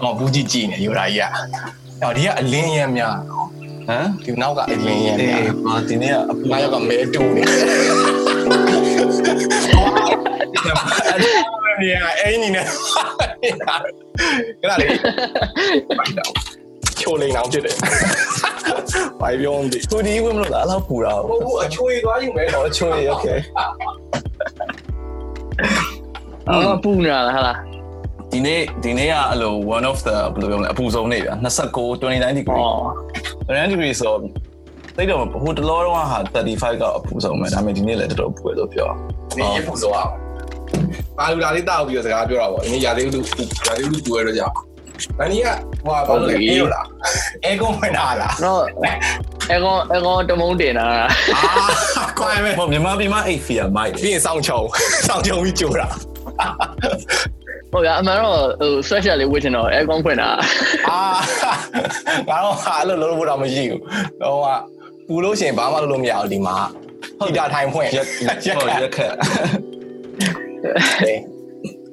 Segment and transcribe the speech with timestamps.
[0.00, 1.30] ဟောဘူးကြီးကြည့်နေယူရာကြီးอ่ะ
[2.02, 3.46] အော်ဒီကအလင်းရမ်းများနော်
[3.88, 7.42] ဟမ်ဒီနောက်ကအလင်းရမ်းအေးများဟာဒီနေ့ကအပူငါရောက်ကမဲတူနေ
[11.80, 12.64] နေရအဲ့ဒီနဲ့
[14.62, 14.86] ကလာလေ
[17.00, 17.74] ချိုးလိန်အောင်ဖြစ်တယ်
[19.20, 23.38] ဘာပြောမလဲကိုဒီဝင်မလို့လားအဲ့လောက်ပူတာဟိုအချိုးရသွားယူမယ်တော့အချိုးရ okay
[26.48, 27.77] အော်ပူနေတာလားဟာလား
[28.32, 32.82] ဒီနေ့ဒီနေ့ကအဲ့လို one of the ဘယ်လိုပြောမလဲအပူဆုံးနေ့ဗျာ29 29 degree အော်
[33.48, 34.14] 29 degree ဆို
[34.96, 38.88] တိတ်တော့ဟိုတလောတော့ဟာ35ကအပူဆုံးပဲဒါပေမဲ့ဒီနေ့လည်းတော်တော်ပူရလို့ပြော
[39.38, 40.10] နေရပူဆိုအောင်
[41.18, 43.20] ပါလူလာလေးတောက်ပြီးတော့စကားပြောတာပေါ့ဒီနေ့ရာသီဥတု
[43.66, 44.52] ရာသီဥတုပူရတော့ကြောက်
[45.18, 45.46] ဒါနီးက
[45.84, 46.84] ဟိုဘာလို့လဲအေးလို့လား
[47.44, 48.62] အဲကွန်ဖွင့်တာလားတော့
[49.52, 50.86] အကောင်အကောင်တမုံတင်တာ
[51.98, 54.60] အာကွာမယ်ဟိုမြန်မာပြည်မှာ8 fear မိုက်တယ်ပြီးရင်စောင်းချုံ
[55.08, 55.88] စောင်းချုံပြီးကြိုတာ
[57.72, 60.28] ဟုတ်ရအမှန်တော့ဟို sweatshirt လေးဝတ်ချင်တော့အကောင်ဖွင့်တာ
[60.88, 61.00] အာ
[62.28, 63.80] ငါတော့ဟာလို့လုံးလို့တော့မရှိဘူး
[64.22, 64.48] တော့က
[65.08, 66.56] ပူလို့ရှိရင်ဘာမှလုပ်လို့မရဘူးဒီမှာ
[67.20, 68.06] ဟိတာထိုင်ဖွင့်ရက်
[68.58, 69.12] ဟုတ်ရက်ခက်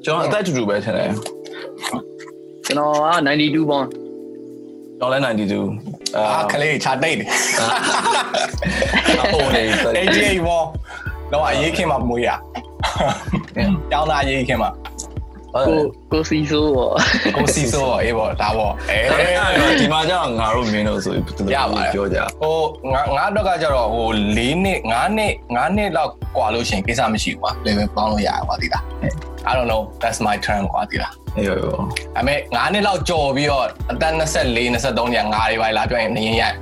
[0.06, 1.10] ကျွန်တော်အသက်တူတူပဲထင်တယ်
[2.66, 3.88] ကျွန်တော်က92ပေါင်း
[5.00, 7.28] ကျွန်တော်လည်း92အာအာကလေးချာတိတ်တယ်
[9.34, 9.64] ဟိုနေ
[10.06, 10.62] 88ဘော
[11.32, 12.30] တော့အရေးခင်မှာမွေးရ
[13.92, 14.70] တောင်းတာအရေးခင်မှာ
[15.55, 15.79] ကို
[16.13, 16.93] ကိုစီဆိုးပေါ့
[17.37, 18.99] ကိုစီဆိုအေးပေါ့ဒါပေါ့အဲ
[19.81, 21.67] ဒီမှာကျတော့ငါတို့မင်းတို့ဆိုပြီးပြော
[22.15, 22.59] ကြ ဟို
[22.93, 28.85] ငါငါတော့ကကြတော့ဟို၄နှစ်9နှစ်9နှစ်လောက်กว่าလို့ရှိရင်ကိစ္စမရှိဘူးကွာ level ပေါင်းလို့ရကွာဒီလား
[29.49, 31.71] I don't know that's my turn ကွာဒီလား အေးရော ဒါ
[32.15, 34.13] ပေမဲ့9နှစ်လောက်ကြော်ပြီးတော့အသက်
[34.45, 36.57] 24 23ညငါတွေပါလာပြောရင်နင်းရိုက်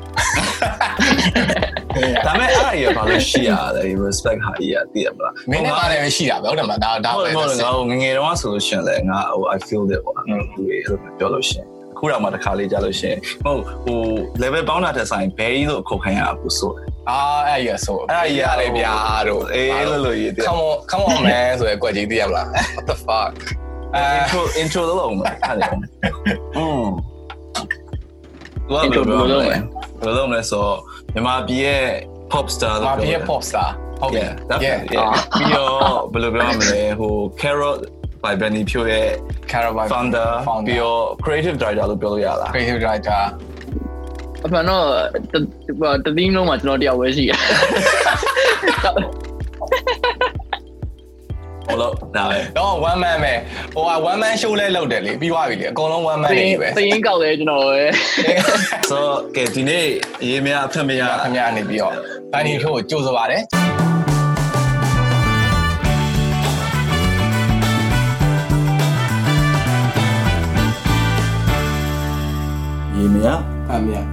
[2.26, 14.00] ဒါပေမဲ့အဲ့ဒါကြီးဘာလို့ရှိရလဲ respect ဟာကြီးရသိရမလားမင်းနဲ့ပါတယ်ပဲရှိတာပဲဟုတ်တယ်မလားဒါဒါဟုတ်ပဲတယ်ဟုတ်တယ်ငါငငယ်တော့ဆိုလို့ရှိရင်လည်းငါဟို I feel it ပေါ့သူတွေအဲ့လိုပြောလို့ရှိရင်ခုတော့မှတစ်ခါလေးကြားလို့ရှိရင်ဟုတ်ဟို
[14.44, 18.96] level ပေါင်းတာတဲ့ဆိုင်ဘဲကြီးလို့ခုတ်ခိုင်းရဘူးဆိုတယ်အာအဲ့ရဆိုအဲ့ဒီရတယ်ဗျာ
[19.28, 23.34] တို့အေးလို့လို့ရည်တယ် come on come on man ဆိုရယ်ကွက်ကြီးသိရမလား what the fuck
[23.96, 25.70] အဲ intro intro လို့လုံးမယ်အဲ့ဒါ
[26.58, 26.86] อืม
[28.72, 29.60] ဘယ် intro လိုဘယ်လိုလုပ်လုပ်မလဲလဲ
[30.04, 30.66] ဘယ်လိုလုပ်မလဲဆို
[31.14, 31.84] မြန်မာပြည်ရဲ့
[32.32, 33.70] pop star မာပြည့် pop star
[34.02, 35.72] ဟုတ်ပြီ yeah definitely yeah ပြီးတော့
[36.14, 37.80] ဘယ်လိုပြောရမလဲဟို carrot
[38.24, 39.08] by Benny Pyo ရဲ့
[39.52, 40.30] Caravan founder
[40.68, 43.22] ပြီးတော့ creative director လို့ပြောလို့ရလား creative director
[44.46, 44.86] အမှန်တော့
[46.06, 47.40] တသီးလုံးမှာကျွန်တော်တယောက်ပဲရှိတယ်
[51.66, 53.34] ဟုတ်လို့ဒါပဲတော့ one man ပဲ
[53.74, 57.82] ဟိုက one man show လဲလုပ်တယ်လေပြီးသွားပြီလေအကုန်လုံး one man နေပဲသရင်ကောက်လဲကျွန်တော်ပဲ
[58.90, 59.86] ဆိုတော့ကဲဒီနေ့
[60.22, 61.94] အရေးမရအဖက်မရခင်ဗျာနေပြီးတော့
[62.32, 63.44] ဘန်နီထိုးကိုကြိုးစားပါတယ်
[72.92, 73.28] အရေးမရ
[73.72, 74.06] အမြတ်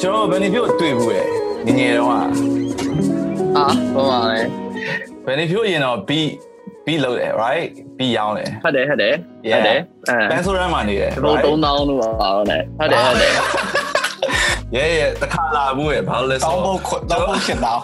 [0.00, 2.12] ကျွန်တော်ဘယ်နေပြုတ်တွေ့ဘူးလေ ငငယ်တော့က
[3.56, 4.40] အာဟုတ်ပါလေ
[5.24, 6.10] ဘယ်နေပြုတ်ရင်တော့ B
[6.86, 9.78] B လောက်တယ် right B ရောင်းတယ်ဟုတ်တယ်ဟုတ်တယ်ဟုတ်တယ်
[10.08, 13.32] အဲပန်းဆိုရမ်းမှာနေတယ်ဘုံ3000လို့ပါတော့လေဟုတ်တယ်ဟုတ်တယ်
[14.76, 17.80] ရဲရဲတခါလာဘူးရဲ့ဘာလို့လဲတောဆိုင်းဖို့ခွတောင်းဖို့ရှင်းတော့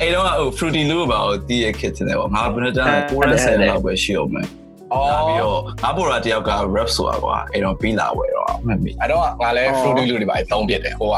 [0.00, 4.46] အဲ့တော့ဟို fruity loop ဘာကိုတီးရခစ်နေပေါ့ငါဘယ်နဲ့တန်း90လောက်ပဲရှိအောင်မယ်
[4.92, 11.16] အော်ဒါပြီးတော့ငါပေါ်တာတယောက်က rap ဆိုတာကွာအဲ့တော့ပြီးလာဝယ်တော့မှတ်မိအဲ့တော့ငါလည်း fruity လူတွေပါတုံးပြစ်တယ်ဟိုက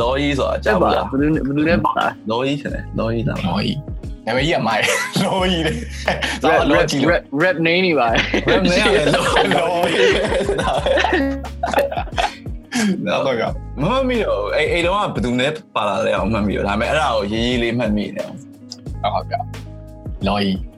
[0.00, 3.78] လော်ကြီးဆိုတာကျကြောက်ပါလားဘယ်သူဘယ်သူလဲပါလားလော်ကြီးတယ်လော်ကြီးလားလော်ကြီး
[4.26, 4.82] နာမည်ကြီးကမိုင်
[5.24, 10.12] လော်ကြီးလေ rap တော့လော်ကြီးလို့ rap rap name နေပါဘယ်နဲ့လဲလော်လော်ကြီး
[13.06, 13.42] တော့က
[13.80, 18.26] မမမီတော့အဲ့အဲ့တော့ဘယ်သူနဲ့ပါလာလဲအောင်မှတ်မိတော့ဒါပေမဲ့အဲ့ဒါကိုရေးရေးလေးမှတ်မိတယ်
[19.02, 19.34] ဟုတ်ပြ
[20.26, 20.77] လော်ကြီးဟုတ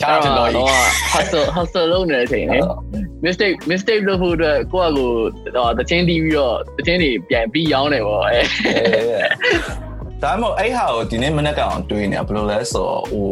[0.00, 2.58] ရှားတယ်လော်ကြီးတော့ hustle hustle လုပ်နေတဲ့အချိန်လေ
[3.24, 5.10] mistake mistake လုပ်ဖို့အတွက်ကိုယ့်အကို
[5.56, 8.38] တော့တချင်းတီးပြီးတော့တချင်းတွေပြန်ပြီးရောင်းတယ်ပေါ့အဲ
[10.22, 13.30] ဒါမှမဟုတ်အဲ့ဟာကိုဒီနေ့မနေ့ကောင်တွေးနေတာဘယ်လိုလဲဆိုတော့ဟို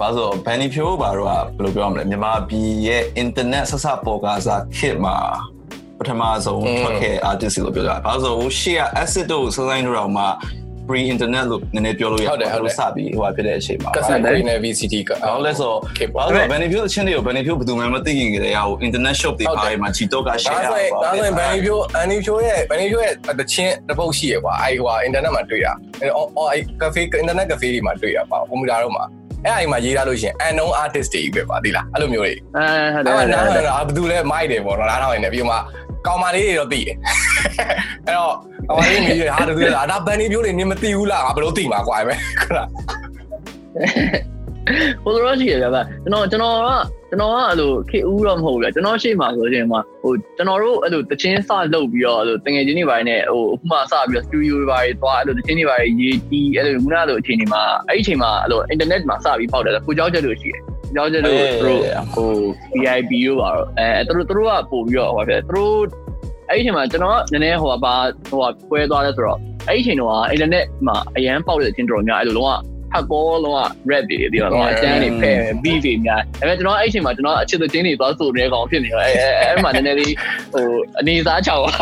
[0.00, 5.16] ဘာလို့ဘန်နီဖြိုးဘာတော့ဘယ်လိုပြောရမလဲမြန်မာပြည်ရဲ့ internet ဆက်ဆက်ပေါ်ကားစားခစ်မှာ
[5.98, 10.24] ပထမဆုံးထွက်ခဲ့ artist လို့ပြောကြတာဘာလို့ဆိုဟိုရှေ့က acid တို့စစိုင်းတို့တော့မှ
[10.88, 12.48] pre internet လို့နည်းနည်းပြောလို့ရတယ်
[12.78, 15.78] စပြီးဟိုဖြစ်တဲ့အချိန်မှာကစားနေနေ VCT ကဘာလို့လဲဆိုတော့
[16.16, 25.66] ဘာလို့ဘယ်နေဖြိုးချင်းတွေကိုဘယ်နေဖြိုးဘယ်သူမှမသိခင်ကြတဲ့ဟို internet shop တွေပါမှာချီတော့ကဒါ share ဆိုရင်ဒါဆိုရင်ဘန်နီဖြိုးအန်နီဖြိုးရဲ့ဘန်နီဖြိုးရဲ့တချင်းတစ်ပုတ်ရှိရကွာအဲ့ဟိုအင်တာနက်မှာတွေ့ရ
[26.00, 29.04] အဲ့အော်အဲ့ cafe အင်တာနက် cafe တွေမှာတွေ့ရပါကွန်ပျူတာတော့မှာ
[29.44, 32.64] အဲ့အိမ်မှာရေးထားလို့ရှိရင် unknown artist တွေပဲပါဒီလားအဲ့လိုမျိုးတွေအဲ
[32.94, 35.56] ဟုတ်တယ်အဲ့ဟုတ်တယ်နားဟန်တာဘယ်သူလဲမိုက်တယ်ပေါ့နော်နားထောင်နေပြီးမှ
[36.06, 36.96] ကောင်မလေးတွေတော့သိတယ်
[38.06, 38.34] အဲ့တော့
[38.68, 42.58] ကောင်မလေးမြည်ဟာတူလားဒါဘန်နီဖြိုးတွေနင်မသိဘူးလားငါဘယ်လိုသိမှာကွာပဲခုန
[45.04, 45.70] ဟိုလိုရှိရဗျာ
[46.02, 46.70] ကျွန်တော်ကျွန်တော်က
[47.10, 60.62] ကျွန်တော်ကအဲ့လိုခေဦးတော့မဟုတ်ဘူးဗျာကျွန်တော်ရှေ့မှာဆိုရင်မှာဟိုကျွန်တော်တို့အဲ့လိုတချင်းစလုပ်ပြီးတော့အဲ့လိုတငယ်ချင်းတွေပိုင်းနဲ့ဟိုအခုမှစပြီးတော့ studio တွေပိုင်းသွားအဲ့လိုတချင်းတွေပိုင်းရေးတီးအဲ့လိုခုနလိုအချိန်တွေမှာအဲ့ဒီအချိန်မှာအဲ့လို internet မှာစပြီးပေါက်တယ်ကိုကြောက်ချက်လို့ရှိတယ်
[60.94, 61.80] ကြောက်ချက်လို့သူတို့
[62.14, 62.30] ဟို
[62.80, 65.80] VIP တို့ပါတော့အဲသူတို့သူတို့ကပို့ပြီးတော့ဟိုဖြစ်သူတို့
[66.48, 67.94] အဲ့ဒီအချိန်မှာကျွန်တော်ကနည်းနည်းဟိုပါ
[68.30, 68.38] ဟို
[68.70, 69.38] ကွဲသွားတယ်ဆိုတော့
[69.68, 72.52] အဲ့ဒီအချိန်တော့ internet မှာအရန်ပေါက်တဲ့အချင်းတော်များအဲ့လိုလုံးဝ
[72.92, 73.58] ဟက်ကောလုံးဝ
[73.90, 80.14] rap တွေဒီတော့အတန်းတွေဖဲ့ beat တွေများဒါပေမဲ့ကျွန်တော်အဲ့အချိန်မှာကျွန်တော်အချစ်တဲ့ချင်းတွေသွားဆိုနေတဲ့ကောင်ဖြစ်နေတော့အဲအဲ့မှာနည်းနည်းလေး
[80.52, 80.66] ဟို
[81.00, 81.72] အနေစားချောင်းပါ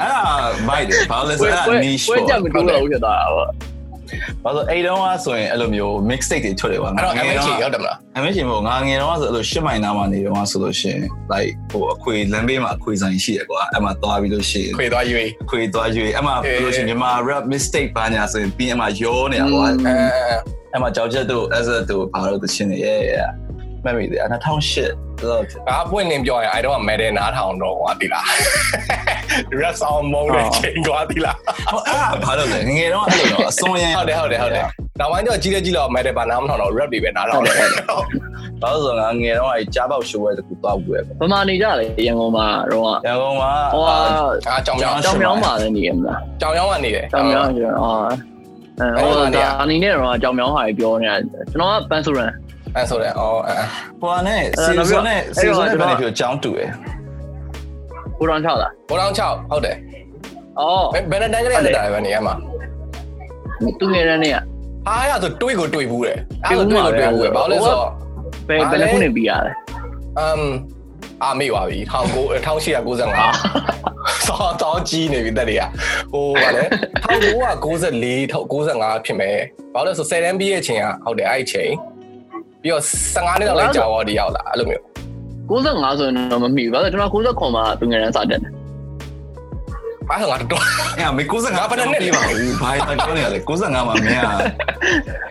[0.00, 0.22] အဲ့ဒါ
[0.68, 3.48] မိုက်တယ်ဘာလို့လဲဆိုတော့ niche ဝဲကြမတူတော့ဘူးဖြစ်သွားတာပေါ့
[4.44, 19.72] ဘာလို့အဲ့တုန်းကဆိုရင်အဲ့လိုမျိုး mixtape တွေထွက်တယ်ပါအဲ့တော့ MH ရောက်တယ်မလားအမေရှင်မို့ငါငယ်တော့ဆိုအဲ့လိုရှစ်မိုင်နားမှာနေတော့ဆိုလို့ရှိရင် like ဟိုအခွေလမ်းဘေးမှာအခွေဆိုင်ရှိရကွာအဲ့မှာသွားပြီးလို့ရှိရင်ခွေသွားရွေးခွေသွားရွေးအဲ့မှာပြောလို့ရှိရင်မြန်မာ rap mistake ဘာညာဆိုရင်ပြီးအမှရောနေတာကွာအဲ
[20.72, 23.00] အဲ့မှာကြောက်ချက်တို့ as a တို့ဘာလို့တချင်းနေရဲ့
[23.86, 28.24] မမေ့တယ်2008တော့ငါပွင့်နေပြောရင် I don't matter နားထောင်တော့ဟောတိလား
[29.60, 31.36] rap song မုန်းတဲ့ချိန်သွားတိလား
[31.68, 34.64] အဲ့ဒါဘာလို့လဲငယ်တော့အဲ့လိုတော့အစွန်ရန်ဟုတ်တယ်ဟုတ်တယ်ဟုတ်တယ်
[35.00, 43.96] နောက်ပိုင်းတော့ကြီးတဲ့ကြီးတော့ matter ပါနားမထောင်တော့ rap တွေပဲနားထောင်တယ်ဘာလို့ဆိုတော့ငါငယ်တော့အဲ့ကြားပေါက်ရှိုးဝဲတကူသွားဘူးပဲဗမာနေကြလေရန်ကုန်မှာတော့ဟရန်ကုန်မှာိုဟာ
[44.48, 47.92] အာကြောင်ကြောင်တောင်မြောင်းမှာလည်းနေရမလားကြောင်ကြောင်ကနေတယ်တောင်မြောင်းကျတော့အာ
[48.80, 51.16] အဲဟိုဒါအနေနဲ့တော့တောင်မြောင်းဟာပြောနေတာ
[51.50, 52.32] ကျွန်တော်ကပန်းဆိုရန်
[52.76, 53.54] အဲဆိုတယ်အော်အဲ
[54.00, 56.70] ဟိုနဲ့စီဇန်နဲ့စီဇန်နဲ့ဘယ်လိုပြောចောင်းတူရယ်
[58.18, 59.76] ကိုရောင်းချလာဘောတောင်း6ဟုတ်တယ်
[60.60, 62.34] အော်ဘယ်နဲ့တန်းကလေးတက်တာပဲနေရမှာ
[63.80, 64.36] သူငယ်တဲ့နေ့က
[64.86, 67.88] ဟာအဲ့ဒါဆိုတွေးကိုတွေးဘူးတယ်အဲ့ဒါတွေးကိုတွေးဘူးပဲဘာလို့လဲဆိုတော့
[68.48, 69.54] ဘယ်ဘယ်ခုနေပြီးရတယ်
[70.18, 70.44] အမ်
[71.24, 75.62] အာမေ့ပါပြီ1895စောတောင်းကြီးနေပြီတက်တွေက
[76.12, 76.64] ဟိုဗာလဲ
[77.06, 79.38] 1994ထုတ်95ဖြစ်မယ်
[79.74, 81.72] ဘာလို့လဲဆို10တန်းပြီးရဲ့ချိန်ကဟုတ်တယ်အဲ့ဒီချိန်
[82.66, 82.84] ပြီးတော့
[83.14, 84.82] 15နှစ်လောက်လိုက်ကြာတော့ဒီရောက်လာအဲ့လိုမျိုး
[85.50, 88.40] 65ဆိုရင်တော့မမိဘူးဘာလို့ကျွန်တော်69ခွန်မှာသူငယ်တန်းစတက်တယ်
[90.10, 90.62] အားဆိုငါတော်
[90.98, 94.28] အဲ့မေ95ဘယ်နဲ့ပြပါဘူးဘာပြောနေရလဲ95မှာမင်းက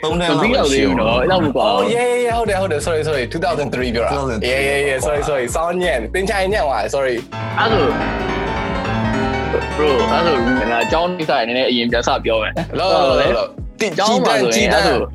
[0.03, 7.15] 3တန်းမပြီးတော့သေးဘူးနော်အဲ့လောက်မကွာ Oh yeah yeah ဟုတ်တယ်ဟုတ်တယ် sorry sorry 2003ပြောတာ2003 yeah yeah yeah sorry sorry စောင်းညံ့တင်ချိုင်ညံ့သွား sorry
[7.57, 7.79] အဲ့ဒါ
[9.77, 10.33] bro အဲ့ဒါ
[10.71, 13.45] ငါအကြောင်းနေဆိုင်နေနေအရင်ပြန်စပြောမယ်လောလောလောလော
[13.79, 15.09] တိကျောကြီးင်းတမှာန်းဆိုရကြီးင်တအဲ့န်းဒါ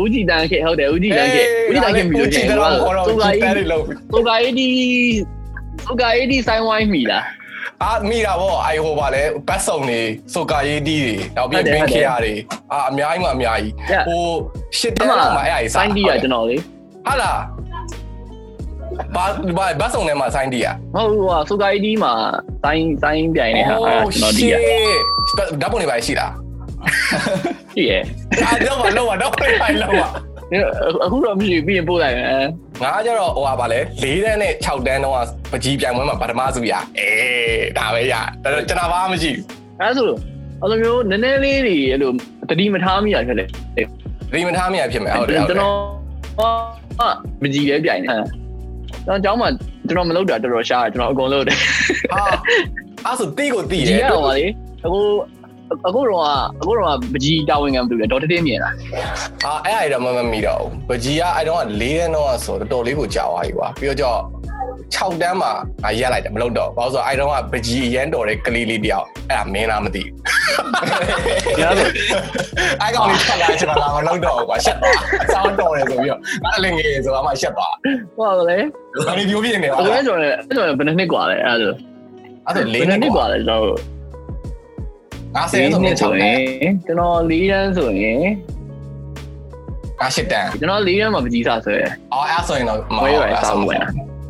[0.00, 4.68] ဦးကြည်တန်းခေဟုတ်တယ်ဦးကြည်တန်းခေဦးကြည်တန်းခေပြီးလို့ရှိရင်တော့ခေါ်တော့သူကကြီးတန်းတွေလို့သူကအဲ့ဒီ
[5.86, 7.24] သူကအဲ့ဒီဆိုင်ဝိုင်းမိလား
[7.82, 10.00] အာမိတာဗောအိုင်ဟိုပါလဲဘတ်စုံနေ
[10.34, 12.34] ဆိုကာရေးတီးတွေနောက်ပြီးဘင်းခေရတွေ
[12.72, 13.72] အာအများကြီးမှအများကြီး
[14.08, 14.22] ဟို
[14.78, 16.56] ရှစ်တအန်းမလောက်မှအဲ့အဆိုင်တီးရကျွန်တော်လေ
[17.06, 17.38] ဟာလား
[19.16, 19.24] ဘာ
[19.58, 22.12] ဘာဘတ်စုံထဲမှာစိုင်းတီးอ่ะဟုတ်ဟိုသူကအဲ့ဒီမှာ
[22.64, 24.54] ဆိုင်ဆိုင်ပြိုင်နေတာအဲ့ကျွန်တော်ဒီရ
[25.62, 26.32] ဓာတ်ပုံတွေပါရှိလား
[27.74, 27.92] ရှိရ
[28.44, 30.08] အာတော့မတော့မတော့ဖိုင်လောက်ပါ
[31.04, 32.28] အခုတော့မရှိပြီးရင်ပို့လိုက်မယ်
[32.82, 35.14] ငါကျတော့ဟိုပါဗာလဲ၄တန်းနဲ့6တန်းတော့
[35.52, 39.30] ပကြီးပြိုင်ပွဲမှာပထမစုရအေးဒါပဲရဒါတော့ကျွန်တော်ဘာမှမရှိ
[39.80, 40.08] အဲ့ဆို
[40.60, 42.10] အဲ့လိုမျိုးနည်းနည်းလေးတွေအဲ့လို
[42.48, 43.44] တတိမထားမိရဖြစ်လေ
[44.30, 45.74] ဘူးဒီမထားမရဖြစ်မယ်ဟုတ်တယ်ဟုတ်တယ်ကျွန်တော်
[46.98, 47.08] ဟာ
[47.42, 48.08] မကြည့်လဲပြိုင်နေ
[49.06, 49.48] ကျွန်တော်ကျောင်းမှာ
[49.88, 51.58] ကျွန်တော်မလုပ်တာတော်တော်ရှားတယ်ကျွန်တော်အကုန်လုပ်တယ်
[52.12, 52.22] ဟာ
[53.04, 54.46] အဲ့ဆိုတီးကိုတီးကြရည့်ရအောင်ပါလေ
[54.84, 55.00] အခု
[55.87, 56.25] အခုတော့
[56.61, 58.73] အခုတော့ပကြီးတာဝန်ခံမလုပ်တယ်ဒေါ်တတင်းမြင်လား
[59.45, 64.13] အာအဲ့အဲ့တော့မမမီတော့ဘူးပကြီးကအဲ့တော့၄တန်းတော့ဆိုတော်တော်လေးကိုကြာသွားပြီကွာပြီးတော့ကြော
[64.97, 65.51] 6တန်းမှာ
[65.83, 71.87] ငါရက်လိုက်တယ်မလုပ်တော့ဘာလို့ဆိုအဲ့တော့ကပကြီးအရန်တော်တဲ့ကလေးလေးတယောက်အဲ့ဒါမင်းလားမသိဘူး ညာဆို
[72.81, 77.73] အဲ့ကောင်လေးထွက်လာချင်တာမလုပ်တော့ဘူးကွာရှက်သွားအဆောင်တော်တယ်ဆိုပြီးတော့အဲ့လည်းငယ်ဆိုတော့မှရှက်သွား
[78.17, 78.57] ဟုတ်ပါလေ
[79.07, 81.71] ဘာလို့ပြောပြနေပါ အခု လဲ လည်းကျွန်တော်လည်းကျွန်တော်ဘယ်နှစ်နှစ်กว่าလဲအဲ့ဒါ
[82.45, 83.79] အဲ့ဒါ၄ ဘယ် နှစ် နှစ် ก ก ว่า ว่าလဲကျွန်တော်
[85.36, 88.18] ငါဆယ်ဆိုရင်6တဆိုရန်းင်ကျွန်တော်၄တန်းဆိုရင်
[90.00, 91.76] ငါ8တန်းကျွန်တော်၄တန်းမှာပကြီးစားဆွဲ
[92.12, 93.80] အော်အဲ့ဆိုရင်တော့မဝဲဟုတ်ရွယ်အဲ့စားဆိုဝင်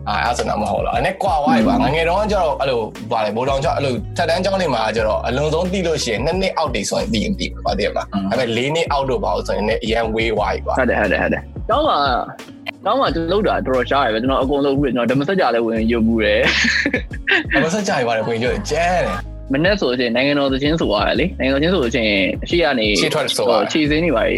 [0.08, 11.98] အာအဲ့ဆိုတော့မဟုတ်တော့အဲ့ကွာဝိုင်းပါငငယ်တော့ကျတော့အဲ့လိုဗာလေဘိုးတော်ကျအဲ့လိုထက်တန်းကျောင်းနေမှာကျတော့အလုံးစုံတီးလို့ရှိရင်နှစ်နှစ်အောက်တိဆိုရင်တီးရင်တီးပါတည်းမှာအဲ့မဲ့၄နှစ်အောက်တော့ပါလို့ဆိုရင်လည်းအရန်ဝေးဝိုင်းပါဟုတ်တယ်ဟုတ်တယ်ဟုတ်တယ်ကျောင်းမှာ
[12.84, 16.42] ကျောင်းမှာကျွန်တော်လုပ်တာတော်တော်ရှားရပဲကျွန်တော်အကုန်လုံးပြီးကျွန်တော်ဓမ္မစကြာလည်းဝင်ရုပ်မှုတယ်
[17.54, 24.36] အမဆက်ကြရပါတယ်ခွင်ကျကျန်းတယ် မနေ့ဆိုရင်နိုင်ငံတော်သချင်းဆိုရတယ်လေနိုင်ငံတော်သချင်းဆိုရင်အရှိကနေရှေ့ထွက်ဆိုရခြေစင်းနေပါလေ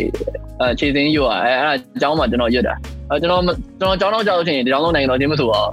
[0.61, 2.75] အဲခြေစင်းရွာအဲအဲ့အကြောင်းမှာကျွန်တော်ရွတ်တာ
[3.11, 3.43] အဲကျွန်တော်
[3.81, 5.71] ကျွန်တော်ကျောင်းတော့ကြောက်လို့ရှိရင်ဒီကြောင်းလုံးနိုင်ငံတော်ချင်းမဆိုပါဘူး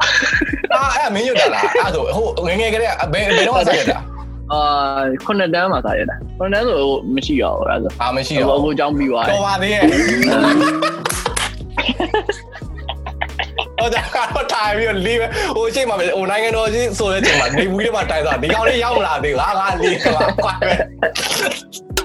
[0.73, 2.03] အာအဲ့မင်းရွတ်တာလားအဲ့ဆို
[2.37, 3.97] ဟိုငငယ်ကလေးဘယ်ဘယ်တော့ဆက်ရတာ
[4.51, 4.59] အာ
[5.25, 6.81] ခုနှစ်တန်းမှာစားရတာခုနှစ်တန်းဆို
[7.15, 9.83] မရှိရဘူးအဲ့ဒါအာမရှိဆိုတော့အကိုကျောင်းပြီးသွားတယ်တော်ပါသေးရဲ့
[13.79, 15.19] ဟိုဒါကတော့ထိုင်ပြီးလေး
[15.55, 20.73] ဟိုအချိန်မှာဟိုနိုင်ငံတော်ကြီးဆိုတဲ့အချိန်မှာနေဘူးလေးမှာတိုင်သွားဒီကောင်လေးရောက်မလာသေးဘူးဟာငါလေးကွာကွာပဲ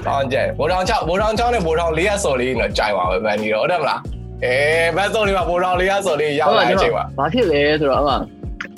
[0.07, 4.01] တောင်းကြတယ်ဘိုးထောင်6ဘိုးထောင်6နဲ့ဘိုးထောင်4ရစော်လေးတော့ကြိုင်ပါပဲဗန်ဒီတော့ဟုတ်တယ်မလား
[4.45, 4.57] အဲ
[4.97, 8.15] ဘတ်စော်လေးမှာဘိုးထောင်4ရစော်လေးရောက်လာတဲ့အချိန်မှာဘာဖြစ်လဲဆိုတော့အမှ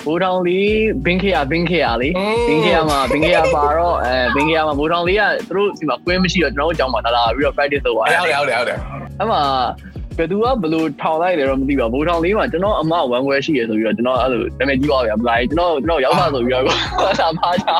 [0.05, 0.71] ဘိုးထောင်လေး
[1.05, 2.13] ဘင်းခေယာဘင်းခေယာလေး
[2.47, 8.77] ဘင်းခေယာမှာဘင်းခေယာပါတော့အဲဘင်းခေယာမှာဘိုးထောင်လေးကသူတို့ဒီမှာကွင်းမရှိတော့ကျွန်တော်တို့အကြောင်းမှာလာလာပြီးတော့ practice လုပ်သွားဟုတ်တယ်ဟုတ်တယ်ဟုတ်တယ်
[9.19, 9.41] အဲ့မှာ
[10.17, 16.63] ဘယ်သူကဘယ်လိုထောင်လိုက်လဲတော့မသိပါဘူးဘိုးထောင်လေးမှာကျွန်တော်အမဝမ်းခွဲရှိရဆိုပြီးတော့ကျွန်တော်အဲ့လိုနာမည်ကြီးပါဗျာမလားကျွန်တော်ကျွန်တော်ရောက်တာဆိုပြီးတော့
[17.19, 17.75] ဆက်ဖားချာ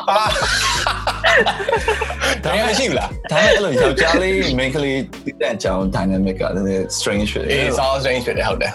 [2.44, 8.72] ဒါမှမရှိဘူးလားဒါနဲ့အဲ့လိုယောက်ျားလေး main ကလေးတည်တဲ့အကြောင်း dynamic ကလည်း strange ဖြစ်တယ်အေး sound strange ဖြစ်တယ်ဟုတ်တယ်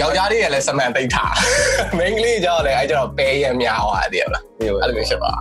[0.00, 1.32] ယောက်ျားလေးကလည်းစမန်သိပ်ထား
[1.98, 4.40] main ကလေးကြောက်လည်းအဲကျတော့ပဲရများသွားတယ်ဗျာ
[4.82, 5.32] အဲ့လိုမျိုးဖြစ်ပါ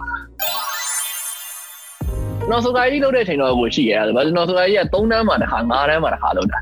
[2.39, 6.59] ကျွန်တော်ဆိုကာကြီးလုပ်တဲ့အချိန်တော့ကိုရှိရတယ်ဗျာကျွန်တော်ဆိုကာကြီးက3တန်းမှာတစ်ခါ5တန်းမှာတစ်ခါလုပ်တာ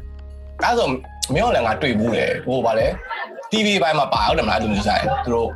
[0.63, 0.87] အဲ့ဆို
[1.33, 2.87] မင်းတို့လည်းငါတွေ့ဘူးလေဟိုဗာလဲ
[3.51, 5.49] TV ဘိုင်းမှာပါဟုတ်တယ်မလားသူမျိုးဆိုင်သူတို့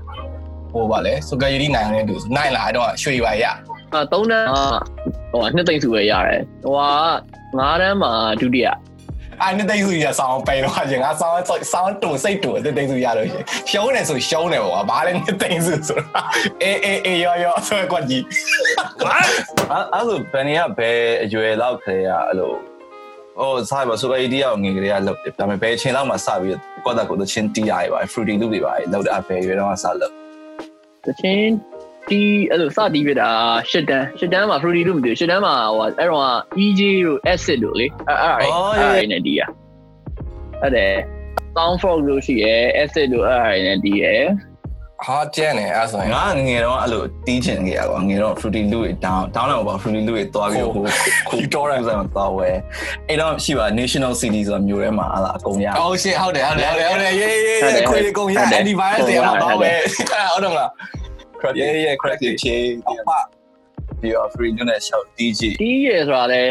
[0.72, 3.46] ဟိုဗာလဲစကရီဒီနိုင်နေတူနိုင်လာတော့ရွှေပါရ
[3.94, 4.48] အာ3တန်း
[5.32, 6.82] ဟိုနှစ်သိန်းစုပဲရတယ်ဟိုက
[7.60, 8.68] 5တန်းမှာဒုတိယ
[9.42, 11.38] အဲ့နှစ်သိန်းစုရဆောင်းပဲတော့ရင်ငါဆောင်း
[11.74, 16.22] ဆောင်းတူစိတ်တူနှစ်သိန်းစုရလို့ရှင်ရှုံးနေဆိုရှုံးနေပေါ့ဘာလဲနှစ်သိန်းစုဆိုတာ
[16.64, 18.24] အေးအေးအေးရောရောဆိုကွက်ကြီး
[19.02, 19.26] အဲ့
[19.94, 22.71] အဲ့လိုဘယ်နေရဘယ်အရွယ်လောက်ခရေရအဲ့လို
[23.40, 30.14] ဟိုစားပါဆိုက idea ကိုငယ်ကလေးကလုပ်တယ်ဒါပေမဲ့ဘယ်အချိန်လောက်မှစပြီးကောတာကိုသချင်းတီးရရပါ fruity loop တွေပါလောက်တာဘယ်ရွယ်တော့မှစလုပ်
[31.06, 31.52] တချင်း
[32.10, 32.20] ဒီ
[32.50, 33.30] အဲ့လိုစတီးပြတာ
[33.70, 36.28] ရှစ်တန်းရှစ်တန်းမှာ fruity လို့မသိဘူးရှစ်တန်းမှာဟိုအဲ့တော့
[36.64, 39.50] EJ တို့ acid တို့လေအဲ့အဲ့အဲ့အဲ့နဲ့ဒီอ่ะ
[40.62, 40.86] အဲ့ဒါ
[41.56, 44.24] sound frog လို့ရှိရယ် acid တို့အဲ့အဲ့နဲ့ဒီရယ်
[45.06, 50.74] ဟာကျန်နေအဲ့ဆိုရင်ငါငယ်တော့အဲ့လိုတီးချင်ခဲ့ရကွာငယ်တော့ fruity loop တွေ down down တော့ပါ fruity loop တွေတွားပြီးဟို
[51.30, 52.50] ခုတော်ရဆိုတော့တွားဝဲ
[53.08, 60.70] အဲ့တော့ရှိပါ national city ဆိုတာမျိုးထဲမှာအဲ့ဒါအကုန်ရအိုးရှစ်ဟုတ်တယ်ဟုတ်တယ်ဟုတ်တယ်ဟုတ်တယ်ရေးရေးခွေးကုန်ရ antivirus တွေအမှတော့ပဲဟုတ်တယ်မလား
[61.42, 66.44] crack yeah yeah crack တွေချေးပြီးတော့ free နဲ့ shout DJ တီးရယ်ဆိုတာလေ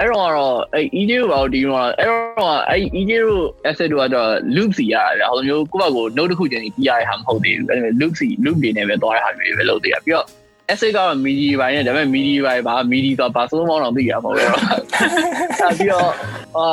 [0.00, 10.26] အဲ့တော့ကတော့အဲ့ EJ တို့ဘာလို့ဒီမှာအဲ့တော့အဲ့ EJ တို့ acid တို့ကတော့ loop စီရတယ်ဟိုမျိုးကိုယ့်ဘက်ကို note တစ်ခုချင်းတီးရတဲ့ဟာမဟုတ်သေးဘူးအဲ့ဒါ loop စီ loop တွေနဲ့ပဲသွားတဲ့ဟာမျိုးတွေပဲလုပ်သေးတာပြီးတော့
[10.70, 16.10] essay ကတော့ midi ဘိုင်းနဲ့ဒါပေမဲ့ midi ဘိုင်းဘာ midi ဆိုဘာစိုးမောင်းတော့သိရမှာမဟုတ်ဘူးအဲ့ပြီးတော့
[16.56, 16.66] အာ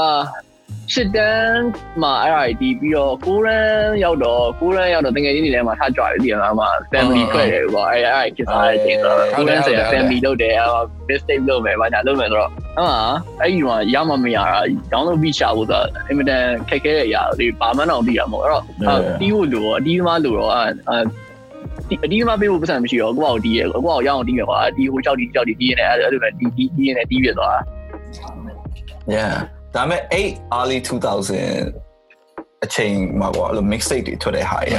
[0.94, 1.66] ရှစ်တန်း
[2.02, 3.68] မှာအဲ့ဒါဒီပြီးတော့ကိုရန်
[4.04, 13.00] ရောက်တော့ကိုရန်ရောက်တော့တကယ်ကြီးနေထဲမှာထားကြတယ်ဒီမှာမှာ family ခွဲတယ်ပေါ့အဲ့အဲ့ကိစ္စအဲ့ချိန်ဆိုတော့ကိုရန်ဆိုရင် family လုပ်တယ်အဲ့ mistake လုပ်မယ်ဘာညာလုပ်မယ်ဆိုတော့အဲ့မှာ
[13.42, 14.60] အဲ့ဒီမှာရမမရတာ
[14.92, 18.64] download ပြီးရှာဖို့ဆိုတော့အင်မတန်ခက်ခဲတဲ့အရာတွေဘာမှတော့သိရမှာမဟုတ်အဲ့တော့
[19.22, 20.72] တီးဖို့လို့အတီးသမားလို့တော့အဲ့
[21.90, 27.58] ဒီအဒီမှာပေးဖို့ပတ်စံမရှိတော့ကိုယ့်အောက်တီးရကိုယ့်အောက်ရအောင်တီးရကွာဒီဟိုကြောက်တီးကြောက်တီးတီးနေအဲ့လိုပဲတီးတီးတီးနေတီးပြသွား
[29.16, 29.36] yeah
[29.76, 34.76] ဒါပေမဲ့8 early 2000အချိန်မှာကွာအဲ့လို mixtape တွေထွက်တဲ့ဟာရ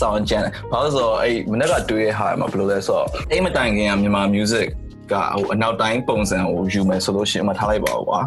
[0.00, 4.66] စောင်းကြမ်းဘာလို့ဆိုတော့အဲ့မနေ့ကတွေ့တဲ့ဟာမှာဘယ်လိုလဲဆိုတော့အဲ့မတိုင်ခင်ကမြန်မာ music
[5.12, 8.20] ကဟိုအနောက်တိုင်းပုံစံကိုယူမယ်ဆိုလို့ရှိရင်မထားလိုက်ပါဘူးကွာ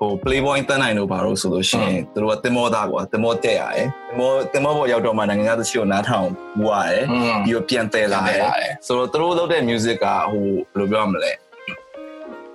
[0.00, 7.04] ဟို playboy တန်းနိုင်တို့ဘာလို့ဆိုလို့ရှိရင်သူတို့ကတင်မောသားကွာတင်မောတက်ရတယ်တင်မောတင်မောပေါ်ရောက်တော့မှနိုင်ငံသားတချို့နားထောင်ပူရတယ်
[7.44, 8.42] ပြီးတော့ပြန်တယ်လာတယ်
[8.86, 11.32] ဆိုတော့သူတို့လုပ်တဲ့ music ကဟိုဘယ်လိုပြောရမလဲ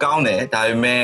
[0.03, 1.03] ကောင်းတယ်ဒါပေမဲ့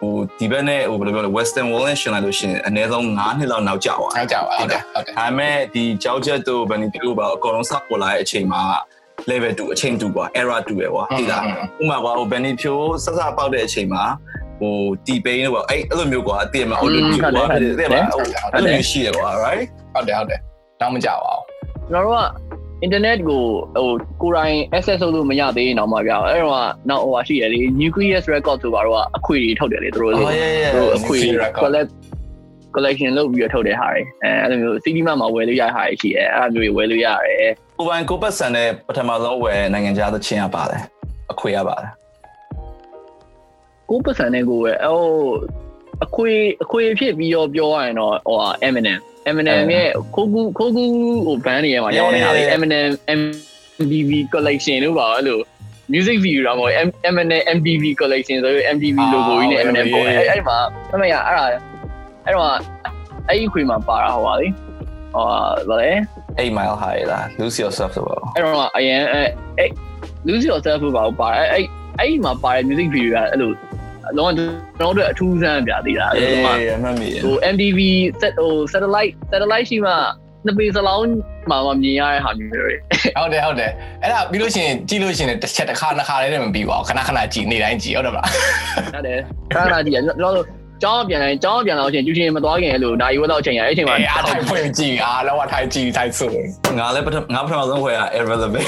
[0.00, 8.62] ဟိုဒီဘက်နဲ့ဟိုဘယ်လိုပြောလဲ western world နဲ့ရှင်လိုက်လို့ရှိရင်အနည်းဆုံး9နှစ်လောက်နောက်ကျသွားဟုတ်ကြပါဟုတ်တယ်ဟုတ်တယ်ဒါပေမဲ့ဒီကြောက်ချက်တို့ဗန်နီပြလို့ပါအကောင်လုံးစပေါ်လာတဲ့အချိန်မှာ
[9.30, 11.44] level 2အချိန်2ကွာ error 2ပဲကွာတိလား
[11.80, 14.02] ဥမာကွာဟိုဗန်နီဖြိုးစစပေါက်တဲ့အချိန်မှာ
[14.60, 20.40] ဟိုတီပိန်းတော့အဲ့အဲ့လိုမျိုးကွာအတင်မှာ auto tune ကွာတဲ့မှာဟိုအဲ့လိုမျိုးရှိရကွာ right ဟုတ်တယ်ဟုတ်တယ်
[20.80, 21.44] တောင်းမကြပါဘူး
[21.90, 22.51] ကျွန်တော်တို့က
[22.84, 23.42] internet ကို
[23.76, 23.90] ဟို
[24.22, 26.58] ကိုယ်တိုင် access လုပ်လို့မရသေးရင်တော့မှပြအောင်အဲ့တော့က
[26.88, 31.18] နောက်ဟိုဟာရှိရလေ nucleus record ဆိုပါတော့အခွေတွေထုတ်တယ်လေသူတို့လေ oh yeah yeah သူတို့အခွေ
[31.62, 31.90] collect
[32.74, 40.82] collection လုပ်ပြီးတော့ထုတ်တဲ့ဟာတွေအဲအဲ့လိုမျိုး CD မှာမှာဝယ်လို့ရတဲ့ဟာတွေရှိတယ်အဲ့လိုမျိုးဝယ်လို့ရတယ်ကိုပိုင်ကိုပတ်စံတဲ့ပထမဆုံးဝယ်နိုင်ငံခြားသချင်းရပါတယ်
[41.32, 41.92] အခွေရပါတယ်
[43.90, 45.02] ကိုပတ်စံနဲ့ကိုဝယ်ဟို
[46.04, 46.30] အခွေ
[46.62, 50.84] အခွေဖြစ်ပြီးတော့ပြောရရင်တော့ဟိုဟာ Eminem Eminem ရဲ့ခိုးကူခိုးကူ
[51.26, 52.88] ဟိုဘန်းတွေထဲမှာရောင်းနေတာလေ Eminem
[53.20, 55.38] MTV collection လို့ပါအဲ့လို
[55.92, 56.72] music video တော့မဟုတ်
[57.08, 60.58] Eminem MTV collection ဆိုပြီး MTV logo ကြီးနဲ့ Eminem ပေါ်အဲ့အဲ့မှာ
[60.92, 61.44] အမေရအဲ့ဒါ
[62.24, 62.46] အဲ့တော့
[63.28, 64.48] အဲ့ဒီခွေမှာပါတာဟိုပါလေ
[65.14, 65.24] ဟို
[65.68, 65.90] ဗာလေ
[66.38, 69.70] 8 mile high လား lose yourself ဆိုတော့အဲ့တော့အရင်အဲ့
[70.28, 71.64] lose yourself ဘာပါအဲ့အဲ့
[71.98, 73.50] အဲ့မှာပါတဲ့ music video ကအဲ့လို
[74.18, 74.48] လောကကျွန်
[74.80, 77.78] တော်တို့အထူးဆန်းပြသေးတာအေးအဲ့လိုမှမှတ်မိရဟို MTV
[78.20, 79.92] set ဟို satellite satellite ရှိမှ
[80.46, 81.06] နှစ်ပေစလောင်း
[81.50, 82.74] မှာမမြင်ရတဲ့ဟာမျိုးတွေ
[83.16, 83.70] ဟုတ်တယ်ဟုတ်တယ်
[84.02, 88.26] အဲ့ဒါပြီးလို့ရှိရင်ကြည့်လို့ရှိရင်တစ်ချက်တစ်ခါနှစ်ခါလေးနဲ့မပြီးပါဘူးခဏခဏကြည့်နေတိုင်းကြည့်ဟုတ်တယ်မလား
[88.94, 89.18] ဟုတ်တယ်
[89.54, 90.46] ခဏခဏကြည့်ရကျွန်တော်တို့
[90.82, 96.30] ကျောင်းပြန်တိုင်းကျောင်းပြန်လာလို့ရှိရင်ကျူချင်းမသွားခင်အဲ့လိုနိုင်ဝက်တော့အချိန်ရအဲ့အချိန်မှာအေးအားထိုင်ဖွင့်ကြည့်အားလောကထိုင်ကြည့်ထိုင်ဆို
[96.78, 98.66] ငါလည်းပထမငါပထမဆုံးခွဲရ irrelevant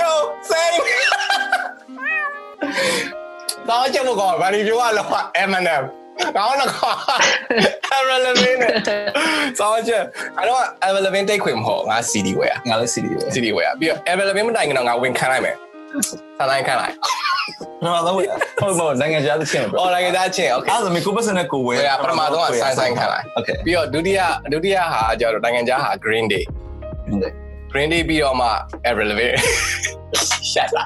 [0.00, 0.12] Yo
[0.50, 0.76] same
[3.68, 5.06] ကောင်းချက်မကောင်းဘာဒီပြောရလော
[5.48, 5.84] M&M
[6.36, 6.98] ကောင်းတော့ကောင်း
[7.96, 8.22] Evelyn
[8.62, 8.72] နဲ့
[9.58, 10.02] စောင်းချက်
[10.38, 15.56] အဲ့တော့ Evelyn တိတ်ခွင်မဟုတ်ငါ CD ဝယ်ရငါလည်း CD ပဲ CD ဝယ်ရပြီးတော့ Evelyn မတိုင်ခင်တော့ငါဝင်ခံလိုက်မယ်
[16.38, 16.94] ဆန်တိုင်းခံလိုက်
[17.80, 24.20] ပထမဆုံးဟုတ်မဟုတ်နိုင်ငံခြားသချင်းပဲအော်နိုင်ငံသားချင်း okay အဲ့ဒါဆိုမကိုပတ်စံနဲ့ကိုဝဲဝယ်ရပထမဆုံးကဆိုင်ဆိုင်ခံလိုက် Okay ပြီးတော့ဒုတိယ
[24.52, 26.44] ဒုတိယဟာကျတော့နိုင်ငံခြားဟာ Green Day
[27.72, 28.48] Green Day ပြီးတော့မှ
[28.88, 29.20] Evelyn
[30.52, 30.84] ရှက်လာ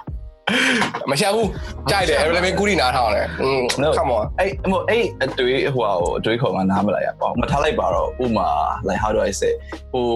[1.10, 1.48] မရှက်ဘူး
[1.90, 3.62] ကြိုက်တယ် Evelyn ကူရီနားထောင်တယ်อืม
[3.98, 8.48] come on အဲ့ဟိုအဲ့အတွေ့ဟိုဟာကိုအတွေ့ခေါ်မှနားမလာရပါဘူးမထားလိုက်ပါတော့ဥမာ
[8.88, 9.52] like how do i say
[9.92, 10.06] ဟို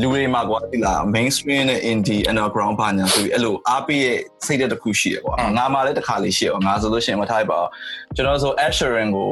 [0.00, 9.30] လူတွေမှာကွာဒီလား mainstream နဲ့ indie underground ဘာညာဆိုပြီးအဲ့လိုအားပေးရဲ့စိတ်သက်တစ်ခုရှိရကွာငါမှလည်းတစ်ခါလေးရှိရငါဆိုလို့ရှိရင်မထားလိုက်ပါဘူးကျွန်တော်ဆို Asherin ကို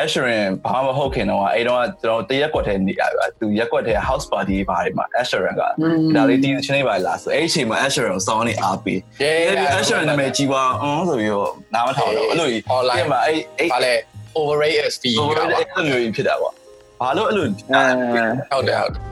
[0.00, 5.62] Asherin ဘာမှမဟုတ်ခင်တော့အဲ့တော့ကျွန်တော်တရက်ကွက်ထဲနေရပါသူရက်ကွက်ထဲ house party ဘာတွေမှာ Asherin က
[6.16, 13.94] ဒါလေးဒီချင်းလေးပါလားဆိုအဲ့အချိန်မှာ Asherin ကိုစောင်းနေအားပေး yeah အဲ့ဒီ Asherin နာမည်ကြီးပါအောင်ဆိုပြီးတော့နားမထောင်တော့အဲ့လိုကြီး online မှာအဲ့အဲ့ဘာလဲ
[14.38, 16.52] overrated fee ဟိုကပါအဲ့လိုမျိုးဖြစ်တာပေါ့
[17.00, 17.50] ဘာလို့အဲ့လိုအဲ
[18.52, 19.07] ဟုတ်တယ်ဟုတ်တယ်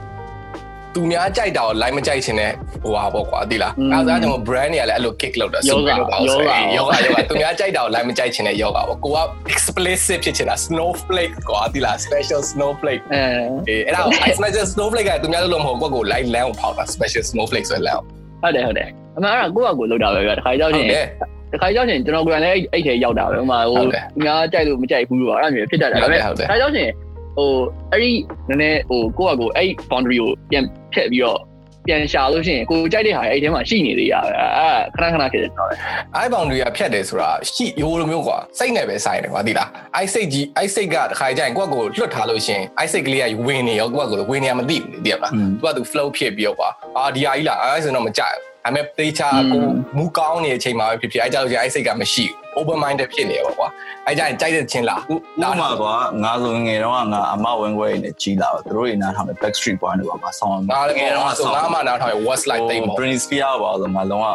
[0.97, 2.51] သူများကြိုက်တာကို line မကြိုက်ချင်တဲ့
[2.83, 9.19] ဟိုဟာပေါ့ကွာသိလားအဲဒါကြောင့် brand တွေကလည်းအဲ့လို kick လုပ်တာယောဂ super လို့ဆိုရင်ယောယောဂဂယောဂသူများကြိုက်တာကို line မကြိုက်ချင်တဲ့ယောဂပေါ့ကိုက
[9.53, 13.21] explicit ဖြစ်ချင်တာ snowflake ကွာသိလား special snowflake အဲ
[13.67, 21.05] အေးအဲ့ဒါကို special snowflake ကသူများလို့မဟုတ်ကိုကို line လမ်းကိုဖောက်တာ special snowflake ဆိုတဲ့လမ်းဟုတ်တယ်ဟုတ်တယ်အမှန်အဲ့ဒါကိုယ့်အကူလောက်တာပဲဗျာတခါကြောက်ဟုချင်တ်တယ်
[21.53, 23.85] တခါကြောက်ချင်ကျွန်တော်ကိုယ်တိုင်လည်းအဲ့ထဲရောက်တာပဲဟိုမှာဟို
[24.25, 26.89] ငါကြိုက်လို့မကြိုက်ဘူးတော့အဲ့လိုမျိုးဖြစ်တတ်တယ်ဒါပေမဲ့တခါကြောက်ချင်
[27.37, 27.51] ဟို
[27.91, 28.13] အဲ့ဒီ
[28.49, 30.63] နည်းနည်းဟိုကိုယ့်အကူအဲ့ boundary ကိုပြန်
[30.93, 31.39] ဖြတ်ပြီးတော့
[31.87, 35.69] ပြန်ရှာလို့ရှိရင်ကိုကြိုက်တဲ့ဟာအဲ့ထဲမှာရှိနေသေးရပဲအဲ့ခဏခဏဖြစ်တယ်တော့
[36.15, 49.63] အိုင်ဘောင်တွေကဖြတ်တယ်ဆိုတာရှိရိုးလိုမျိုးကွာစိတ်နဲ့ပဲဆိုင်တယ်ကွာသိလားအိုက်စိတ်ကြီးအိုက်စိတ်ကတခါကြရင်ကိုယ့်ကိုလွတ်ထားလို့ရှင်အိုက်စိတ်ကလေးကဝင်နေရောကိုယ့်ကိုဝင်နေရမသိဘူးသိရမလားသူကသူ flow ဖြစ်ပြီးတော့ကွာအာဒီဟာကြီးလားအဲ့ဆိုတော့မကြိုက်ဘူးဒါပေမဲ့တေချာကို
[49.97, 53.67] မူကောင်းနေတဲ့အချိန်မှာပဲဖြစ်ဖြစ်အဲ့ကြောင့်ကျအိုက်စိတ်ကမရှိဘူး open minded ဖြစ်နေရောကွာ
[54.05, 55.01] အဲ့ကြရင်ကြိုက်တဲ့ချင်းလား
[55.43, 55.93] ဥမာကွာ
[56.23, 64.33] ငါဆိုငယ်တော့ငါအမဝင်ခွဲနေကြီးလာတော့သူတို့တွေနားထောင်တဲ့ backstreet boy တွေပါမှာဆောင်းငါလည်းငယ်တော့ဆိုငါမှနားထောင်ရ what's like တိတ်ပေါ့ Britney Spears ပါဆိုမှလုံးဝဟာ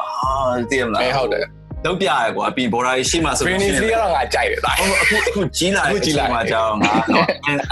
[0.70, 1.44] တည်မလားအဲဟုတ်တယ်
[1.84, 4.84] လောက်ပြရကွာပြီး border ရှိမှဆို Britney Spears ကတော့ငါကြိုက်တယ်ဒါအခု
[5.26, 6.92] အခုကြီးလာကြီးလာမှာကြောင်းငါ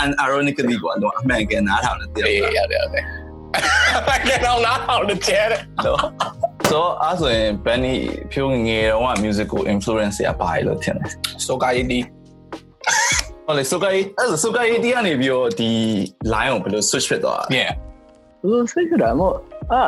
[0.02, 3.04] and ironically ကွာတော့အမှန်ကန်နားထောင်တယ်တည်အေးမလားရတယ်ဟုတ်တယ်
[3.56, 5.94] အဲ့တော့နားထောင်တယ်ကျဲတယ်ဆို
[7.02, 7.96] အဲ့ဆိုရင် Benny
[8.32, 11.10] ဖြိုးငယ်တော့ musical influence ရပါတယ်လို့ထင်တယ်
[11.46, 12.00] ဆိုကာရီတီ
[13.46, 14.02] ဟုတ်လေဆိုကအဲ့
[14.42, 15.70] ဆိုကအဲ့ဒီကနေပြီးတော့ဒီ
[16.32, 17.70] line ကိုဘယ်လို switch ဖြစ်သွား yeah
[18.42, 19.34] ဟိုစိတ်ဖြစ်တာမို့
[19.72, 19.82] အာ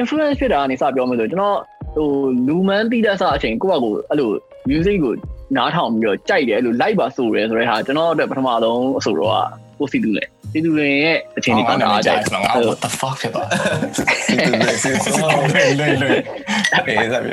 [0.00, 1.58] influence ဖြစ်တာကနေစပြောမယ်ဆိုကျွန်တော်
[1.94, 2.08] ဟို
[2.48, 4.30] လူမန်းတိတက်စားအချိန်ကိုယ့်ဘက်ကိုအဲ့လို
[4.70, 5.14] music ကို
[5.56, 9.32] နားထောင်ပြီးတော့ကြိုက်တယ်အဲ့လို live ပါဆိုရဲဆိုတဲ့ဟာကျွန်တော်အတွက်ပထမဆုံးအဆိုတော့
[9.78, 13.48] ကိုစီတူလေ စီတူလင်ရဲ့အချိန်လေးကနားကြိုက်ငါ what the fuck ဖြစ်သွား
[15.52, 16.20] လွယ်လွယ်လွယ်
[16.86, 17.32] အေးဆက်ပြ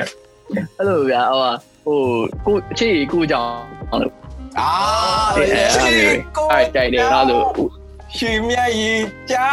[0.76, 1.48] အဲ့လိုဗျာဟို
[1.84, 2.00] ဟို
[2.46, 3.54] ကိုအခြေကိုကြောင့်
[4.60, 4.70] အာ
[5.36, 5.68] အဲ့အဲ့
[6.52, 7.40] အဲ့ကြိုက်တယ်အဲ့လို
[8.16, 9.46] ရှင်မြတ်ကြီးကြာ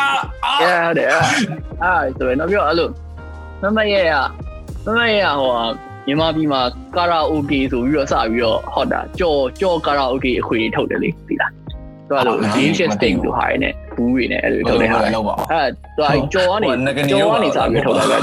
[0.46, 1.08] အာ Yeah ဟုတ်တယ်
[1.84, 2.90] အဲ့ဆိုရင်တော့ပြောအဲ့လို
[3.62, 4.14] မမရဲ့ရ
[4.86, 5.54] မမရဲ့ဟို
[6.08, 6.62] မြန်မာပြည်မှာ
[6.96, 11.52] ကာရာအိုကေဆိုပြီးတော့စပြီးတော့ဟောတာကြော်ကြော်ကာရာအိုကေအခွေထုတ်တယ်လေသိလား
[12.12, 16.68] သူကလို့ Asian State လို့ဟာရနေဘူးတွေနဲ့အဲ့လိုထုတ်တယ်ဟာလောက်ပါအဲ့သူကကြော်ကနေ
[17.12, 18.18] ကြော်ကနေစပြီးထုတ်တာပဲ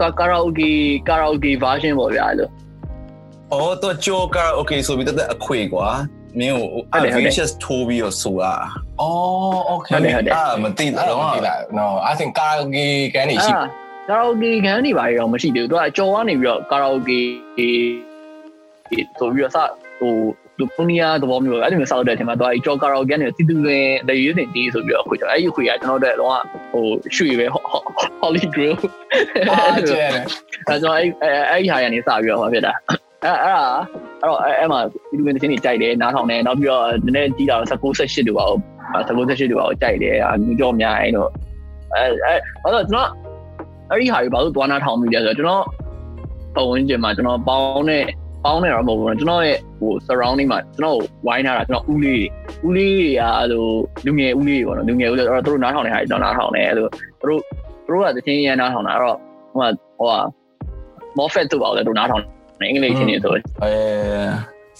[0.00, 0.70] ကာကာရာအိုကေ
[1.08, 2.48] ကာရာအိုကေ version ပေါ့ဗျာအဲ့လို
[3.52, 5.88] အော်တော့ Joker okay ဆိုပြီးတက်အခွေကွာ
[6.38, 8.54] မင်းကို Avicious ထိုးပြီးတော့ဆိုတာ
[9.00, 9.92] အော် okay
[10.34, 13.62] အာမသိအဲ့တော့တော့မသိလား no i think karaoke ကန်နေရှိကာ
[14.08, 17.20] ရာအိုကေခန်းနေပါရောမရှိသေးဘူးသူကကြော်ကနေပြီးတော့ကာရာအိုကေ
[19.18, 19.58] ဆိုပြီးတော့စ
[20.00, 20.14] ဟို
[20.62, 26.84] လူပူနီယာသဘောမျိုးအဲ့လိုမျိုးစောက်တဲ့အချိန်မှာသူကကြော်ကာရာအိုကေနဲ့စီတူရင်လေယူနေတီးဆိုပြီးတော့ခွေကြော်အဲ့ဒီခွေကကျွန်တော်တို့တော့ဟို
[27.16, 27.46] ရွှေပဲ
[28.22, 28.74] Holy Grail
[29.50, 30.10] အာကျဲတယ်
[30.68, 31.06] အဲကျွန်တော်အဲ့
[31.50, 32.72] အဲ့ဒီဟာရနေစပြီးတော့ဟောဖြစ်တာ
[33.24, 33.64] အဲ့အဲ့ဒါ
[34.20, 38.46] အဲ့တော့အဲ့မှာစီတူရင်တစ်ချင်းကြီးကြိုက်တယ်နားထောင်တယ်နောက်ပြီးတော့နည်းနည်းကြီးတာ19 18တို့ပါ
[38.94, 41.30] 19 18တို့ပါကြိုက်တယ်အမျိုးကြောအများအဲ့တော့
[41.94, 43.08] အဲအဲအဲ့တော့ကျွန်တော်
[43.90, 45.64] အဲ့ဒီဟာကြီးဘာလို့သွားနာထောင်မိလဲဆိုတော့ကျွန်တော်
[46.56, 48.04] ပုံဝင်ကျင်မှာကျွန်တော်ပေါင်းနဲ့
[48.44, 52.24] ပေါင်းနေတော့မဟုတ်ဘူးကျွန်တော်ရဲ့ဟို surrounding မှာကျွန်တော်ဝိုင်းထားတာကျွန်တော်ဦးလေး
[52.66, 53.66] ဦးလေးတွေကအဲ့လို
[54.06, 56.86] လူငယ်ဦးလေးတွေပေါ့နော်လူငယ်ဦးလေးအဲ့တော့သူတို့နားထောင်နေဟာကျွန်တော်နားထောင်နေအဲ့လို
[57.20, 57.40] သူတို့
[57.86, 59.16] သူတို့ကတချင်းရန်နားထောင်တာအဲ့တော့
[59.52, 60.14] ဟိုကဟိုက
[61.18, 62.22] Moffat တို့ပါလေတို့နားထောင်
[62.60, 63.38] နေအင်္ဂလိပ်ချင်းနေဆိုအဲ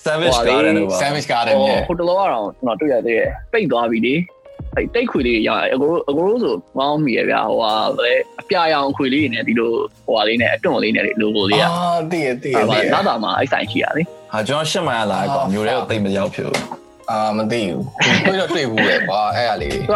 [0.04, 4.14] Savage Garden လို့ပါ savage garden ဟို yeah ဟိုတလောကတော့ကျွန်တော်တွေ့ရသေးတယ်ပိတ်သွားပြီလေ
[4.76, 9.72] အဲ့တိတ်ခွေလေးရအကိုအကိုဆိုမောင်းမိရဗျာဟိုဟာဗလဲအပြရောင်ခွေလေးနဲ့ဒီလို
[10.06, 16.64] ဟိုဟာလေးနဲ့အတွန့်လေးနဲ့ logo လေးอ่ะအာတည်တည်အဲ့တည်ဒါနားတာမှာအဲ့ဆိုင်ရှိရလေဟာကျွန်တော်ရှစ်မိုင်လာကွာမျိုးတွေကိုတိတ်မရောက်ဖြစ်ဘူး
[17.10, 17.82] အာအာမသိဘူး
[18.26, 19.94] တွေ့တော့တွေ့ဘူးလေကွာအဲ့ဒါလေးသူက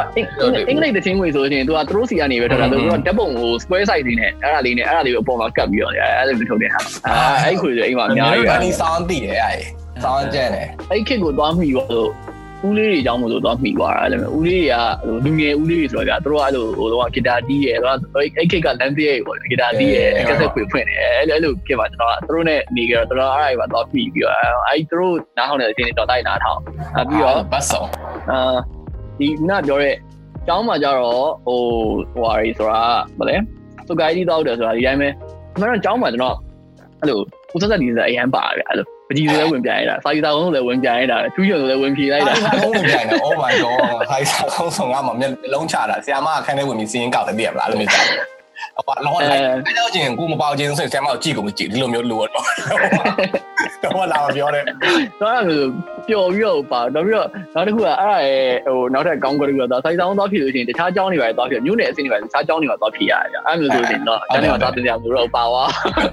[0.68, 9.60] အင်္ဂလိပ်တချင်းငွေဆိုရင်သူကသူတို့စီကနေပဲထွက်တာသူကဓာတ်ပုံကို square size တွေနဲ့အဲ့ဒါလေးနဲ့အဲ့ဒါလေးကိုအပေါ်မှာကတ်ပြီးတော့အဲ့ဒါလေးထုတ်တဲ့ဟာအာအဲ့ခွေဆိုအိမ်မှာအများကြီးဘာနီဆောင်းတည်တယ်အဲ့
[10.04, 12.06] ဆောင်းကျန်တယ်အဲ့ခစ်ကိုသွားမိတော့ဆို
[12.64, 24.34] ဦးလေးတွေအကြောင်းမလို့သွားမိသွားတာအဲ့လိုမျိုးဦးလေးတွေကလူငယ်ဦးလေးတွေဆိုတော့ဗျာသူတို့ကအဲ့လိုဟိုတော့ဂီတာတီးရယ်တော့အဲ့ခစ်ကလမ်းပြေးပေါ့ဂီတာတီးရယ်ကက်ဆက်ခွေဖွင့်တယ်အဲ့လိုအဲ့လိုဖြစ်ပါကျွန်တော်ကသူတို့နဲ့နေကြတော့သူတို့အဲ့ဒါပါသွားမိပြီးတော့
[24.66, 26.60] အဲ့သူတို့နားဟောင်းတဲ့အချိန်တော့တိုက်နားထောင်
[27.08, 27.88] ပြီးတော့ဘတ်ဆောင်
[28.30, 28.56] အာ
[29.18, 29.94] ဒီခုနပြောတဲ့
[30.46, 31.60] ကျောင်းမှာကြတော့ဟို
[32.14, 32.82] ဟိုဟာရီဆိုတာ
[33.18, 33.36] ဗလဲ
[33.86, 35.08] သူကိုင်းတီးတော့တယ်ဆိုတာဒီတိုင်းပဲ
[35.54, 36.36] အမှန်တော့ကျောင်းမှာကျွန်တော်
[37.00, 37.18] အဲ့လို
[37.50, 52.44] ကိုဆက်ဆက်ဒီစားအရန်ပါတယ်အဲ့လို ပကြီးဆိုလည်းဝင်ပြရတာစာရေးစာကုန်းဆိုလည်းဝင်ပြရတာထူးချွန်ဆိုလည်းဝင်ဖြေလိုက်တာအဲ့ဒါကုန်းဝင်ပြန်တယ် Oh my god ဟိုက်စာကုန်းဆောင်ကမှမျက်လုံးချတာဆရာမအခန်းထဲဝင်ပြီးစီးရင်ကောက်တယ်ပြရမလားအဲ့လိုမျိုး ကြာအပလောလိုက်အဲ့တော့ချင်းကိုမပေါချင်းဆိုရင်ဆရာမကိုကြည့်ကုန်မကြည့်ဒီလိုမျိုးလိုတော့
[53.84, 54.64] တော့လာပြောတယ်
[55.20, 55.62] တော့အဲ့လို
[56.08, 65.68] ပျော်ပြီးတော့ပါတော့ပြီးတော့နောက်တစ်ခုကအဲ့ဒါရဲ့ဟိုနောက်ထပ်ကောင်းကလေးကတော့စာရေးစာကုန်းသွားဖြေလို့ရှိရင်တခြားကျောင်းတွေပဲသွားဖြေမြို့နယ်အဆင့်တွေပဲတခြားကျောင်းတွေမှာသွားဖြေရတယ်အဲ့လိုဆိုရင်တော့ကျောင်းတွေမှာသွားတင်ကြလို့တော့ပါသွား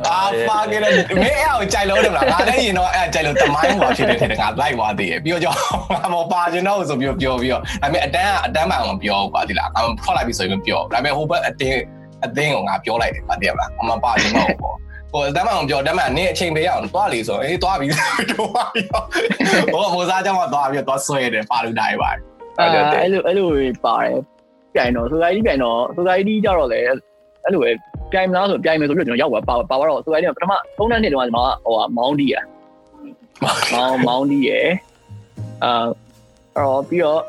[0.07, 0.91] အာပါကြတယ်
[1.23, 5.53] မင်းအဲ့ကိုကြိုက်လို့တယ်မလားငါလည်းရင်တော့အဲ့ကြိုက်လို့တမိုင်းဟွာဖြစ်တယ်ထင်တယ်ငါလိုက်သွားသေးတယ်ပြီးတော့ကြော
[5.93, 11.79] ငါမပါချင်တော့ဆိုပြီးပြောပြီးတော့ဒါပေမဲ့အတန်းကအတန်းမှမပြောဘူးကွာဒီလားငါထွက်လိုက်ပြီဆိုရင်ပြောဒါပေမဲ့ဟိုဘက်အတင်း
[12.23, 14.77] အတင်းကိုငါပြောလိုက်တယ်ပါတည်းမလားအမပါချင်တော့ဘူးပေါ့
[15.11, 17.87] ဟိုတမ်းမှမပြောတမ်းမှနင်းအချိန်ပေးအောင်သွားလေဆိုအေးသွားပြီ
[18.31, 18.81] တော့ပါပြီ
[19.73, 22.09] ဟိုမိုးစားကြောင့်မှသွားပြီးတော့ဆွဲတယ်ပါလူတိုင်းပါ
[22.59, 23.47] အဲ့လိုအဲ့လိုအဲ့လို
[23.85, 24.17] ပါတယ်
[24.73, 26.95] ပြိုင်တော့ဆိုဂိုင်းဒီပြိုင်တော့ဆိုဂိုင်းဒီကြတော့လေအဲ့
[27.53, 27.69] လိုပဲ
[28.11, 32.35] ပြိုင်မလားဆိုပြိုင်မယ်ဆိုပြီးတော့ကျွန်တော်ရောက်သွားပါပါတော့ဆိုဂိုင်းဒီပထမ3နှစ်တုန်းကကျွန်တော်ဟိုမောင်းဒီရ
[33.73, 34.51] မောင်းမောင်းဒီရ
[35.63, 35.85] အာ
[36.55, 37.21] အဲ့တော့ပြီးတော့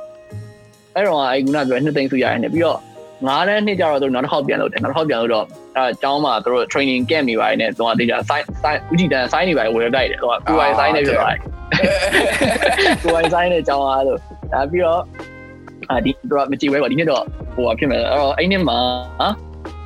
[0.94, 2.78] အဲ့တော့အဲ့ခုနပြောနှစ်သိန်းစုရတယ်ပြီးတော့
[3.26, 5.44] ငါးတန်းနှစ်ကြတော့သူနောက်တစ်ခေါက်ပြန်လို့တယ်နောက်တစ်ခေါက်ပြန်လို့တော့
[5.76, 11.40] အဲအကျောင်းမှာသူတို့ training camp နေပါတယ်နဲ့သူကတေချာ sign sign ဥတီတန် sign နေပါတယ်ဝယ်လိုက်တယ်သူက QI sign နေဖြစ်သွားတယ်
[13.02, 14.18] QI sign နဲ့ကျောင်းအားလို့
[14.52, 15.00] ဒါပြီးတော့
[15.90, 17.22] အာဒီသူကမကြည့်ဝဲပါဒီနှစ်တော့
[17.54, 18.78] ဟိုဖြစ်မယ်အဲ့တော့အဲ့နှစ်မှာ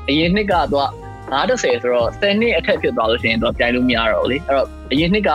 [0.08, 0.90] အရင်နှစ်ကတော့
[1.32, 5.30] 90ဆိုတော့10နှစ်အထက်ဖြစ်သွားလို့ရှိရင်တော့ပြိုင်လို့မရတော့ဘူးလေအဲ့တော့အရင်နှစ်က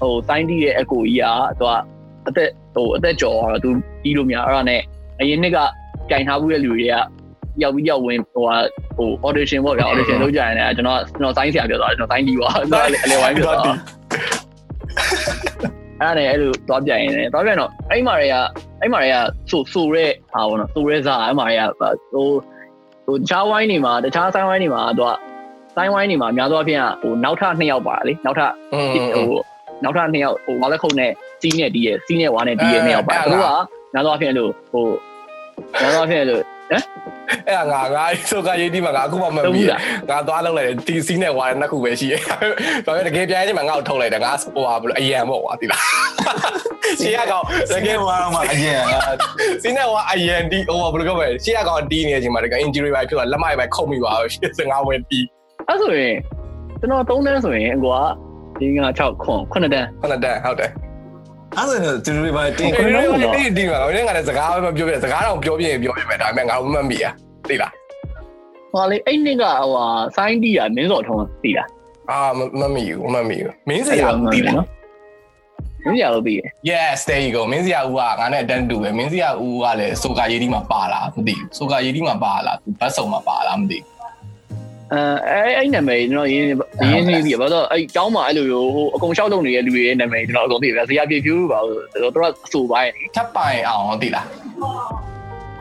[0.00, 1.24] ဟို sign တီးရဲ့အကိုကြီးက
[1.58, 1.72] သူက
[2.28, 3.70] အသက်ဟိုအသက်ကျော်တော့သူ
[4.02, 4.80] ပြီးလို့မရအဲ့ဒါနဲ့
[5.20, 5.58] အရင်နှစ်က
[6.08, 6.94] ပြိုင်ထားမှုတဲ့လူတွေက
[7.62, 8.44] ရောက်ပြီးရောက်ဝင်ဟို
[8.96, 13.76] ဟို audition ပေါ့ဗျာ audition လုပ်ကြရတယ်ကျွန်တော်ကျွန်တော် sign ဆရာပြောသွားတယ်ကျွန်တော် sign တီးပါသူကအလေဝိုင်းပြောသွား
[16.00, 18.36] အဲ့ဒါနဲ့အဲ့လိုသွားပြိုင်နေတယ်သွားပြိုင်တော့အဲ့မှာတွေက
[18.80, 19.16] အဲ့မှာတွေက
[19.50, 21.62] ဆိုဆိုရဲဟာဘောနော်ဆိုရဲစားအဲ့မှာတွေက
[22.12, 22.28] ဟို
[23.06, 25.16] ဟိုတခြားဝိုင်းနေမှာတခြားဆိုင်ဝိုင်းနေမှာတော့
[25.74, 29.38] ဆိုင်ဝိုင်းနေမှာအများသောအားဖြင့်ဟိုနောက်ထပ်2ယောက်ပါလေနောက်ထပ်อืมဟို
[29.84, 33.48] နောက်ထပ်2ယောက်ဟိုငါလက်ခုံနဲ့စီးနဲ့ဒီးရဲ့စီးနဲ့ဝါနဲ့ဒီးရဲ့2ယောက်ပါသူတို့က
[33.92, 34.86] များသောအားဖြင့်လို့ဟို
[35.80, 45.82] များသောအားဖြင့်လို့ အဲ့ဒါငါငါဆိုကရေးဒီမှာငါအခုမှမတုံးပြီးဘူးလားငါသွားလောက်လိုက်တယ်တီစီနဲ့ဝါနှစ်ခုပဲရှိရဲ့ဒါပေမဲ့တကယ်ပြိုင်နေမှာငါ့ကိုထုတ်လိုက်တယ်ငါဟိုဟာဘယ်လိုအယံပေါ့ကွာဒီလား
[47.00, 48.82] ရှေ့ကောင်တကယ်ဟိုကတော့မှအရင်
[49.62, 55.26] စီနဲ့ဝါအယံတီဟိုဟာဘယ်လိုပြောမလဲရှေ့ကောင်တီးနေတဲ့အချိန်မှာတကယ် injury ပဲဖြစ်သွားလက်မပဲခုတ်မိပါတော့ရှေ့စငါဝင်တီး
[55.68, 56.16] အဲ့ဆိုရင်
[56.80, 57.98] ကျွန်တော်3တန်းဆိုရင်အကွာ
[58.60, 60.70] ဒီငါ6ခွန်9တန်းခုနတန်းဟုတ်တယ်
[61.56, 67.12] အဲ့ဒါနဲ့သူတို့ပဲတင်ဒီဒီဒီမှာတော့ငါလည်းစကားပဲမပြောပြစကားတော့ပြောပြရင်ပြောပြမယ်ဒါပေမဲ့ငါမမှတ်မိอ่ะ
[67.48, 67.72] သိလား
[68.72, 71.64] ဟိုလေအဲ့နှစ်ကဟိုဟာဆိုင်းတီးတာမင်းစော်ထုံးတီးတာ
[72.10, 74.54] အာမမမိဘူးမမိဘူးမင်းစရာသိလား
[75.84, 83.97] မင်းစရာလို့တီးတယ် Yes there you go မင်းစရာဦးကငါနဲ့အတန်းတူပဲမင်းစရာဦးကလည်းဆိုကာရေးဒီမှာပါလားမသိဘူးဆိုကာရေးဒီမှာပါလားသူဘတ်စုံမှာပါလားမသိဘူး
[84.92, 86.46] အဲအဲ့အဲ့နာမည်ကျွန်တော်ရင်း
[86.92, 94.26] ရင်းနေပြီဘာလို့အဲ့ကျောင်းမှာအဲ့လိုဟိုအကုန်ရှောက်လုပ်နေတဲ့လူတွေရဲ့နာမည်ကျွန်တော်အကုန်သိပြီဇေယျပြေဖြူပါဘူးတို့တော့အဆူပိုင်းနေထပ်ပိုင်အောင်သိလား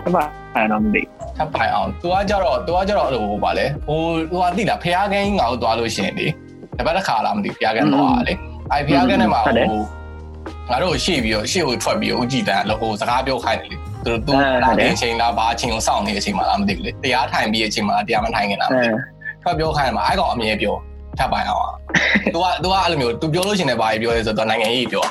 [0.05, 0.19] အမှ
[0.55, 1.01] အဲ့တော့မသိ
[1.37, 3.99] ထပ်ပိုင်အောင်သူကကြတော့သူကကြတော့ဟိုပါလေဟို
[4.31, 6.27] သူကသိလားဖျားကန်းငါ့ကိုသွားလို့ရှိရင်လေ
[6.77, 8.33] တပတ်တစ်ခါလားမသိဖျားကန်းသွားလေ
[8.71, 9.55] အဲ့ဖျားကန်းထဲမှာဟို
[10.69, 14.31] ငါတို့ရှေ့ပြီးတော့ရှေ့ကိုထွက်ပြီးတော့ဥကြည်တန်းဟိုစကားပြောခိုင်းတယ်လေသူတို့သူ
[14.63, 20.76] လာတဲ့အချိန်လားဘာအချိန်ကိုစောင့်နေတဲ့အချိန်မှလားမသိဘူးလေတရားထိုင်ပြီးအချိန်မှလားတရားမထိုင်ခင်လားမသိဘူး ထွက်ပြောခိုင်းမှာအဲ့ကောင်အမြဲပြော
[21.18, 21.74] ထပ်ပိုင်အောင်อ่ะ
[22.34, 25.04] तू อ่ะ तू อ่ะအဲ့လိုမျိုး तू ပြောလို့ရှင်တယ်ဘာကြီးပြောလဲဆိုတော့နိုင်ငံရေးပြော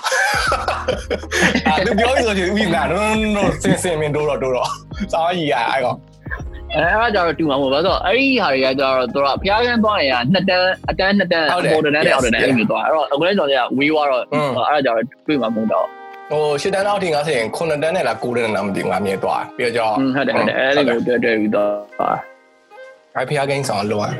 [1.67, 4.69] အာ तू ပြောလို့ဆိုရင်ဥပမာ no no no စင်စင်မင်းတို့တော့တို့တော့
[5.13, 5.97] စောင်းကြီးอ่ะအဲ့ကောင်
[6.73, 14.97] အဲ့အဲ့ကြတော့တူမှာမဟုတ်ဘာလို့အဲ့ဒီဟာတွေကကြတော့တို့ကဖျားကန်းသွားနေတာနှစ်တန်းအတန်းနှစ်တန်းပေါ်တန်းနဲ့အောက်တန်းအဲ့လိုသွားအဲ့တော့အခုလည်းကျွန်တော်ကဝေးသွားတော့အဲ့ဒါကြတော့
[15.27, 15.85] တွေ့မှာမဟုတ်တော့
[16.31, 21.73] ဟိုရှစ်တန်းလောက်ထိငါဆိုရင်9တန်းနဲ့လား9တန်းနဲ့လားမသိဘူးငါမြင်သွားပြီးတော့ ဟုတ်တယ်ဟုတ်တယ်အဲ့လိုမျိုးတွေ့တွေ့ပြီးတော့
[23.16, 24.14] အဲ့ဖျားကိန်းဆောင်လောအဲ့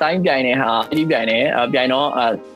[0.00, 1.38] ဆိုင်ပြိုင်နေဟာအဲ့ဒီပြိုင်နေ
[1.72, 2.08] ပြိုင်တော့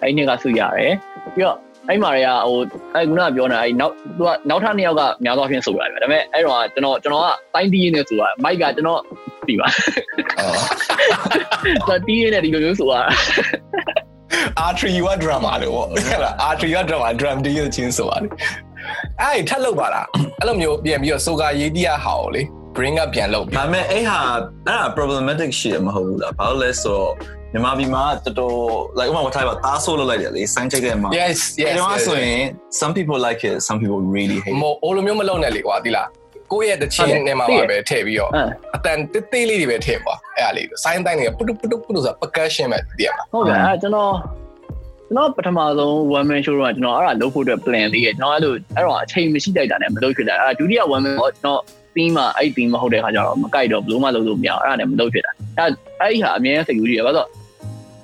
[0.03, 0.93] အဲ့နှစ်ကဆုရတယ်
[1.35, 1.57] ပြီးတော့
[1.89, 2.59] အဲ့မှာတွေကဟို
[2.95, 9.01] အဲ့ခုနကပြောနေအဲ့နောက်သူကနောက်ထပ်နှစ်ယောက်ကများသောအားဖြင့်ဆိုရတယ်ဒါပေမဲ့အဲ့တော့ကျွန်တော်ကျွန်တော်ကတိုင်းတီးရင်းနဲ့ဆိုတာမိုက်ကကျွန်တော်
[9.47, 9.69] ပြီပါ
[10.41, 10.57] အော်
[11.87, 13.01] သူတီးရင်းနဲ့ဒီလိုမျိုးဆိုတာ
[14.71, 18.29] R3 က drama လို့ပေါ့ဟုတ်လား R3 က drama drum တီးရချင်းဆိုပါလေ
[19.21, 20.07] အဲ့ဒီထပ်လုပ်ပါလား
[20.39, 22.43] အဲ့လိုမျိုးပြန်ပြီးတော့ဆိုကာရေးတီးရဟာကိုလေ
[22.77, 27.11] bring up ပြန်လုပ်ပြီးဒါပေမဲ့အဲ့ဟာအဲ့ဒါ problematic ရှိရမဟုတ်ဘူးလားဘာလို့လဲဆိုတော့
[27.53, 28.57] မြန်မာပြည်မှာတော်တော်
[28.99, 32.43] like ဥပမာထားပါတားဆိုးလုပ်လိုက်တယ်လေစိုင်းချိတ်တဲ့မှာ yes အဲ့ yes တော့ဆိုရင်
[32.81, 36.09] some people like it some people really hate it မောအိုလိုမျိုးမလုပ်နဲ့လေကွာဒီလား
[36.53, 44.13] ကိုယ့်ရဲ့တချင်းနဲ့မှာပါပဲထည့်ပြီးတော့အမ်အတန်တေးသေးလေးတွေပဲထည့်ပါအဲ့ဒါလေးဆိုင်းတိုင်းတွေကပုတုပုတုပုတုဆိုတာ percussion ပဲတည်ရမှာဟုတ်ကဲ့အဲကျွန်တော်
[45.09, 51.61] ကျွန်တော်ပထမဆုံး one man show တော့ကျွန်တော်အဲ့ဒါလုပ်ဖို့အတွက် plan လေးရဲ့ကျွန်တော်အဲ့လိုအဲ့တော့အချိန်မရှိတိုက်တာနဲ့မလုပ်ဖြစ်တာအဲ့ဒုတိယ one man တော့ကျွန်တော်
[51.95, 57.29] theme မှာအဲ့ theme မဟုတ်တဲ့ခါကျတော့မကိုက်တော့ဘလို့မှလုပ်လို့မရအောင်အဲ့ဒါနဲ့မလုပ်ဖြစ်တာအဲ့အဲ့ဟာအမြဲစိတ်ကူးကြီးရပါတော့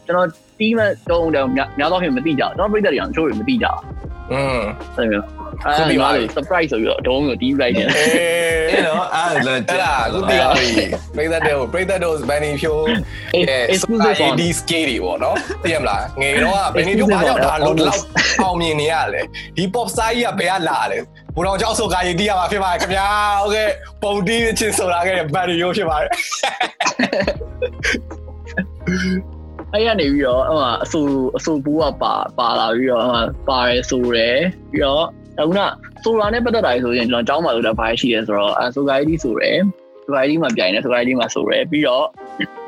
[0.06, 3.80] ကျွန်တော် theme တုံးတော့များတော့ခင်မသိကြဘူးကျွန်တော်ပြိတ္တတွေအောင် show တွေမသိကြဘူး
[4.32, 4.60] อืม
[4.96, 5.08] အဲ့
[5.62, 10.68] ခုတိပါလေ surprise ဆိုပြီးတော့အတုံးကိုတီးလိုက်တယ်အေးနော်အဲ့ဒါအဲ့ဒါခုတိပါပြီ
[11.16, 12.84] ပရိသတ်တွေပရိသတ်တို့ဘန်နီဖြိုး
[13.48, 13.62] ရဲ့
[14.26, 18.02] AD skate တွေပေါ့နော်သိရမလားငယ်တော့ဘန်နီဖြိုးဘာကြောင့်ဒါလုံးလောက်
[18.42, 19.20] အောင်မြင်နေရလဲ
[19.56, 20.98] ဒီ pop star ကြီးကဘယ်ကလာလဲ
[21.34, 23.06] ဘူတော်ကျောက်ဆိုကာရီတီးရမှာဖြစ်ပါတယ်ခင်ဗျာ
[23.42, 23.68] ဟုတ်ကဲ့
[24.02, 26.10] ပုံတီးချင်းဆိုတာခဲ့တဲ့ဘန်နီရိုးဖြစ်ပါတယ်
[29.72, 31.00] အဲ့ရနေပြီးတော့ဟိုအဆူ
[31.36, 33.04] အဆူပူးကပါပါလာပြီးတော့
[33.48, 34.38] ပါရဲဆိုတယ်
[34.72, 35.06] ပြီးတော့
[35.39, 35.61] အခုန
[36.03, 39.51] ဆိုတာနဲ့ပတ်သက်တာဆိုရင်ကျွန်တော်ကျောင်းမှာလို့တော့ဘာရှိရဲဆိုတော့အဆိုဂိုင်းဒီဆိုရဲ
[40.05, 42.05] ဆိုဂိုင်းဒီမှာပြိုင်နေဆိုဂိုင်းဒီမှာဆိုရဲပြီးတော့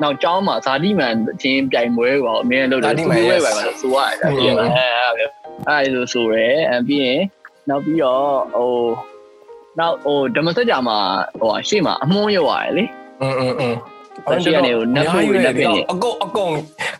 [0.02, 5.26] နောက်ကျောင်းမှာဇာတိမန်ချင်းပြိုင်ပွဲပေါ့အမြဲလို့တယ်သူဝဲပဲမှာဆိုရတယ်ပြီးတော့အဲအဲ့
[5.68, 7.20] ဒါဆိုဆိုရဲအပြီးရင်
[7.68, 8.72] နောက်ပြီးတော့ဟို
[9.78, 10.98] နောက်ဟိုဓမ္မစကြာမှာ
[11.40, 12.84] ဟိုရှေ့မှာအမွှန်းရွာရလေ
[13.22, 13.74] อืมอืมอืม
[14.27, 16.51] အဲ့ဒီကနေကိုနတ်ဖို့နတ်ဖြစ်နေအကုန်အကုန်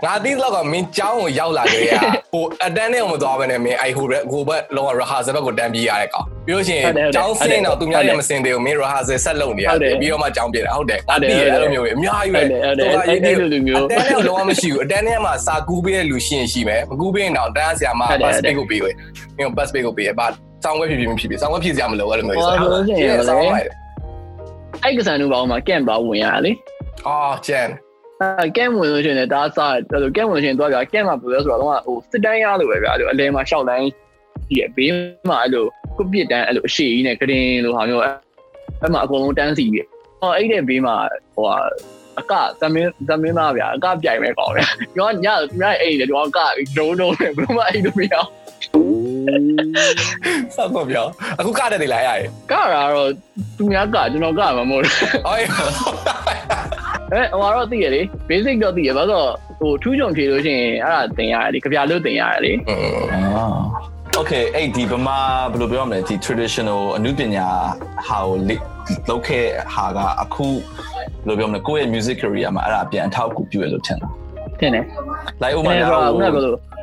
[0.05, 1.91] ငါသိတော့ကမင်းကျောင်းကိုရောက်လာကြရ
[2.33, 18.95] ဟိုအတန်းနဲ့မသွားဘဲနဲ့မင်းအိုက်ဟိုဟိုဘက်လောက rehearsal ဘက်ကိုတန်းပြေးရတဲ့ကောင်ပြီးလို့ရှိရင်ကျောင်းဆင်းတော့သူများလည်းမဆင်းသေးဘူးမင်း rehearsal ဆက်လုပ်နေရတယ်ပြီးတော့မှကျောင်းပြေးတာဟုတ်တယ်ဟုတ်တယ်အဲ့လိုမျိုးပဲအများကြီးပဲအဲ့ဒါအဲ့ဒါအဲ့ဒီလိုမျိုးအတန်းနဲ့လုံးဝမရှိဘူးအတန်းထဲမှာစာကူးပေးတဲ့လူရှိရင်ရှိမယ်မကူးပေးရင်တော့တန်းဆရာမ bus pay ကိုပေးဝယ်
[19.37, 20.27] မင်း bus pay ကိုပေးရပါ
[20.63, 23.61] စောင်းဝဲဖြစ်ဖြစ်ဖြစ်ဖြစ်စောင်းဝဲဖြစ်စရာမလိုအဲ့လိုမျိုးစောင်းဝဲ
[24.83, 26.51] အဲ့ကစားနူပေါင်းမှာကန့်ပါဝင်ရလေ
[27.07, 27.69] အော်ကျန်
[28.21, 33.87] အဲကန့်ဝင်လို့ရှိရင်ဒါစားအဲ့လိုကန့်ဝင်လို့ရှိရင်တော့ဗျာကန့်မှာပြောဆိုတော့ဟိုစစ်တန်းရလို့ပဲဗျာအဲ့လိုအလဲမှာရှောက်တိုင်း
[34.49, 34.93] ဒီဘေး
[35.29, 35.65] မှာအဲ့လို
[35.97, 39.87] ကုပစ်တန်းအဲ့လိုအရှိကြီးနဲ့ကရင်လိုဟာမျိုးအဲ့မှာအကုန်လုံးတန်းစီပြီး
[40.21, 40.95] ဟောအဲ့တဲ့ဘေးမှာ
[41.35, 41.45] ဟို
[42.19, 46.39] အကသမင်းသမင်းသားဗျာအကပြိုင်မဲ့ကောင်ဗျာကျွန်တော်ညသူများအိမ်လေကျွန်တော်က
[46.77, 48.29] ဒုံဒုံနဲ့ဘယ်မှအိမ်လို့မရအောင်
[50.55, 51.05] စောက်တော့ပြော
[51.39, 53.09] အခုကတဲ့တွေလာရရကတာတော့
[53.57, 54.93] သူများကကျွန်တော်ကမှာမဟုတ်ဘူး
[55.27, 55.39] အော်
[57.13, 59.27] အဲဟိုကတော့သိရလေ basic တော့သိရဘာလို့
[59.59, 63.45] ဟိုထူးချွန်ဖြေလို့ရှိရင်အဲ့ဒါသင်ရတယ်လေကြပြလို့သင်ရတယ်လေအာ
[64.19, 65.19] okay အဲ့ဒီဗမာ
[65.51, 67.47] ဘယ်လိုပြောရမလဲဒီ traditional အနုပညာ
[68.07, 68.37] ဟာကို
[69.09, 74.09] လောက်ခဲ့ဟာကအခုဘယ်လိုပြောမလဲကိုယ့်ရဲ့ music career မှာအဲ့ဒါပြန်အထောက်အကူပြုရလို့ထင်တာ
[74.59, 74.85] ထင်တယ်
[75.43, 75.89] like ဥမာရော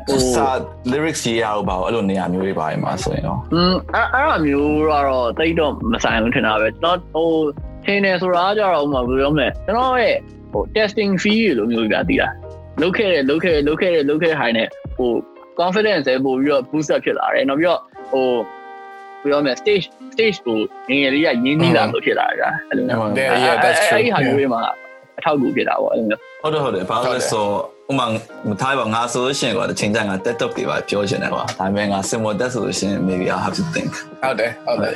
[0.09, 0.49] ဟိုစာ
[0.93, 7.29] lyrics ရေးရအောင်ပါအဲ့လိုနေရာမျိုးတွေပါရမှာဆိုရင်တော့อืมအဲ့အဲ့လိုမျိုးတော့တိတ်တော့မဆိုင်ဘူးထင်တာပဲတော့ဟို
[7.87, 10.17] ထင်တယ်ဆိုတာကြတော့ဥပမာဘယ်လိုပြောမလဲကျွန်တော်ရဲ့
[10.53, 12.33] ဟို testing fee လိုမျိုးပြသိလား
[12.83, 15.11] လုတ်ခဲ့တယ်လုတ်ခဲ့တယ်လုတ်ခဲ့တယ်လုတ်ခဲ့တဲ့ဟိုင်းနဲ့ဟို
[15.61, 17.81] confidence ပဲပို့ပြီးတော့ boost up ဖြစ်လာတယ်နောက်ပြီးတော့
[18.13, 18.27] ဟို
[19.23, 23.99] ဘယ်လိုမလဲ stage stage ကိုငယ်ငယ်လေးကရင်းနှီးလာလို့ဖြစ်လာတာအဲ့လိုမျိုး Yeah, yeah, that's true.
[23.99, 24.61] အဲ့ဒီဟာမျိုးတွေမှာ
[25.19, 27.45] အထောက်အကူဖြစ်တာပေါ့အဲ့လိုမျိုးဟုတ်တယ်ဟုတ်တယ်ဘာလို့လဲဆို
[27.91, 28.07] ဥမာ
[28.49, 33.91] မထားပါငါဆိုလို့ရှိရင်ကွာတစ်ချိန်ကျရင်ငါ TikTok တွေပါပြောချင်တယ်ကွာဒါပေမဲ့ငါ symbol တက်ဆိုလို့ရှိရင် maybe I have to think
[34.23, 34.95] ဟုတ်တယ်ဟုတ်တယ်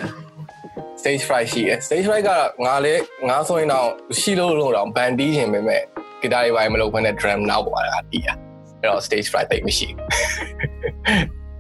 [1.01, 2.31] stage fright ရှိတယ် stage fright က
[2.67, 2.95] ငါလေ
[3.29, 3.89] ငါဆိုရင်တော့
[4.21, 5.83] ရှိလို့လို့တော့ band တီးခြင်းပဲမဲ့
[6.21, 8.35] ဂီတာတွေပိုင်းမလုပ်ဘဲနဲ့ drum နောက်ပေါ်လာတာတီးတာ
[8.81, 10.07] အဲ့တော့ stage fright တိတ်မရှိဘူး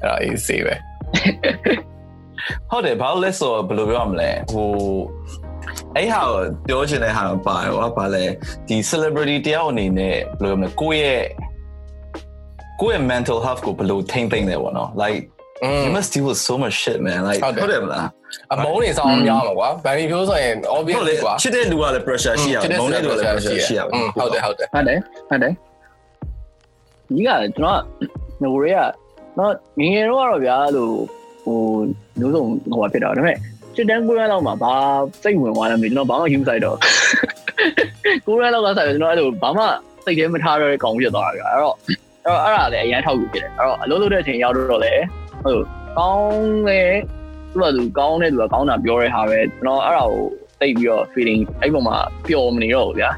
[0.00, 0.76] အဲ့တော့ easy ပဲ
[2.70, 4.68] ဟုတ်တယ်ဘာလို့လဲဆိုတော့ဘယ်လိုပြောရမလဲဟို
[5.96, 8.24] အဲ့ဟာကိုပြောချင်တဲ့ဟာတော့ပါတယ်ကွာဘာလဲ
[8.68, 11.24] ဒီ celebrity တယောက်အနေနဲ့ဘယ်လိုပြောမလဲကိုယ့်ရဲ့
[12.80, 18.06] ကိုယ့်ရဲ့ mental health ကိုဘယ်လိုထိမ့်သိမ့်လဲပေါ့နော် like อืม you must deal with so much shit man like ဟုတ်တယ်ဟုတ်တယ်မလား
[18.52, 25.52] အမုန်းတွေစောင်းများမှာကွာ band ပြောဆိုရင် obvious ဟုတ်လေကွာချစ်တဲ့လူကလည်း pressure ရှိရအောင်မုန်းတဲ့လူကလည်း pressure ရှိရအောင်ဟုတ်တယ်ဟုတ်တယ်ဟုတ်တယ်ဟုတ်တယ်
[27.08, 27.80] ဒီကကျွန်တော်
[28.42, 30.94] ငိုရဲကတော့ငငယ်တော့ကတော့ဗျာလို့
[31.44, 31.58] ဟို
[32.18, 32.42] မျိုးစုံ
[32.72, 33.36] ဟိုဖြစ်တာဒါပေမဲ့
[33.76, 34.72] စစ်တန်းကိုရလောက်မှာဘာ
[35.22, 36.76] စိတ်ဝင်သွားလဲမသိကျွန်တော်ဘာမှ use ဆိုင်တော့
[38.26, 39.64] ကိုရလောက်ကဆိုင်ကျွန်တော်အဲ့လိုဘာမှ
[40.04, 41.96] စိတ်ထဲမထားရတဲ့ကောင်ဖြစ်သွားတာဗျာအဲ့တော့အဲ့
[42.26, 44.92] တော့အဲ့ဒါလည်းအရင်ထောက်ကူဖြစ်တယ်အဲ့တော့အလုပ်လုပ်တဲ့အချိန်ရောက်တော့လေ
[45.44, 45.58] ဟို
[45.98, 46.82] ကောင်းလေ
[47.52, 50.24] သူကသူကောင်းတဲ့သူကကောင်းတာပြောတဲ့ဟာပဲကျွန်တော်အဲ့ဒါကို
[50.60, 53.10] သိပြီးတော့ feeling အဲ့ပုံမှာပျော်မနေတော့ဘူးဗျာ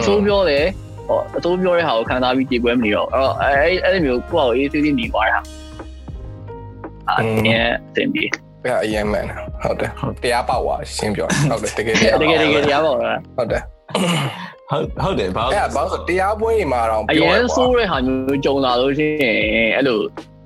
[0.00, 0.66] အဆိုးပြောတယ်
[1.08, 5.42] ဟောအတိုးပြောတဲ့ဟာကိုခံစားပြီးကြေပွဲမနေတော့အဲ့တော့အဲအဲ့လိုမျိုးကိုယ့်ကိုအေးသေးသေးနေသွားတာအဲ့
[7.08, 8.24] ဒါအဆင်ပြေ
[8.64, 9.26] အဲ့အရင်မှန်
[9.62, 9.90] ဟုတ်တယ်
[10.22, 13.62] တရားပေါက်သွားရှင်းပြောဟုတ်တယ်တကယ်တရားတကယ်တကယ်တရားပေါ့လားဟုတ်တယ်
[14.70, 19.36] ဟုတ်ဟုတ်တယ်ဘာအဲ့ဘာလို့တရားပွဲတွေမှာတော့အရင်ဆိုးတဲ့ဟာမျိုးကြုံလာလို့ရှိရင်
[19.76, 19.98] အဲ့လို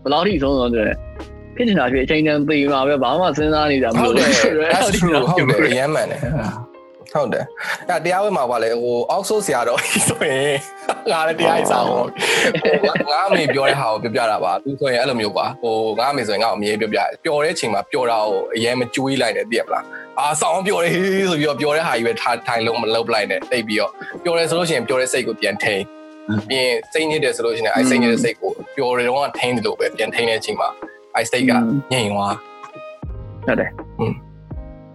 [0.06, 0.90] ဘယ်လောက်ထိဆုံးဆုံးတယ်
[1.56, 6.20] ဖြစ်နေတာဖြစ်အချိန်တန်သေးမှာပဲဘာမှစဉ်းစားနေတာမဟုလို့တ်တယ်ဆိုတော့ that's အဲ့ဒီ true တော့ဟုတ်တယ်အရမ်းမှန်တယ်
[7.12, 7.44] ဟုတ်တယ်
[7.88, 10.54] အဲတရားဝင်မှာပါလေဟိုအောက်ဆိုဆရာတော်ဆိုရင်
[11.10, 12.02] ငါလည်းတရားစာဟော
[13.10, 19.84] ငါအမေပြောတဲ့ဟာကိုပြောပြတာပါသူဆိုရင်အဲ့လိုမျိုးပါဟိုငါအမေဆိုရင်ငါအမေပြောပြပျော်တဲ့အချိန်မှာပျော်တာကိုအရင်မကြွေးလိုက်နဲ့သိရမလား
[20.18, 20.92] အာဆောင်းပျော်တယ်
[21.30, 23.90] ဆိုပြီးတော့ပျော်တဲ့ဟာကြီးပဲထားထိုင်လုံးမလုပ်လိုက်နဲ့တိတ်ပြီးတော့
[24.24, 25.82] ပျော်တယ်ဆိုလို့ရှိရင်ပျော်တဲ့စိတ်ကိုပြန်ထိန်
[26.48, 30.68] ပြီးရင်စိတ်ညစ်တယ်ဆိုလို့ရှိရင်အဲစိတ်ညစ်တဲ့စိတ်ကိုပျော်တယ်တော့ကထိန်တယ်လို့ပဲပြန်ထိန်တဲ့အချိန်မှာ
[31.14, 31.52] အဲစိတ်က
[31.92, 32.34] ငြိမ်သွား
[33.46, 33.70] ဟုတ်တယ်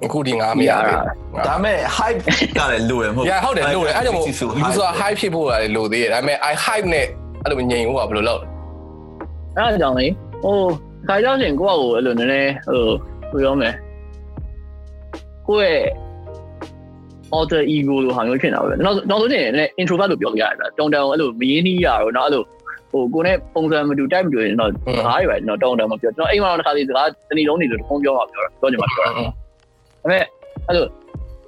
[0.06, 2.20] အခုဒီငါမရဘူးဒါပေမဲ့ hype
[2.58, 7.06] ကလည်းလိုရမဟုတ်။ Yeah ဟုတ်တယ်လို့လေအဲ့ဒါမို့ဆိုဒီဆိုတာ high ဖြစ်ဖို့ရတယ်လို့သေးတယ်ဒါပေမဲ့ I hype နဲ့
[7.44, 10.06] အဲ့လိုငြိမ်ဖို့ကဘယ်လိုလုပ်လဲအဲ့ဒါကြောင့်လေ
[10.44, 10.58] ဟို
[11.08, 12.52] ခါကြောင့်ရှင်ကိုယ့်ကိုအဲ့လိုနည်းနည်း
[13.32, 13.72] ဟိုဘယ်ပြောမလဲ
[15.48, 15.86] ကိုယ့်ရဲ့
[17.38, 22.44] alter ego လို့ဟာမျိုးဖြစ်နေတာပဲနောက်နောက်ဆုံးချင်းလည်း introvert လို့ပြောပြရတယ်တောင်းတန်အဲ့လိုမရင်းနှီးရတော့နောက်အဲ့လို
[22.92, 29.24] ဟိုကိုနဲ့ပုံစံမတူတိုက်မတူရင်တော့စကားတွေပဲကျွန်တော်တောင်းတန်မပြောကျွန်တော်အိမ်မှာတော့တစ်ခါစီစကားတဏီလုံးနေလို့တခုံးပြောမှာပြောတော့ပြောချင်မှာပြောတာဒါ
[30.02, 30.24] ပေမဲ့
[30.68, 30.86] အဲ့လို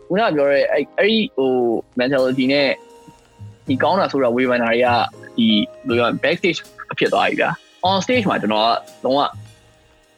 [0.08, 1.52] ခုနကပြောရဲအဲ့အဲ့ဒီဟို
[2.00, 2.69] mentality နဲ့
[3.67, 4.88] ဒီကောင်းတာဆိုတာဝေဖန်တာတွေက
[5.38, 5.48] ဒီ
[5.88, 6.60] ဘယ်လို backstage
[6.91, 7.50] အဖြစ်သွားပြီဗျာ
[7.89, 9.19] on stage မှာကျွန်တော်ကလုံးဝ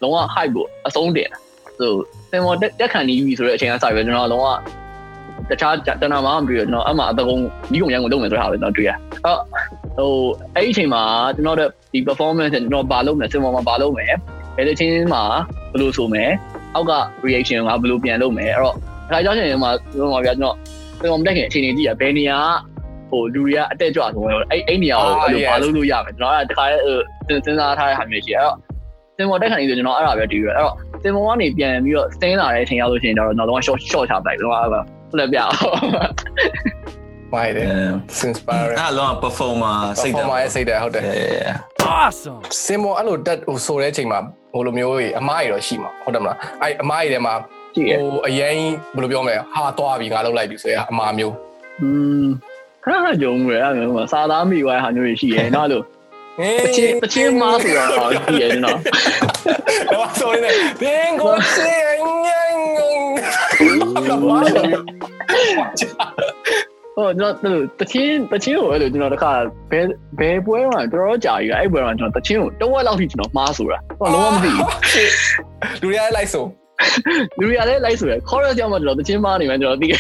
[0.02, 1.40] လုံးဝ hype ကိုအဆုံးတင်တာ
[1.80, 1.94] ဆို
[2.32, 4.48] စင်မော်တက်ခံနေပြီဆိုတဲ့အချိန်ကစပြီကျွန်တော်ကလုံးဝ
[5.50, 7.38] တခြားတဏ္ဍာမှာမပြီးတော့ကျွန်တော်အမှအတကုံ
[7.72, 8.92] ဒီကုံရန်ကိုလုပ်မယ်ဆိုတာပဲကျွန်တော်တွေ့ရ
[9.26, 9.40] အော်
[9.98, 10.12] ဟို
[10.56, 11.02] အဲ့ဒီအချိန်မှာ
[11.36, 14.14] ကျွန်တော်တို့ဒီ performance ကျွန်တော်ဘာလုပ်မလဲစင်မော်မှာဘာလုပ်မယ်
[14.56, 15.24] ဘယ်လိုချင်းမှာ
[15.72, 16.30] ဘယ်လိုဆိုမယ်
[16.76, 16.94] အောက်က
[17.26, 18.76] reaction ကဘယ်လိုပြန်လုပ်မယ်အဲ့တော့
[19.12, 20.56] ဒါကြောင့်ရှင်မှာကျွန်တော်ပြကျွန်တော်
[21.00, 22.40] ကျွန်တော်မတက်ခင်အခြေအနေကြည့်ရဘယ်နေရာ
[23.10, 26.78] ဟိုလူတွေကအတက်ကြွဆိုတော့အဲ့အဲ့နေရာကိုအဲ့လိုဘာလုပ်လို့ရမယ်ကျွန်တော်ကတခါလေ
[27.46, 28.58] စဉ်းစားထားတဲ့ဟာမျိုးရှိအဲ့တော့
[29.18, 34.82] စင်မော်တက်ခံနေဆိုကျွန်တော်အဲ့ဒါပဲတည်ရအဲ့တော့စင်မော်ကနေပြန်ပြီးတော့စင်းလာတဲ့အချိန်ရောက်လို့ရှိရင်တော့တော့ short short ချပလိုက်တော့အဲ့ဒါ
[35.20, 35.54] လက်ပြအောင်
[37.34, 37.68] မိုက်တယ်
[38.30, 41.04] inspiring အဲ့လော performer စိတ်ဓာတ် performer ရဲ့စိတ်တယ်ဟုတ်တယ်
[41.98, 42.42] Awesome.
[42.66, 44.20] စင်မောအဲ့လိုတက်ဟိုဆိုတဲ့အချိန်မှာ
[44.54, 47.34] ဟိုလိုမျိုးကြီးအမားကြီးတော့ရှိမှာဟုတ်တယ်မလားအဲ့အမားကြီးထဲမှာ
[47.76, 48.58] ကြည့်ရဟိုအရင်
[48.96, 51.34] ဘယ်လိုပြောမလဲဟာသွားပြီငါလောက်လိုက်ပြီဆိုရအမားမျိုး
[51.82, 51.90] อื
[52.24, 52.26] ม
[52.84, 55.84] ခဏခဏကြုံရအဲ့မျိုးစာသားမိသွားတဲ့ဟာမျိုးတွေရှိရဲနော်လို့
[56.40, 58.80] ဟေးတချင်းတချင်းမားဆိုတော့ကြည့်ရဲနော်
[59.94, 62.56] တော့ဆိုနေတယ်ဘင်ကိုစေငင်းငင်း
[66.96, 69.32] ဟိုကျွန်တော်တချင်းတချင်းကိုအဲ့လိုကျွန်တော်တခါ
[69.72, 69.86] ဘယ်
[70.20, 74.70] ဘယ်ပွဲမှာတော်တော်ကြာပြီအဲ့ပွဲမှာကျွန်တော်တချင်းကိုတဝက်လောက်ထိကျွန်တော်မှားဆိုတာဟိုလုံးဝမသိဘူး
[75.82, 76.46] လူတွေကလိုက်ဆို
[77.40, 80.00] လူတွေကလည်းလိုက်ဆိုရ chorus ကြောင့်မှကျွန်တော်တချင်းမားနေမှကျွန်တော်သိတယ်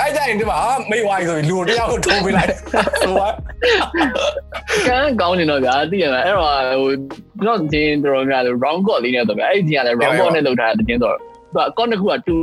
[0.00, 0.58] အဲ့ကြရင်ဒီမှာ
[0.90, 2.50] မိဝိုင်းဆိုပြီးလူတယောက်ကိုထုံးပေးလိုက်
[3.04, 3.28] ဆိုပါ
[4.88, 6.92] ကန်းကောင်းနေတော့ဗျာသိရမှာအဲ့တော့ဟို
[7.42, 11.16] ကျွန်တော်ချင်းတော်တော်များတယ် round call လေးနဲ့တော့ဗျာအဲ့ဒီကလည်း round call နဲ့လောက်ထားတဲ့တချင်းတော့
[11.54, 12.36] သူက con တစ်ခုကတူ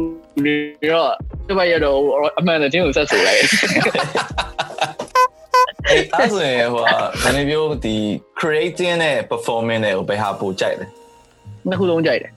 [0.45, 0.55] နေ
[0.93, 1.11] တော့
[1.47, 1.97] တပတ်ရတော့
[2.39, 3.47] အမှန်တချင်းကိုဆက်ဆိုလိုက်အဲ့
[5.89, 7.95] အဲ့ဆိုရင်ဟိုဘယ်လိုပြောဒီ
[8.39, 10.85] creating နဲ့ performing နဲ့ဘယ်ဟာပိုကြိုက်လဲ
[11.67, 12.31] နှစ်ခုလုံးကြိုက်တယ်။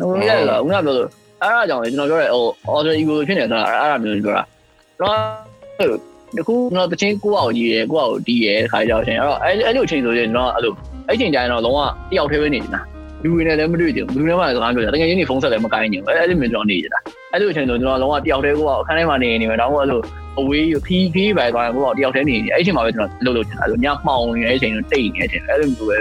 [0.00, 0.98] ဟိုရလားဦးကပြောလို့
[1.42, 4.44] အဲ့ဒါကြောင့်လေကျွန်တော်ပြောရဲဟို order ego ဖြစ်နေတော့အဲ့ဒါမျိုးပြောတာ။
[5.00, 10.72] တော့ ဒီခုကျွန်တော်တချင်းကိုအောင်ကြီးရယ်ကိုအောင်ဒီရယ်ခါကြောက်ရှင်အဲ့တော့အဲ့အဲ့လိုအချိန်ဆိုရင်တော့အဲ့လို
[11.08, 12.80] အဲ့ချိန်ကျရင်တော့လုံးဝတယောက်တည်းပဲနေနေတာ။
[13.22, 16.98] လူတွေနဲ့လည်းမတွေ့ကြဘူး။လူတွေနဲ့မှလည်းစကားပြောကြ။တကယ်ချင်းနေဖုန်းဆက်လည်းမကိုင်းချင်ဘူး။အဲ့အဲ့လိုမျိုးကျွန်တော်နေကြတာ။
[17.32, 20.00] အဲ့လိုအချိန်ဆိုကျွန်တော်လုံးဝတယောက်တည်းကိုအောင်အခန်းထဲမှာနေနေမယ်။တော့အဲ့လို
[20.40, 25.96] အဝေးခီးခီးပဲသွားရင်ကိုအောင်တယောက်တည်းနေနေအဲ့အချိန်မှာပဲကျွန်တော်လှုပ်လို့ချင်တာ။အဲ့လိုညမှောင်နေတဲ့အချိန်တော့တိတ်နေတဲ့အချိန်အဲ့လိုမျိုးပဲ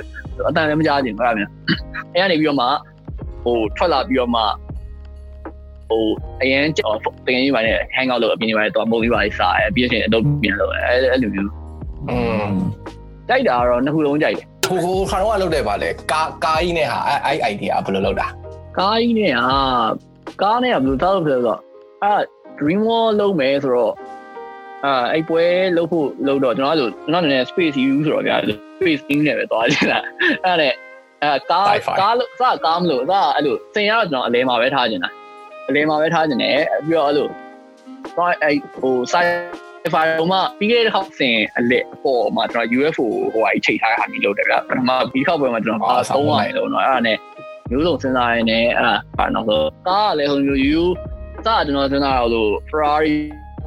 [0.50, 1.50] အတန်လည်းမကြားချင်ဘူးအဲ့ဒါမျိုး။
[2.14, 2.68] အဲ့ကနေပြီးတော့မှ
[3.44, 4.42] ဟိုထွက်လာပြီးတော့မှ
[5.90, 6.06] ဟို
[6.42, 6.80] အရင်တ
[7.28, 11.52] ကယ်ကြီးပါနဲ့ hang out လုပ်အပြင်ကြီးပါနဲ့တော့ပုံလေးပါလေးစားရပြီးရင်အလုပ်ပြန်လုပ်အဲအဲ့လိုမျိုး
[12.10, 12.18] อื
[12.50, 12.52] ม
[13.30, 18.28] တိုက်တာကတော့နှစ်ခုလုံးကြိုက်တယ်ဟိုဟိုခါတော့လုပ်တယ်ပါလေကာကာကြီးနဲ့ဟာအဲ့အဲ့ idea ဘယ်လိုလုပ်တာ
[18.78, 19.58] ကားကြီးနဲ့ဟာ
[20.42, 21.60] ကားနဲ့ကဘယ်လိုသားလို့ပြောတော့
[22.04, 22.14] အာ
[22.60, 23.94] dream wall လုပ်မယ်ဆိုတော့
[24.86, 25.44] အာအဲ့ပွဲ
[25.78, 28.38] လုပ်ဖို့လုပ်တော့ကျွန်တော်အဲ့လိုကျွန်တော်နည်းနည်း space use ဆိုတော့ဗျာ
[28.78, 30.74] space thing နဲ့ပဲသွားနေတာအဲ့ဒါနဲ့
[31.24, 31.66] အဲကား
[32.00, 35.10] ကားလို့စကားမလို့စအဲ့လိုစင်ရတော့ကျွန်တော်အလဲမှာပဲထားနေတာ
[35.70, 37.28] အလဲမှာပဲထားနေတယ်ပြီးတော့အဲ့လို
[38.16, 47.18] သွားအဲ့ဟို sci-fi မှာပြီးခဲ့တဲ့ခေါက်စင်အလက်အပေါ်မှာကျွန်တော် UFO ဟိုဟာချိန်ထားတဲ့ဟာမျိုးလုပ်တယ်ဗျပထမပြီးခေါက်ပွဲမှာကျွန်တော်ပါသုံးရတယ်လို့နော်အဲ့ဒါနဲ့
[47.70, 50.80] မျိုးစုံစဉ်းစားရင်းနဲ့အဲ့ဒါပါတော့ဆိုကားကလည်းဟိုမျိုးယူ
[51.46, 53.18] စကျွန်တော်စဉ်းစားရလို့ Ferrari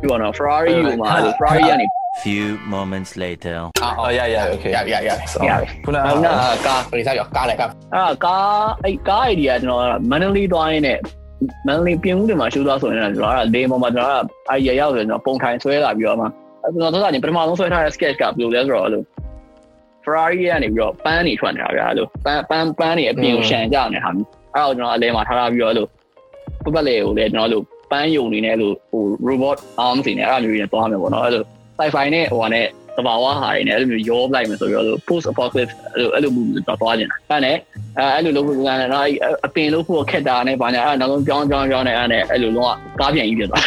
[0.01, 1.87] ပြောတော့ Ferrari ဟိုမှာ Ferrari ကနေ
[2.25, 3.57] Few moments later.
[3.83, 10.99] အော်ရရ okay ရရရရပြီခုနကဟုတ်လားကားဘယ်စားရောကားလည်းကားအဲ့ဒါကားအဲ့ကား idea ကျွန်တော်မန္တလေးသွားရင်းနဲ့
[11.67, 14.21] မန္တလေးပြင်ဦးတွေမှာရှိုးသွားဆိုရင်ကျွန်တော်အဲ့ဒါလေပေါ်မှာကျွန်တော်
[14.51, 16.27] အဲ့ idea ရောက်ဆိုရင်ကျွန်တော်ပုံထိုင်ဆွဲလာပြီးတော့မှ
[16.63, 19.03] အဲ့ကျွန်တော်သောတာချင်းပထမဆုံးဆွဲထားတဲ့ sketch ကဘယ်လိုလဲဆိုတော့အဲ့လို
[20.05, 25.87] Ferrari ကနေပြီးတော့ပန်းနေထွက်နေတာဗျာအဲ့လိုပန်းပန်းပန်းနေအပြင်ကိုရှန်ကြနေတာဟာမျိုးအဲ့တော့ကျွန်တော်အလဲမှာထားထားပြီးတော့အဲ့လို
[26.65, 31.45] ပတ်ပတ်လေကိုလည်းကျွန်တော်အဲ့လိုပန်းယုံနေနဲ့အဲ့လိုဟို robot arms တွေနဲ့အဲ့လိုမျိုးတွေနဲ့သွားမယ်ပေါ့နော်အဲ့လို
[31.79, 32.67] sci-fi နဲ့ဟိုဟာနဲ့
[32.97, 37.57] သဘာဝဟာတွေနဲ့အဲ့လိုမျိုးရောလိုက်မယ်ဆိုပြီးတော့ post apocalypse အဲ့လိုအဲ့လိုမျိုးတော့သွားနေတာအဲ့နဲ့
[38.15, 39.07] အဲ့လိုလုပ်ဖို့ကလည်းတော့
[39.47, 42.71] အပင်လို့ဖို့ခက်တာနဲ့ဗာညာအဲ့နောက်ဆုံးပြောင်းပြောင်းပြောင်းနေအဲ့နဲ့အဲ့လိုလုံးဝ
[43.01, 43.65] ကားပြန်ကြီးပြသွား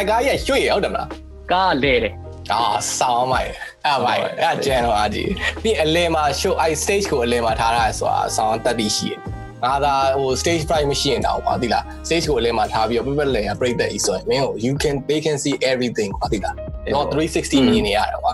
[0.00, 1.08] အကားရရွှေ့ရဟုတ်တယ်မလား
[1.52, 2.14] ကားလဲတယ်
[2.52, 2.62] အာ
[2.98, 3.50] ဆောင်းမိုက်
[3.84, 5.30] အဲ့မိုက်အဲ့ကျန်တော့အားကြီး
[5.62, 9.18] ပြီးအလဲမှာ show i stage ကိုအလဲမှာထားရဆိုတာဆောင်းတက်ပြီးရှိတယ်
[9.64, 16.54] ငါသာဟို stage fright မရှိရင်တော့ကွာသိလား stage ကိုအလဲမှာထားပြီးတော့ပြပလဲရ break that ဆိုရင်မင်းကို you can they can see everything ကွာသိလား
[16.94, 18.32] တော့360မြင်နေရတယ်ကွာ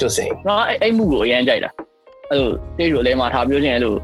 [0.00, 1.70] ကျုပ်စိန်နော်အဲ့အဲ့မှုကိုအရင်ကြိုက်တာ
[2.30, 3.94] အဲ့လို stage ကိုလဲမှာထားပြောချင်အဲ့လို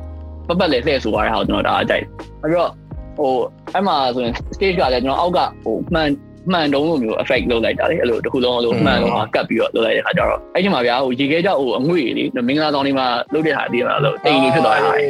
[0.48, 2.10] ပတ်ပတ်လဲလှည့်ဆိုရတဲ့ဟာကိုကျွန်တော်ဒါကြိုက်တယ်
[2.42, 2.70] အဲ့တော့
[3.18, 3.32] ဟို
[3.74, 6.08] အဲ့မှာဆိုရင် stage ကလည်းကျွန်တော်အောက်ကဟိုမှန်
[6.52, 15.04] မှန်တုံးလိုမျိုး effect လုပ်လိုက်တာလေအဲ့လိုတစ်ခုလုံးလို့မှန်လုံးဟာကတ်ပြီးတော့လုပ်လိုက်တဲ့ခါကျတော့အဲ့ဒီမှာဗျာဟိုရေခဲကြောက်ဟိုအငွေ့လေမင်္ဂလာဆောင်လေးမှာလုပ်တဲ့ဟာတည်းမှာလို့တိမ်လေးဖြစ်သွားတာအဲ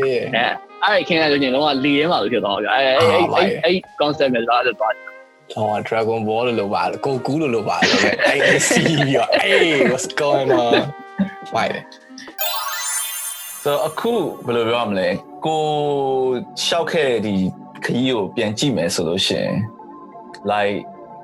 [0.85, 2.97] အဲ့ခင်းရလို့ချင်းလုံးဝလီထဲမှာလို့ဖြစ်သွားဗျာအဲအဲ့
[3.35, 4.93] အဲ့အဲ့ concept နဲ့လာလို့သွား
[5.55, 10.81] ဟော Dragon Ball လို့လို့ပါကိုကူးလို့လို့ပါလို့ပဲအဲ့ဒီစီးပြီးတော့ hey what's going on
[11.55, 11.85] ဝိုင်းတယ်
[13.63, 14.13] ဆိုအခု
[14.47, 15.09] ဘယ်လိုပြောရမလဲ
[15.47, 15.63] ကို
[16.65, 17.35] ရှောက်ခဲ့တဲ့ဒီ
[17.85, 19.55] ခရီးကိုပြန်ကြည့်မယ်ဆိုလို့ရှိရင်
[20.51, 20.77] like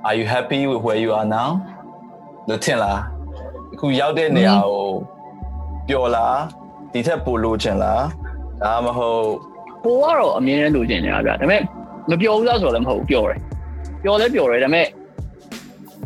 [0.07, 1.51] are you happy with where you are now
[2.49, 3.01] လို့ထင်လား
[3.73, 4.87] အခုရောက်တဲ့နေရာကို
[5.89, 6.39] ပျော်လား
[6.93, 8.03] ဒီထက်ပိုလိုချင်လား
[8.63, 9.25] ဒါမှမဟုတ်
[9.85, 11.63] ပိုကတော့အမြင်နဲ့လိုချင်နေတာဗျာဒါပေမဲ့
[12.11, 13.39] မပျော်ဘူးလားဆိုတော့လည်းမဟုတ်ဘူးပျော်တယ်
[14.05, 14.87] ပျော်လဲပျော်တယ်ဒါပေမဲ့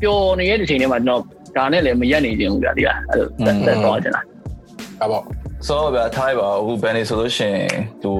[0.02, 1.22] ပျော်နေတဲ့ချိန်ထဲမှာကျွန်တော်
[1.56, 5.20] ဒါနဲ့လည်းမရက်နေခြင်းဘူးဗျာဒီကအဲ့လိုသက်သက်သွားချင်တာဟုတ်ပါ
[5.66, 7.70] ဆိုတော့ဗျာထားပါအခုဘယ်နေဆိုလို့ရှိရင်
[8.02, 8.10] သူ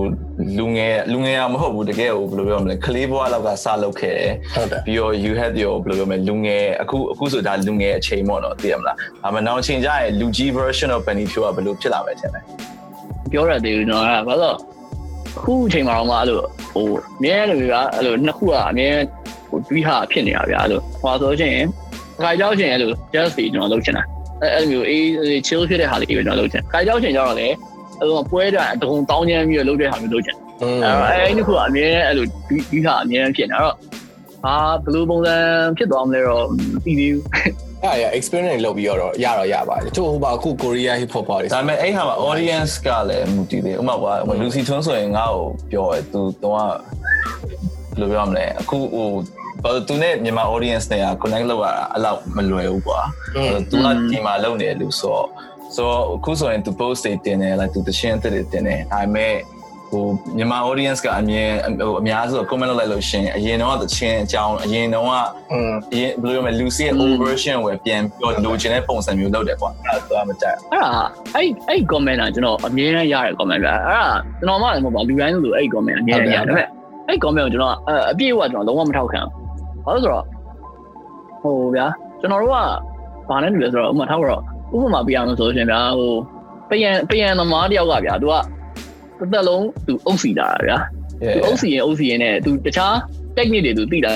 [0.58, 12.40] လူငယ်လူငယ်ရမဟုတ်ဘူးတကယ်ကိုဘယ်လိုပြောမလဲကလေးဘွားလောက်ကစလုပ်ခဲ့တယ်ဟုတ်တယ်ပြီးတော့ you had your ဘယ်လိုပြောမလဲလူငယ်အခုအခုဆိုဒါလူငယ်အချိန်ပေါ့နော်သိရမလားဒါမှနောက်အချိန်ကျရင်လူကြီး version of Benny Pure ကဘယ်လိုဖြစ်လာမယ်ထင်လဲ
[13.32, 14.56] ပြောရသေးဘူးနော်အဲ့ဒါဘာလို့
[15.36, 16.36] အခုအချိန်မှာတော့မှအဲ့လို
[16.72, 18.88] ဟိုအမြဲတမ်းဗျာအဲ့လိုနှစ်ခုကအမြဲ
[19.49, 21.57] ဟိုတွေးဟာဖြစ်နေတာဗျာအဲ့လိုဟောဆိုရှင်
[22.22, 24.05] ခါကြောက်ရှင်အဲ့လို just ပြီးကျွန်တော်လုပ်ချင်တာ
[24.42, 25.03] အဲ့အဲ့လိုမျိုးအေး
[25.46, 27.49] chill ဖြစ်တဲ့ဟာလေးပဲကျွန်တော်လုပ်ချင်ခါကြောက်ရှင်ကျတော့လေ
[27.99, 33.76] အဲ့လိုပွဲတာအတုံတောင်းချမ်းပြီးလုပ်တဲ့ဟာမျိုးလုပ်ချင်อืมအဲ့အဲ့ဒီခုကအမြဲအဲ့လိုဒီဒီဟာအမြဲဖြစ်နေတော့
[34.46, 35.34] အာဘယ်လိုပုံစံ
[35.76, 36.53] ဖြစ်သွားမလဲတော့မ
[36.84, 37.24] သိသေးဘူး
[37.84, 46.70] အဲ့ရ experience လုပ်ပြီးတော့ရတော့ရပါတယ်သူဟိုပါအခု Korea hip hop ပါတယ်ဒါပေမဲ့အဲ့ဟာမှာ audience ကလည်းမူတည်တယ်ဥပမာကွာ Lucy Twin ဆိုရင်ငါ့ကိုပြောတယ်သူတော့ဘယ်
[48.01, 49.09] လိုပြောမလဲအခုဟို
[49.63, 52.99] ဘာလို့သူနဲ့မြန်မာ audience နဲ့က connect လုပ်ရတာအဲ့လောက်မလွယ်ဘူးကွာ
[53.69, 55.27] သူကဒီမှာလုပ်နေတယ်လို့ဆိုတော့
[55.75, 59.34] ဆိုတော့အခုဆိုရင် तू post တွေတင်တယ် like သူတရှင်းတက်တယ်တင်တယ်ဒါပေမဲ့
[59.89, 60.05] ဟို
[60.38, 65.11] မြန်မာ audience ကအမြင်ဟိုအများစု comment လုပ်လိုက်လို့ရှရင်အရင်တော့တချင်းအကြောင်းအရင်တော့က
[65.51, 70.89] อืม အရင်ဘယ်လိုလဲ Lucy ရဲ့ old version ဝယ်ပြန်ပြောလိုချင်တဲ့ပုံစံမျိုးလုပ်တယ်ကွာအဲ့ဒါသူကမကြိုက် အဲ့ဒါ
[71.36, 74.05] အဲ့အဲ့ comment ကကျွန်တော်အမြဲတမ်းရတဲ့ comment ပဲအဲ့ဒါ
[74.39, 76.67] ကျွန်တော်မှလည်းမဟုတ်ပါလူတိုင်းလိုအဲ့ comment အမြဲတမ်းရတယ်ဒါပေမဲ့
[77.07, 77.75] အဲ့ comment ကိုကျွန်တော်
[78.11, 79.31] အပြည့်အဝကျွန်တော်လုံးဝမထောက်ခံဘူး
[79.88, 80.25] ဘာလို့ဆိုတော့
[81.41, 81.88] ဟိုဗျာ
[82.19, 82.57] ကျွန်တော်တို့က
[83.29, 84.41] ဘာနဲ့တူလဲဆိုတော့ဥပမာထောက်တော့
[84.75, 86.13] ဥပမာပြရမယ်ဆိုလို့ရှင်ဗျာဟို
[86.69, 88.36] ပယံပယံသမားတယောက်ကဗျာသူက
[89.19, 90.77] တစ်သက်လုံးသူအုပ်စီတာဗျာ
[91.36, 92.93] သူအုပ်စီရင်အုပ်စီရင်နဲ့သူတခြား
[93.38, 94.13] technique တွေသူသိတာ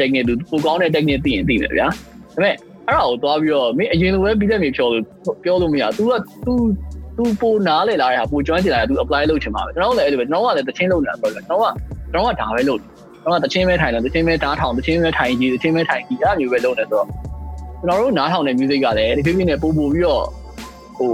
[0.00, 1.90] technique သူပိုကောင်းတဲ့ technique သိရင်သိမယ်ဗျာဒါ
[2.34, 2.54] ပေမဲ့
[2.86, 5.04] အဲ့ဒါကိုသွားပြီးတော့မင်းအရင်လိုပဲပြီးတဲ့မြေဖြောလို့
[5.44, 6.12] ပြောလို့မရ तू က
[6.46, 6.52] तू
[7.16, 11.66] तू ပိုနားလေလာတဲ့ဟာပိုကျွမ်းကျင်လာတဲ့ तू apply လုပ်ချင်ပါပဲကျွန်တော်လည်းအဲ့လိုပဲကျွန်တော်ကလည်းတချင်းလုပ်နေတာပြောတယ်ကျွန်တော်က
[12.12, 12.91] ကျွန်တော်ကဒါပဲလုပ်တယ်ကျွန်
[13.23, 17.07] တော်ကတချင်းပဲထိုင်တယ်တချင်းပဲဓာတ်ထောင်တချင်းပဲထိုင်ကြည့်တချင်းပဲထိုင်ကြည့်အဲ့လိုမျိုးပဲလုပ်နေဆိုတော့
[17.81, 20.23] ကျွန်တော်တို့နားထောင်တဲ့ music ကလည်းဒီဖိဖိနဲ့ပို့ပို့ပြီးတော့
[20.97, 21.13] ဟို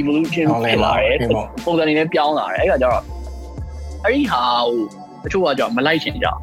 [0.00, 1.18] evolution ဖြစ်လာတယ်
[1.64, 3.00] ပုံစံတွေနဲ့ပြောင်းလာတယ်အဲ့ကကြတော့
[4.04, 4.78] အဲ့ဒီဟာဟို
[5.24, 6.34] တချို့ကကြောင့်မလိုက်ချင်ကြအဲ့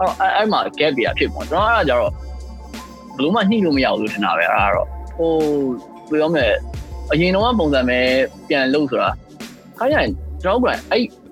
[0.00, 2.12] တော့အဲ့အဲ့မှာ gap ပြဖြစ်ပေါ့ကျွန်တော်အဲ့ဒါကြတော့
[3.16, 4.86] ဘလို့မှနှိလို့မရဘူးလို့ထင်တာပဲအဲ့ဒါတော့
[5.18, 5.32] ဟို
[6.10, 6.52] ပြောမယ်
[7.12, 7.98] အရင်တော့ပုံစံပဲ
[8.48, 9.10] ပြန်လုပ်ဆိုတာ
[9.78, 10.08] ခါရရင်
[10.42, 10.78] ကျွန်တော်ကအဲ့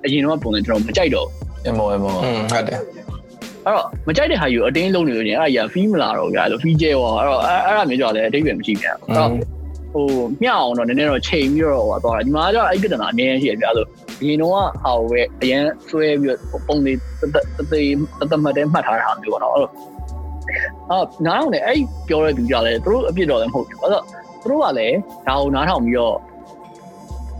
[0.04, 1.28] အရင်တော့ပုံစံကျွန်တော်မကြိုက်တော့
[1.66, 2.80] အမောအမောอืมဟုတ်တယ်
[3.66, 9.30] အဲ့တော့မကြိုက်တဲ့ဟာယူအတင်းလုံးနေလို့ညအဲ့ဒါကြီးဖီးမလာတော့ကြလို့ဖီးကျဲရောအဲ့တော့အဲ့အဲ့ဒါမျိုးကြောင့်လည်းအတိတ်ပဲမရှိပြန်အဲ့တော့
[9.92, 10.06] ဟို
[10.42, 13.86] မျှအောင်တော့နည်းနည်းတော့ချိန်ပြီးတော့ဟိုသွားတာဒီမှာကျတော့အဲ့ပြဿနာအများကြီးရှိရပြဆို
[14.20, 14.52] အရင်တော့
[14.82, 17.88] ဟာပဲအရင်ဆွဲပြီးတော့ပုံလေးတသေး
[18.20, 19.72] တသက်မှတ်တဲ့မှတ်ထားတဲ့ဟာမျိုးပေါ့နော်အဲ့တော့
[20.90, 24.04] အော်နားထောင်နေအဲ့ပြောတဲ့သူကြလည်းသူတို့အပြစ်တော့လည်းမဟုတ်ဘူးအဲ့တော့
[24.42, 24.96] သူတို့ကလည်း
[25.26, 26.16] ဒါကိုနားထောင်ပြီးတော့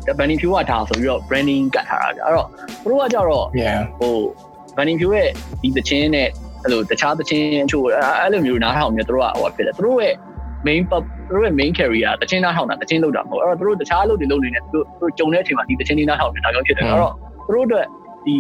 [0.07, 2.47] the benny fuel ကဒါဆိုပြီးတော့ branding ကတ်ထားတာကြအဲ့တော့
[2.83, 4.15] သူတို့ကကြတော့ yeah ဟို
[4.81, 5.29] ဗန်နီဖြူရဲ့
[5.63, 6.29] ဒီတချင်းနဲ့
[6.65, 10.15] အဲ့လိုတခြားတချင်းအချို့အဲ့အဲ့လိုမျိုးနားထောင်မျိုးတို့ကဟိုဖြစ်တယ်သူတို့ရဲ့
[10.67, 17.15] main pub သူတို့ရဲ့ main carrier တချင်းနားထောင်တာတချင်းလောက်တာမဟုတ်အဲ့တော့သူတို့တခြားလုပ်တွေလုပ်နေတယ်သူတို့သူတို့ကြုံတဲ့အချိန်မှာဒီတချင်းလေးနားထောင်နေတာကြောင့်ဖြစ်တယ်အဲ့တော့
[17.47, 17.87] သူတို့အတွက်
[18.27, 18.37] ဒီ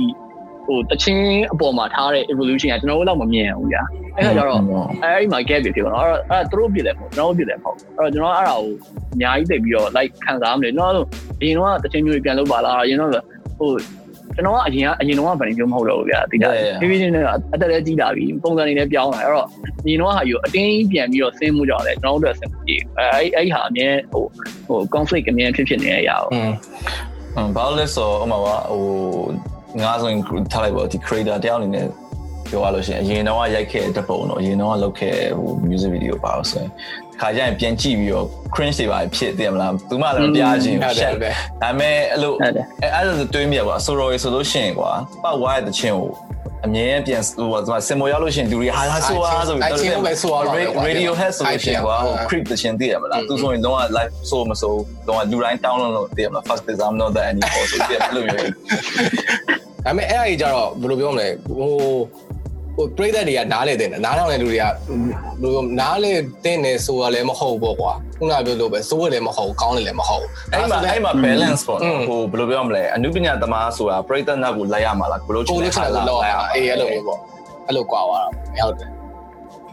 [0.66, 3.82] ဟိုတချင်းအပေါ်မှာထားတဲ့ evolution ကကျွန်တော်တို့တော့မမြင်ဘူးညာ
[4.16, 4.60] အဲ့ဒါကြတော့
[5.02, 8.72] အဲ့ဒီမှာ gap ဖြစ်ပါတော့အဲ့အဲ့သူတို့ပြည့်တယ်ပေါ့ကျွန်တော်တို့ပြည့်တယ်ပေါ့အဲ့တော့ကျွန်တော်အဲ့ဒါကို
[9.14, 11.06] အများကြီးသိပြီးတော့ like ခံစားမလို့ကျွန်တော်တို့
[11.40, 13.10] အရင်တော့တချင်းမျိုးပြန်လုပ်ပါလားအရင်တော့
[13.58, 13.70] ဟို
[14.44, 16.46] ကျွန်ကျွန်တော်ကအရင်ကအရင်တော့ဗန်နီမျိုးမဟုတ်တော့ဘူးဗျာတိကျ
[16.80, 17.24] ဖြည်းဖြည်းချင်းနဲ့
[17.54, 19.46] အသက်လည်းကြီးလာပြီပုံစံတွေလည်းပြောင်းလာအဲ့တော့
[19.84, 24.24] အရင်တော့ဟာယူအတင်းပြန်ပြီးတော့ဆင်းမှုကြောင့်လည်းကျွန်တော်တို့အတွက်ဆင်းမှုကြီးအဲအဲ့ဟာအမြဲဟို
[24.66, 26.50] ဟို conflict အမြဲဖြစ်ဖြစ်နေရရအောင်อืม
[27.56, 28.84] ဘာလို့လဲဆိုတော့ဥမာပါဟို
[29.82, 30.20] ငါဆိုရင်
[30.52, 31.86] ထားလိုက်ပါဒီ creator တယောက်အနေနဲ့
[32.50, 36.70] ပြောရလို့ရှိရင်အရင်တော့ရိုက်ခဲ့တဲ့ပုံတော့အရင်တော့လုပ်ခဲ့ဟို music video ပါလို့ဆိုရင်
[37.20, 44.90] ခါကျရင်ပြန်ကြည့်ပြီးတော့ cringe တွေပါဖြစ်တယ်မလားသူမှလည်းပြားခြင်းဟုတ်တယ်ရှက်ဟုတ်တယ်ဒါပေမဲ့အဲ့လိုဟုတ်တယ်အဲ့အဲ့ဒါတွေးမိရကွာဆိုတော့ဆိုလို့ရှိရင်ကွာ
[45.22, 46.10] ပတ်ဝါရဲ့တခြင်းကို
[46.66, 50.56] အမြဲပြန်ဟိုကစင်မောရောက်လို့ရှိရင်လူတွေဟာဟာဆိုအားဆိုပြီးအဲ့ချင်းပဲဆိုရတော့
[50.88, 54.74] radio head ဆိုလို့ရှိရင်ကွာဟို creep တခြင်းသိရမလားသူဆိုရင်တော့ live ဆိုမဆို
[55.08, 58.48] တော့လူတိုင်း download လုပ်သိရမလား first is I'm not that anymore ဆိုပြီးအဲ့လိုမျိုး
[59.84, 61.72] ဒါပေမဲ့အဲ့အကြီးကြတော့ဘယ်လိုပြောမလဲဟို
[62.76, 64.72] ဟိုပြိသက်တွေကနားလေတဲ့နားထောင်တဲ့လူတွေကဘယ်
[65.42, 66.12] လိုနားလေ
[66.44, 77.18] တဲ့နေဆိုတာလည်းမဟုတ်ဘောကွာခုနကပြောလို့ပဲစိုးရတယ်မဟုတ်ကောင်းတယ်လည်းမဟုတ်အဲ့မှာအဲ့မှာ balance ပေါ့อืมဟိုဘယ်လိုပြောမလဲအနုပညာသမားဆိုတာပရိသတ်နောက်ကိုလိုက်ရမှာလားဘယ်လိုကိုလို့ချင်တယ်လောက်ရအေးအဲ့လိုမျိုးပေါ့
[77.66, 78.88] အဲ့လိုကွာသွားတာဟုတ်တယ်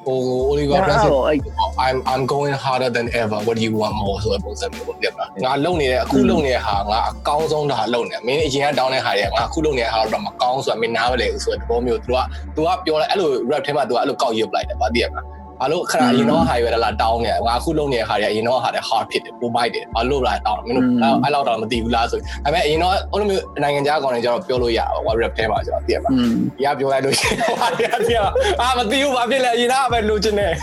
[0.07, 0.19] ဟို
[0.51, 1.39] Oliver အဲ့ Prince တော့အဲ့
[1.87, 12.19] I'm I'm going harder than ever what do you want more ဆိုတဲ့ပုံစံမျိုးပေါ့ပြပါငါလုံနေတဲ့အခုလုံနေတဲ့ဟာငါအကောင်းဆုံးတာလုံနေမင်းအရင်ကတောင်းတဲ့ဟာတွေကငါအခုလုံနေတဲ့ဟာတော့မကောင်းဆိုတာမင်းနားမလဲဘူးဆိုတဲ့သဘောမျိုး तू က
[12.57, 15.27] तू ကပြောလိုက်အဲ့လို rap ထဲမှာ तू ကအဲ့လိုကောက်ရွတ်လိုက်တယ်ဗာသိရမလား
[15.62, 20.88] ဘာလို့ခဏအရင်တော့ဟာရွယ်လာတောင်းနေငါအခုလုံနေတဲ့ဟာတွေအရင်တော့ဟာတွေ hard ဖြစ်တယ်ပိုမိုက်တယ်ဘာလို့လာတောင်းမင်းတို့
[21.24, 26.34] အဲ့လောက်တော့မသိဘူးလားဆိုဒါပေမဲ့အရင်တော့အဲ့လိုမျိုးနိုင်ငံခြားကောင်တွေကျတော့ပြောလို့ရပါဘာ rap ထဲမှာကျတော့သိရမလားอืม။
[26.64, 28.16] ရပြောလိုက်လို့ရှိရင်ဟာရပြ
[28.62, 30.54] အာမသိဘူးဘာဖြစ်လဲအရင်ကပဲလိုချင်တယ်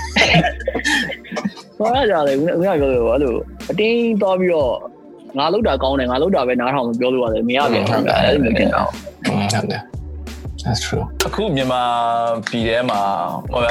[1.78, 3.34] ဟောရကြတယ်ဦးကပြောလို့အဲ့လို
[3.70, 4.72] အတင်းသွားပြီးတော့
[5.38, 9.32] ငါလောက်တာကောင်းတယ်ငါလောက်တာပဲနားထောင်ပြောလို့ရတယ်မရပြန်ဘူးအဲ့လိုမျိုးဖြစ်တာ။ဟု
[9.62, 9.82] တ်တယ်
[10.64, 11.82] That's true အခုမြန်မာ
[12.49, 13.01] ပြည်ထဲမှာ
[13.53, 13.62] ဟို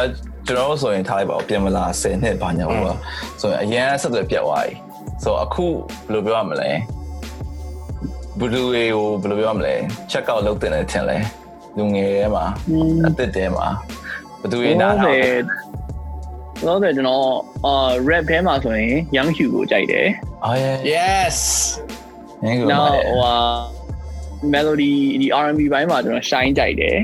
[0.48, 2.98] ကျွန်တော်တို့ဆိုရင်ထားလိုက်ပါဦးပြင်မလား10နှစ်ဘာညာပေါ့
[3.42, 4.74] ဆိုရင်အရင်ဆက်သွယ်ပြတ်သွားပြီ
[5.24, 6.70] ဆိုတော့အခုဘယ်လိုပြောရမလဲ
[8.40, 9.74] ဘလူးတွေကိုဘယ်လိုပြောရမလဲ
[10.12, 11.18] check out လုပ်တင်တယ်ထင်လဲ
[11.78, 12.46] လူငယ်ထဲမှာ
[13.06, 13.68] အသစ်တဲမှာ
[14.42, 15.20] ဘသူတွေနားထောင်
[16.68, 17.26] တော့တယ်ကျွန်တော်
[17.66, 17.74] အာ
[18.08, 20.08] rap ထဲမှာဆိုရင် Young Hugh ကိုကြိုက်တယ်
[20.46, 21.38] အော် yeah Yes
[22.44, 23.36] ငယ်ကနောက်ဟိုဟာ
[24.54, 26.98] melody ဒီ R&B ဘိုင်းမှာကျွန်တော် shine ကြိုက်တယ်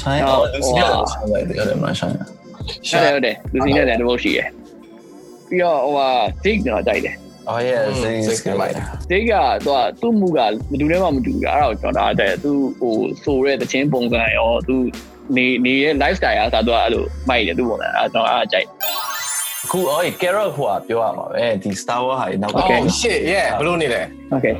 [0.00, 1.28] ဆိုင်အော်လူစီရတယ်ဆိုင်
[1.58, 2.24] ရတယ်မဆိုင်ဟုတ်
[2.96, 4.48] တယ်ဟုတ်တယ်လူစီနဲ့လည်းတစ်ပုတ်ရှိတယ်
[5.48, 6.08] ပြီးတော့ဟိုဟာ
[6.44, 7.16] Dick ကျွန်တော်ကြိုက်တယ်
[7.48, 9.34] အော် yeah စိတ်စိတ်စိကတ်မိုမိုက်က် Dick က
[9.64, 10.40] သူကသူ့မှုက
[10.70, 14.76] မတူနဲ့မှမတူဘူးအဲ့ဒါကိုကျွန်တော်ဒါတဲ့သူဟိုဆိုရဲတချင်းပုံစံရောသူ
[15.36, 18.66] နေနေရဲ့ lifestyle အားသာသူကအဲ့လိုမိုက်တယ်သူ့ပုံစံအဲ့ကျွန်တော်အားကြိုက်
[19.64, 24.00] အခုအော် carrot ဟိုကပြောရမှာပဲဒီ Star Wars ဟာနောက် Okay shit yeah ဘလို့နေလဲ
[24.34, 24.54] Okay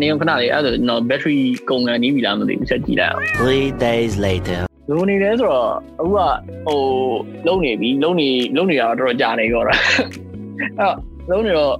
[0.00, 1.40] နေုံခဏလေးအဲ့ဒါကျွန်တော် battery
[1.70, 4.60] ကုန်ကန်နေပြီလားမသိဘူးချက်ကြည့်လိုက်အောင် Three days later.
[4.90, 5.68] လိုနေလဲဆိုတော့
[6.00, 6.20] အခုက
[6.66, 6.80] ဟို
[7.46, 10.06] လုံနေပြီလုံနေလုံနေတာတော့တော်တော်ကြာနေရောတာအဲ့
[10.78, 10.94] တော့
[11.30, 11.74] လုံနေတော့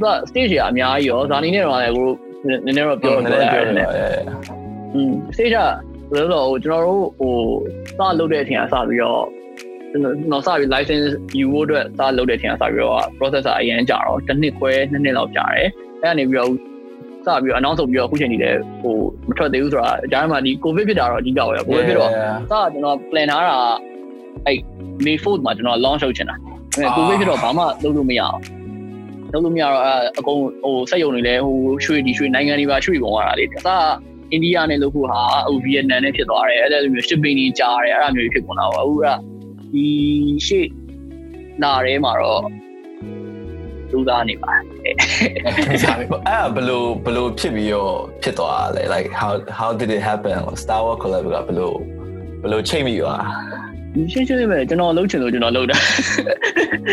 [0.00, 2.08] သူက stage ရအများကြီးရောဇာနီနဲ့တော့လည်းကို
[2.46, 4.22] နည်းနည်းတော့ပြောနည်းပြောနည်းရပြောတယ်တယ်
[4.94, 5.58] อืม stage က
[6.12, 7.34] ဘယ်လိုလဲဆိုတော့ဟိုကျွန်တော်တို့ဟို
[7.96, 9.24] စလုပ်တဲ့အချိန်ကစပြီးတော့
[9.90, 15.68] ကျွန်တော်စပြီး license ယူဖို့အတွက်စလုပ်တဲ့အချိန်ကစပြီးတော့ processor အရင်ကြာတော့တစ်နှစ်ခွဲနှစ်နှစ်လောက်ကြာတယ်
[16.02, 16.50] အဲ့ကနေပြီးတော့
[17.26, 18.96] စပြီးတော့ announce လုပ်ပြီးတော့အခုချိန်ကြီးလည်းဟို
[19.28, 23.58] မထွက်သေးဘူးဆိုတာအကြမ်းမှာဒီ covid ဖြစ်တာတော့အဓိကပဲ covid ဖြစ်တော့စကျွန်တော် plan ထားတာ
[24.46, 24.58] အဲ့
[25.04, 26.36] May 4th မှာကျွန်တော် launch လုပ်ချင်တာ
[26.76, 28.40] အဲကိုဗစ်ဖြစ်တော့ဘာမှလုပ်လို့မရအောင်
[29.32, 33.68] လုပ်လို့မရတော့အဲအကုန်ဟိုစက်ရုံတွေလည်းဟိုရွှေဒီရွှေနိုင်ငံတွေပါရွှေပုံရတာလေအစ
[34.32, 39.06] အိန္ဒိယနဲ့လုပ်ဖို့ဟာဟိုဗီယက်နမ်နဲ့ဖြစ်သွားတယ်အဲ့လိုမျိုး shipping တွေကြားတယ်အဲ့လိုမျိုးဖြစ်ကုန်တာပါအခုက
[39.72, 39.86] ဒီ
[40.46, 40.66] ရှေ့
[41.62, 42.42] နာထဲမှာတော့
[43.92, 44.94] လူသားနေပါတယ်အဲ့
[45.84, 45.92] ဒါ
[46.54, 51.72] ဘယ်လိုဘယ်လိုဖြစ်ပြီးတော့ဖြစ်သွားလဲ like how how did it happen Star Wars collab ကဘယ်လို
[52.42, 53.22] ဘယ်လိုချိန်မိသွား
[53.94, 55.76] ဒီရှင်းရှင်းလေးပဲကျွန်တော်လုပ်ချင်လို့ကျွန်တော်လုပ်တာ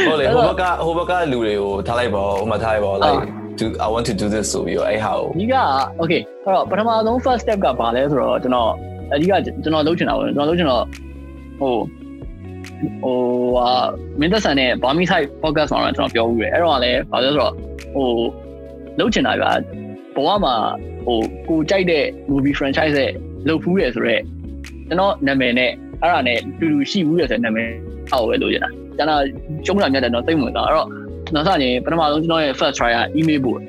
[0.08, 3.22] ဟုတ်လေဟိုဘက်ကဟိုဘက်ကလူတွေကိုထားလိုက်ပါဦးဟိုမှာထားလိုက်ပါဦး like
[3.60, 5.56] do I want to do this ဆိုပြီးတော့အဲ့ဟာကိုအဓိက
[6.02, 8.70] okay အဲ့တော့ပထမဆုံး first step ကဘာလဲဆိုတော့ကျွန်တော်
[9.14, 9.34] အဓိက
[9.64, 10.84] ကျွန်တော်လုပ်ချင်တာပေါ့ကျွန်တော်လုပ်ချင်တော့
[11.60, 11.74] ဟို
[13.04, 13.20] ဟို
[13.56, 13.68] ဟာ
[14.20, 17.54] မင်းသက်ဆန်နဲ့ Bami Side podcast မှာတော့ကျွန်တော်ပြောဦးတယ်အဲ့တော့လည်းဘာလို့လဲဆိုတော့
[17.96, 18.10] ဟို
[19.00, 19.44] လုပ်ချင်တာက
[20.16, 20.56] ဘဝမှာ
[21.06, 21.20] ဟို
[21.50, 23.12] ကိုကြိုက်တဲ့ movie franchise ရဲ့
[23.48, 24.22] လုပ်ဖူးရဆိုတော့
[24.88, 25.72] ကျွန်တော်နာမည်နဲ့
[26.02, 27.70] အဲ့ဒါနဲ့တူတူရှိဘူးရဆိုတဲ့နာမည်
[28.12, 29.22] အောက်ပဲလုပ်ချင်တာကျွန်တော်
[29.66, 30.88] ကျုံးလာမြတ်တယ်တော့သိမ့်ဝင်သွားအဲ့တော့
[31.26, 33.60] ကျွန်တော်စရင်ပထမဆုံးကျွန်တော်ရဲ့ first try က email ပို့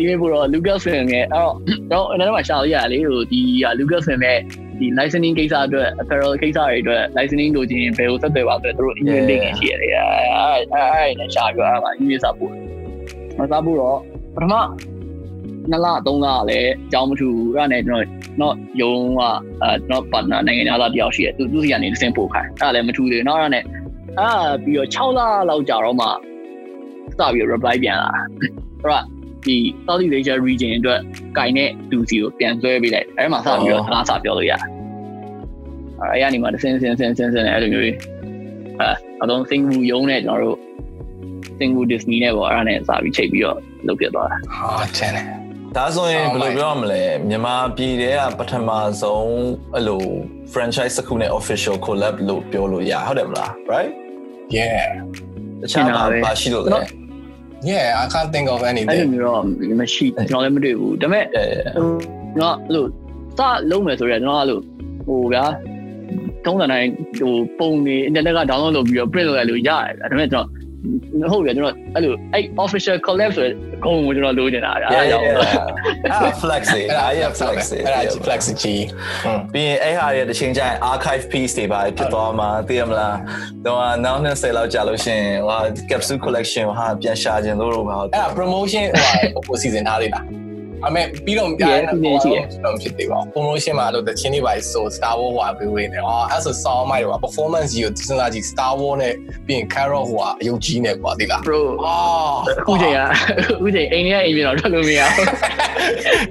[0.00, 1.54] email ပို့တော့ Lucas Film ရဲ့အဲ့တော့
[1.92, 3.40] တော့အဲ့ဒါမှရှာလို့ရလေဟိုဒီ
[3.78, 4.40] Lucas Film ရဲ့
[4.80, 12.52] ဒီ licensing ကိစ္စအတွက် apparel ကိစ္စတွေအတွက် licensing လိုချင်ဘယ်ကိုဆက်သွယ်ပါဆိုတော့သူတို့ email link ရှိရတယ်အဲ့အဲ့အဲ့နဲ့ရှာပြီးတော့အဲ့မှာ email စာပို့
[13.38, 13.98] မစာပို့တော့
[14.34, 14.54] ပထမ
[15.70, 18.06] နှစ်လသုံးလလည်းအကြောင်းမထူဘူးအဲ့ဒါနဲ့ကျွန်တော်
[18.40, 19.20] တော့ယုံက
[19.62, 23.64] အဲကျွန်တော် partner နိုင်ငံသားတယောက်ရှိတယ်သူသူစီကနေစင်ပို့ခိုင်းအဲ့ဒါလည်းမထူသေးဘူးနောက်အဲ့ဒါနဲ့
[24.18, 26.10] အဲ့ပြီးတော့6လလောက်ကြာတော့မှစ
[27.32, 28.50] ပြီး reply ပြန်လာတာအဲ့
[28.82, 29.04] တော့
[29.46, 31.00] ဒီ Southeast Asia region အတွက်
[31.38, 34.60] ကင်တဲ့လူစီကိုပြန်ဆွဲပေးလိုက်အဲ့မှာစပြီးတော့အားစပြောလို့ရတယ်
[36.00, 37.90] အဲ့ရနေမှာစင်းစင်းစင်းစင်းစင်းအဲ့လိုမျိုးအဲ
[39.22, 40.58] အတော့စင်ဘူယုံနဲ့ကျွန်တော်တို့
[41.58, 45.26] စင်ဘူ Disney နဲ့ပေါ့အဲ့ဒါနဲ့စပြီးချိန်ပြီးတော့လုပ်ပြသွားတာဟာချန်တယ်
[45.76, 48.70] ဒါဆိုရင် Oh ဘယ်လို my ပြောရမလဲမြန်မာပြည်ထဲကပထမ
[49.02, 49.30] ဆုံး
[49.74, 50.02] အဲ့လို
[50.52, 53.92] franchise တစ်ခုနဲ့ official collab လို့ပြောလို့ရဟုတ်တယ်မလား right
[54.56, 54.80] yeah
[55.60, 56.99] တခြားဘာဘာရှိလို့လဲ
[57.68, 59.42] yeah i can't think of အဲ့ anything လိုမျိုးတော့
[59.80, 61.44] မရှိကျွန်တော်လည်းမတွေ့ဘူးဒါပေမဲ့အဲ
[62.36, 62.84] ကျွန်တော်အဲ့လို
[63.38, 63.40] စ
[63.70, 64.58] လုံးမယ်ဆိုရင်ကျွန်တော်အဲ့လို
[65.06, 65.44] ဟိုဗျာ
[66.44, 70.46] တုံးတဲ့တိုင်းဟိုပုံနေ internet က download လုပ်ပြီးတော့ print လုပ်ရလို့ရတယ်ဒါပေမဲ့ကျွန်တော်
[71.32, 75.26] ဟုတ်ပြီကျွန်တော်အဲ့လိုအဲ့ official collab ဆိုတဲ့အကုန်ကိုကျွန်တော်လိုချင်တာအဲ့ဒါကြောင့်
[76.12, 78.84] အာ flex တွေအဲ့ဒါအားရ flex flex တွေအဲ့ဒါ flex ကြီး
[79.24, 83.16] อืมပြီးရင်အဲ့ဟာတွေတစ်ချိန်ကျရင် archive piece တွေပါဖြစ်သွားမှာသိရမလား
[83.66, 85.58] တော့နောက်နှစ်ဆယ်လောက်ကြာလို့ရှိရင်ဟာ
[85.90, 88.86] capsule collection ဟာပြန်ရှာခြင်းလို့တော့ပါအဲ့ဒါ promotion
[89.34, 90.00] ဟိုဟိုစီစဉ်ထား
[90.84, 91.82] သေးလားအမေပြီးတော့ပြရတယ်
[92.64, 99.14] တော့ဖြစ်သေးပါဘူး promotion မှာလို့တချင်းတွေပါဆို Star Wars ဟိုပေးဝင်တယ်အော်အဲ့ဆို sound မိုက်တော့ performance ကြီးကိုစဉ်းစားကြည့် Star Wars နဲ့
[99.46, 102.98] ပြီးရင် Carol ဟိုကအယုတ်ကြီးနဲ့ကွာသိလား bro အော်အခုချိန်က
[103.54, 105.26] အခုချိန်အိမ်ထဲအိမ်ပြင်တော့ထွက်လို့မရဘူး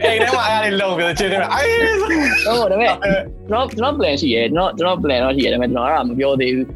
[0.03, 2.07] အိမ်ထဲမှာအဲ့ဒါလေးလုံပြီးချင်းတယ်အေးဟု
[2.65, 2.93] တ်ဒါပေမဲ့
[3.49, 6.67] ကျွန်တော်ကျွန်တော် plan ရှိရယ်ကျွန်တော်ကျွန်တော် plan တော့ရှိရယ်ဒါပေမဲ့ကျွန်တော်အဲ့ဒါမပြောသေးဘူး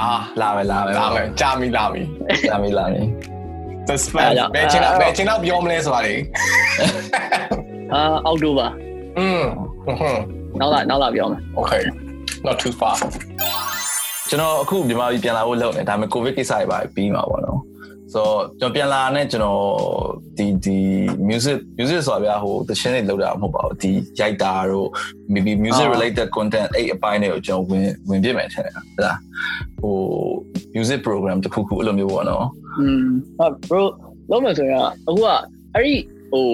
[0.00, 0.10] အာ
[0.40, 2.02] လာမယ်လာမယ်လာမယ်ကြာပြီလာပြီ
[2.50, 3.00] လာပြီလာပြီ
[3.88, 6.14] suspense ဘယ်ချင်းဘယ်ချင်းတော့ပြောမလဲဆိုတာလေ
[7.94, 8.68] အာအောက်တိုဘာ
[9.18, 9.42] อืม
[9.84, 10.20] ဟွန်း
[10.60, 11.82] နောက်လာနောက်လာပြောမယ် okay
[12.46, 12.96] not too far
[14.28, 17.60] ကျွန်တော်အခုမြန်မာပြည်ပြန်လာဖို့လုပ်နေဒါပေမဲ့ covid ကိစ္စတွေပါပြီးမှာပေါ့နော်
[18.12, 19.62] ဆိုတော့ကျွန်တော်ပြန်လာတဲ့ကျွန်တော်
[20.36, 20.78] ဒီဒီ
[21.28, 24.88] music music ဆိုတာဗျာဟိုတခြင်းတွေလောက်တာမဟုတ်ပါဘူးဒီရိုက်တာတို့
[25.32, 29.18] maybe music related content အဲ့အပိုင်းတွေကိုကျွန်တော်ဝင်ဝင်ပြမယ်ထင်တယ်ဟုတ်လား
[29.80, 29.96] ဟို
[30.76, 32.46] music program တစ်ခုခုအဲ့လိုမျိုးပေါ့နော်
[32.80, 33.06] อืม
[33.38, 33.82] ဟုတ် bro
[34.30, 35.26] လုံးမယ်ဆိုရင်အခုက
[35.74, 35.94] အဲ့ဒီ
[36.32, 36.46] ဟို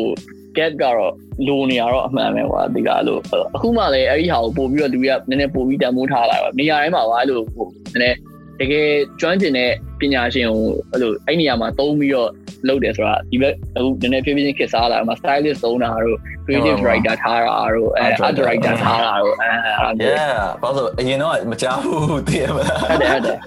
[0.56, 1.12] get ကတော့
[1.46, 3.20] လိုနေရတော့အမှန်ပဲကွာဒီကလို့
[3.54, 8.16] အခုမှလည်းအဲ့ဒီဟာကိုပို့ပြီးတော့လူကနည်းနည်းပို့ပြီးတန်ဖိုးထားလာပါနေရာတိုင်းမှာကွာအဲ့လိုဟိုနည်းနည်း
[8.60, 8.88] တကယ်
[9.20, 9.70] ကျွမ်းကျင်တဲ့
[10.00, 12.30] ပညာရှင်ကိုအဲ့လိုအဲ့နေရာမှာသုံးပြီးတော့
[12.68, 23.38] လုပ်တယ်ဆိုတာဒီဘက်အခုနည်းနည်းဖြည်းဖြည်းချင်းခက်စားလာမှာ stylist သုံးတာတို့ creative writer ထားတာတို့အဲ art director ထားတာတို့အဲအဲ့ဒါမျိုး yeah ဘာလို့အရင်တော့မကြားဘူးသိရမလားဟုတ်တယ်ဟုတ်တယ်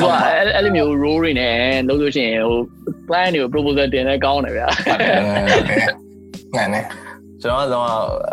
[0.00, 1.54] ဟိုအဲ့အဲ့လိုမျိုး role တွေနဲ့
[1.88, 2.60] လုပ်လို့ရှိရင်ဟို
[3.08, 4.68] plan တွေကို proposal တင်လဲကောင်းတယ်ဗျာ
[6.56, 6.80] ငန်နေ
[7.42, 7.88] ကျွန်တော်ကတော့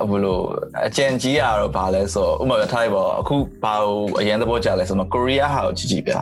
[0.09, 0.39] ဘယ်လို
[0.87, 6.19] အကြံကြီးရတော့ဗာလဲဆိုဥပမာထားလိုက်ပါအခုဘာလို့အရင်သဘောကျလဲဆိုတော့ကိုရီးယားဟာကိုကြည့်ကြည့်ဗျာ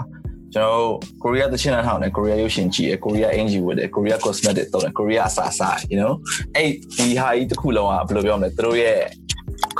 [0.53, 0.87] ကျွန်တော်
[1.23, 6.13] ကိုရီးယားတချင်းထောင်နဲ့ကိုရီးယားရုပ်ရှင်ကြည့်ရကိုရီးယားအင်ဂျီဝတ်တယ်ကိုရီးယား cosmetic တော့တယ်ကိုရီးယားအစားစား you know
[6.55, 8.99] အဲ့ဒီဟာကြီးတစ်ခုလုံးကဘယ်လိုပြောမလဲသူတို့ရဲ့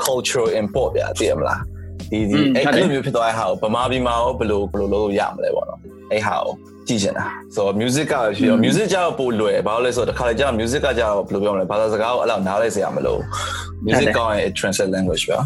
[0.04, 1.60] cultural import ဗျာသိရမလား
[2.10, 5.80] ဒီဒီအဲ့လိုမျိုးဖြစ်သွားတဲ့ဟာကိုဗမာပြည်မှာရောဘယ်လိုဘယ်လိုလုပ်လို့ရမလဲပေါ့နော်
[6.12, 6.54] အဲ့ဟာကို
[6.88, 13.16] ကြည့်ချင်တာဆိုတော့ music ကဖြစ်တော့ music ကြောက်ပို့လွယ်ဘာလို့လဲဆိုတော့တစ်ခါလေကြာ music ကကြောက်ဘယ်လိုပြောမလဲဘာသာစကားကိုအဲ့လောက်နားလဲစရာမလို
[13.86, 15.36] music ကောင်းရင် translate language ပဲ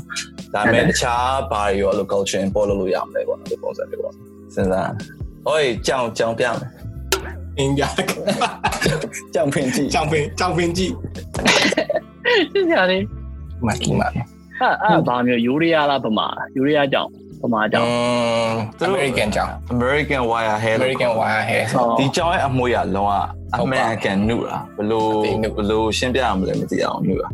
[0.55, 4.15] ဒါပေမဲ့တခြားဘာတွေရောအဲ့လို culture import လုပ်လို့ရမလဲပေါ့ဒီပုံစံမျိုးပေါ့
[4.55, 4.91] စဉ်းစား
[5.47, 6.57] ဟိုကြောင်ကြောင်ပြမယ်
[7.59, 7.83] အင်းကြ
[9.35, 10.93] ကြောင်ဖင်ကြည့်ကြောင်ပင်ကြောင်ပင်ကြည့်
[12.53, 12.99] ရှင်းကြလေ
[13.67, 14.09] မကီမာ
[14.63, 17.11] အဲ့အဲ့ဘာမျိုးယူရီးယားလားဗမာယူရီးယားကြောင့်
[17.43, 17.89] ဗမာကြောင့်
[18.83, 21.65] အမေရိကန်ကြောင် American wire hair လို့ American wire hair
[21.99, 23.13] ဒီကြောင်ရဲ့အမွှေးကလုံးဝ
[23.59, 27.29] ဟုတ်ပါ American နုတာဘယ်လိုအသိနုဘယ်လိုရှင်းပြရမလဲမသိအောင်နုတာ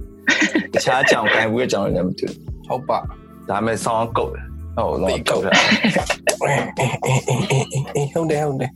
[0.73, 2.27] တခြားကြောင်ကိုင်ဘူးရဲ့ကြောင်တွေလည်းမတူ
[2.67, 2.99] ဟုတ်ပါ
[3.49, 4.45] ဒါပေမဲ့ဆောင်းကုတ်တယ်
[4.77, 5.55] ဟုတ်လုံးဝကုတ်တယ်
[6.41, 8.71] ဟုတ်တယ်ဟုတ်တယ်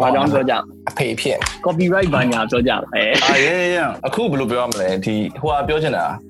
[0.00, 0.54] ဘာကြောင့်ပြောကြ
[0.88, 6.29] အဖေဖြစ် copyright ဘာညာပြောကြအဲအာရဲရဲအခုဘယ်လိုပြောရမလဲဒီဟိုကပြောချင်တာဟ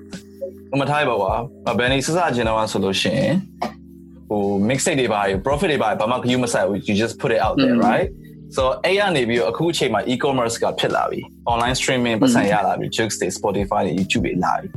[0.79, 1.33] မထားရပါကွာ
[1.79, 3.33] ဘယ်နေစစကျင်တော့ဆိုလို့ရှိရင်
[4.29, 8.07] ဟို mixtape တွေပါ profit တွေပါဘာမှ view မဆိုင်ဘူး you just put it out there right
[8.55, 11.19] so အဲ့ရနေပြီးတော့အခုအချိန်မှာ e-commerce ကဖြစ်လာပြီ
[11.53, 14.67] online streaming ပတ်စံရလာပြီ Joox တွေ Spotify တွေ YouTube တွေလာပြီ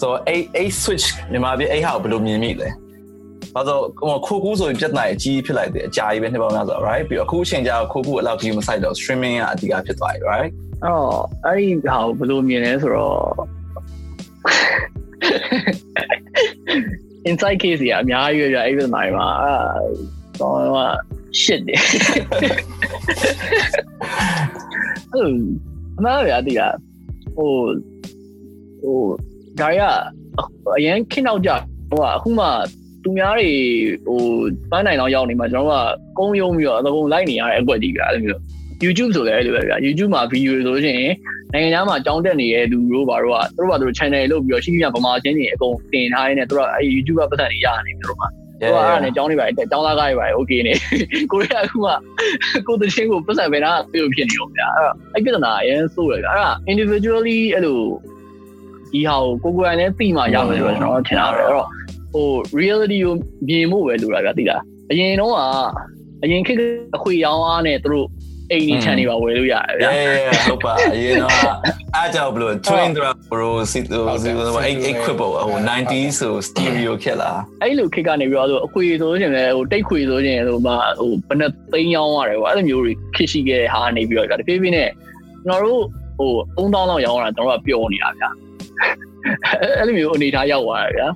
[0.00, 2.68] so အဲ့အဲ့ switch မြန်မာပြည်အဲ့ဟာကိုဘယ်လိုမြင်မိလဲ
[3.54, 3.84] ဘာလို့
[4.26, 10.50] ခိုးကူးဆိုရင်ပြဿနာအကြီးဖြစ်လိုက်တယ်အကြာကြီးပဲနှစ်ပေါင်းများဆို right ပြီးတော့အခုအချိန်ကျတော့ခိုးကူးအလောက် view မဆိုင်တော့ streaming ကအဓိကဖြစ်သွားပြီ right
[10.84, 13.14] အော်အဲ့ဒီဟာကိုဘယ်လိုမြင်လဲဆိုတော့
[17.28, 19.54] inside case ကြီးအများကြီးပဲပြအဲ့ဒီမှာမှာအာ
[20.40, 20.78] တော့က
[21.40, 21.80] shit တယ်
[25.12, 25.30] အဲ့
[25.98, 26.60] အမှန်ပဲအတိက
[27.36, 27.50] ဟို
[28.82, 28.98] ဟို
[29.60, 29.80] ဒါရ
[30.76, 31.50] အရင်ခင်းတော့ကြ
[31.90, 32.46] ဟိုအခုမှ
[33.02, 33.50] သူများတွေ
[34.06, 34.20] ဟို
[34.70, 35.86] ပန်းနိုင်တော့ရောက်နေမှာကျွန်တော်
[36.18, 38.42] ကကုန်းယုံပြီးတော့အကုန်လိုက်နေရတဲ့အကွက်ကြီးပြအဲ့လိုမျိုး
[38.83, 41.13] YouTube ဆိုလည်းအဲ့လိုပဲဗျာ YouTube မှာ video ဆိုလို့ရှိရင်
[41.53, 48.27] နိုင်ငံသားမှာကြောင်းတက်နေတဲ့လူတို့ဘာတို့ကသူတို့ဘာသူတို့ channel လုပ်ပြီးတော့ရှိရှိဗမာချင်းတွေအကုန်တင်ထားရင်းနဲ့သူတို့အဲ့ YouTube ကပတ်သက်နေရနေတယ်တို့မှာ
[48.61, 50.73] သူကအဲ့ဒါနဲ့ကျောင်းတွေပါကျောင်းသားကားတွေပါโอเคနေ
[51.31, 51.73] ကိုရီးယားက
[52.67, 57.79] ကိုတချင်းကိုပတ်စံပဲနာပြုတ်ဖြစ်နေရောဗျာအဲ့တော့အဲ့ပြဿနာအရင်ဆိုးရယ်အဲ့ဒါ individually အဲ့လို
[58.91, 61.67] ဒီဟာကိုကိုကိုယ်တိုင်လည်းသိမှရမယ်လို့ကျွန်တော်ထင်တာပဲအဲ့တော့
[62.13, 63.13] ဟို reality ကို
[63.47, 64.61] မြင်ဖို့ပဲလိုတာဗျာသိလား
[64.91, 65.37] အရင်တော့က
[66.23, 66.59] အရင်ခေတ်
[66.95, 68.07] အခွေရောင်းအားနဲ့သူတို့
[68.54, 71.32] အိမ်ကြီးချန်နေပါဝယ်လို့ရတယ်ဗျာ yeah ဟုတ်ပါအရင်တော့
[71.96, 73.80] အားကြောင့်ဘလို့ twin drum bro စီ
[74.22, 74.30] စီ
[74.64, 77.32] အဲ့ equipment ဟို 90s ဆို stereo ခက်လာ
[77.62, 84.90] အဲ့လိုခေတ်ကနေပြီးတော့အခွေဆိုရင်လည်းဟိုတိတ်ခွေဆိုရင်ဟိုမှာဟိုဘယ်နဲ့သိန်းရောင်းရတယ်ကွာအဲ့လိုမျိုးတွေခက်ရှိခဲ့တဲ့ဟာနေပြီးတော့တဖြည်းဖြည်းနဲ့
[85.46, 85.82] ကျွန်တော်တို့
[86.18, 88.28] ဟို3000လောက်ရောင်းရတာကျွန်တော်တို့ကပျော်နေတာဗျာ
[89.78, 91.08] အဲ့လိုမျိုးအနေထားရောက်သွားတယ်ဗျာ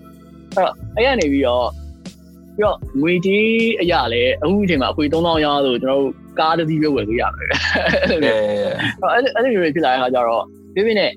[0.54, 1.66] အဲ့တော့အဲ့ရနေပြီးတော့
[2.56, 3.48] ပြီးတော့ငွေကြီး
[3.82, 7.54] အရာလည်းအခုအချိန်မှာအခွေ3000ရောင်းလို့ကျွန်တော်တို့ ကားတစ်စီးပဲဝယ်လို့ရတယ်ဗျ
[8.26, 8.40] yeah
[9.12, 11.10] အဲ့လိုအဲ့လိုမျိုးဖြစ်လာတဲ့အခါကျတော့ပြပြနဲ့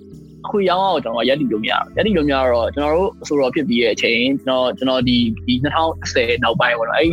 [0.46, 5.18] အခုရောင်းအောင်ကျွန်တော်ရက်တီလို့မရဘူးရက်တီလို့မရတော့ကျွန်တော်တို့အဆိုတော်ဖြစ်ပြီးရဲ့အချိန်ကျွန်တော်ကျွန်တော်ဒီ
[5.48, 7.10] ဒီ2010နောက်ပိုင်းပေါ့နော်အဲ့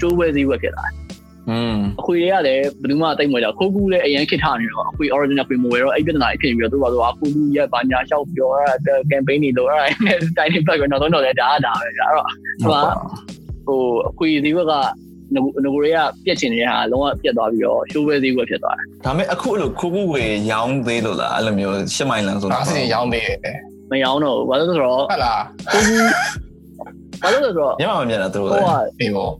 [0.00, 0.86] ကျိုးဝဲစည်းဝက်ဖြစ်လာ
[1.50, 8.72] อืมအခွေတွေကလည်းဘယ်သူမှတိတ်မွေတော့ခိုးကူးလည်းအရင်ခစ်ထားနေတော့အခွေ original ခွေမဝယ်တော့အဲ့ပြဿနာကြီးဖြစ်ပြီးတော့သူကဆိုအခုကူးရက်ဘာညာရှောက်ပြောအဲ့
[9.10, 12.26] campaign တွေလုပ်အဲ့တိုင်းနေပတ်ကနောက်ဆုံးတော့လည်းဒါဒါပဲဒါတော့
[12.62, 12.82] ဟုတ်ပါ
[13.66, 14.74] ဟိုအခွေစည်းဝက်က
[15.34, 23.56] ငငကိုတွေကပြက်ချင်နေတဲ့ဟာလုံးဝပြက်သွားပြီးတော့ရှိုးဝဲစည်းဝက်ဖြစ်သွားတယ်ဒါပေမဲ့အခုအဲ့လိုခိုးခုဝေရောင်းသေးလို့လားအဲ့လိုမျိုးရှစ်မိုင်လမ်းဆိုဒါစင်ရောင်းသေးတယ်
[23.90, 25.96] မရောင်းတော့ဘူးဘာလို့လဲဆိုတော့ဟုတ်လားကိုကူ
[27.22, 29.32] ဘာလို့လဲဆိုတော့ညမမမြင်တာသူတို့ဟိုလေကအေးပေါ့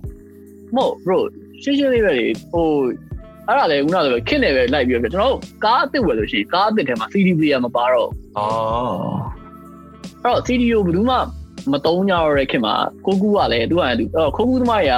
[0.75, 1.19] မဟုတ် bro
[1.63, 2.69] ရှင်းရှင်းလေးပဲလေဟို
[3.49, 8.11] အဲ့ဒါလေခုနကဆိုခင်းနေပဲလိုက်ပြီးတော့ကျွန်တော်တို့ကားအစ်စ်ဝယ်လို့ရှိရင်ကားအစ်စ်ထဲမှာ CD player မပါတော့ဩ
[10.23, 11.17] အဲ့တော့ CD ကိုဘယ်သူမှ
[11.73, 12.75] မတုံးကြတော့တဲ့ခင်မှာ
[13.07, 14.97] ကိုကူကလည်းသူကလည်းသူအဲ့တော့ခိုးကူသမားတွေ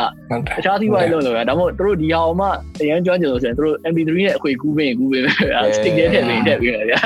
[0.57, 2.49] ကတခြားသီးပွားရေးလုပ်လို့ရဒါမှမဟုတ်သူတို့ဒီဟာအောင်မှ
[2.81, 7.01] အရင်ကျွမ်းကျင်လို့ဆိုရင်သူတို့ MP3 နဲ့အခွေကူးပေးရင်ကူးပေးမယ်ဗျာ stick ထဲထည့်ပေးထည့်ပေးတယ်ဗျာ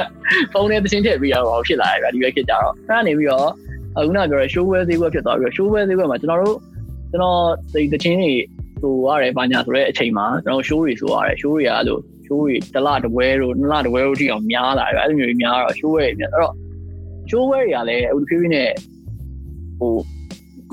[0.52, 3.48] ဖုန်းထဲသချင်းထည့်ပေးရတော့ဖြစ်လာတယ်ဗျာဒီဘက်ခစ်ကြတော့အဲ့ဒါနေပြီးတော့
[3.96, 6.58] အခုနကပြောတဲ့ showware ဈေးကွက်ဖြစ်သွားပြီးတော့ showware ဈေးကွက်မှာကျွန်တော်တို့
[7.10, 7.38] ကျွန်တော်
[7.72, 8.32] ဒီသချင်းတွေ
[8.82, 16.54] ဆိုရတယ်ဘာညာဆိုတဲ့အချိန်မှာကျွန်တော် show တွေဆိုရတယ် show တွေကအဲ့လို show တွေတစ်လတစ်ပွဲတို့နှစ်လတစ်ပွဲတို့ထိအောင်များလာတယ်အဲ့လိုမျိုးများတော့ show တွေများအဲ့တော့
[17.30, 18.70] show တွေကလည်းအခုဖြည်းဖြည်းနဲ့
[19.82, 19.94] ဟို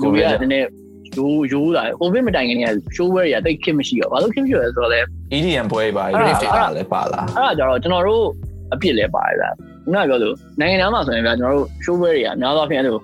[0.00, 0.68] ကိုရီးယားနည်းနည်း
[1.16, 5.00] ရိုးရိုးလာကိုဗစ်မတိုင်ခင်က show တွေကတိတ်ခက်မရှိတော့ဘာလို့ခက်မရှိလဲဆိုတော့လေ
[5.36, 8.24] EDM ပွဲပါအဲ့ဒါ riff တွေပါလဲပါလားအဲ့ဒါကြတော့ကျွန်တော်တို့
[8.72, 9.50] အပြစ်လဲပါတယ်ဗျာ
[9.84, 12.98] ခုနကပြောလို့နိုင်ငံသားမှာဆိုရင်ဗျာကျွန်တော်တို့ show တွေကများသောအားဖြင့်အဲ့လို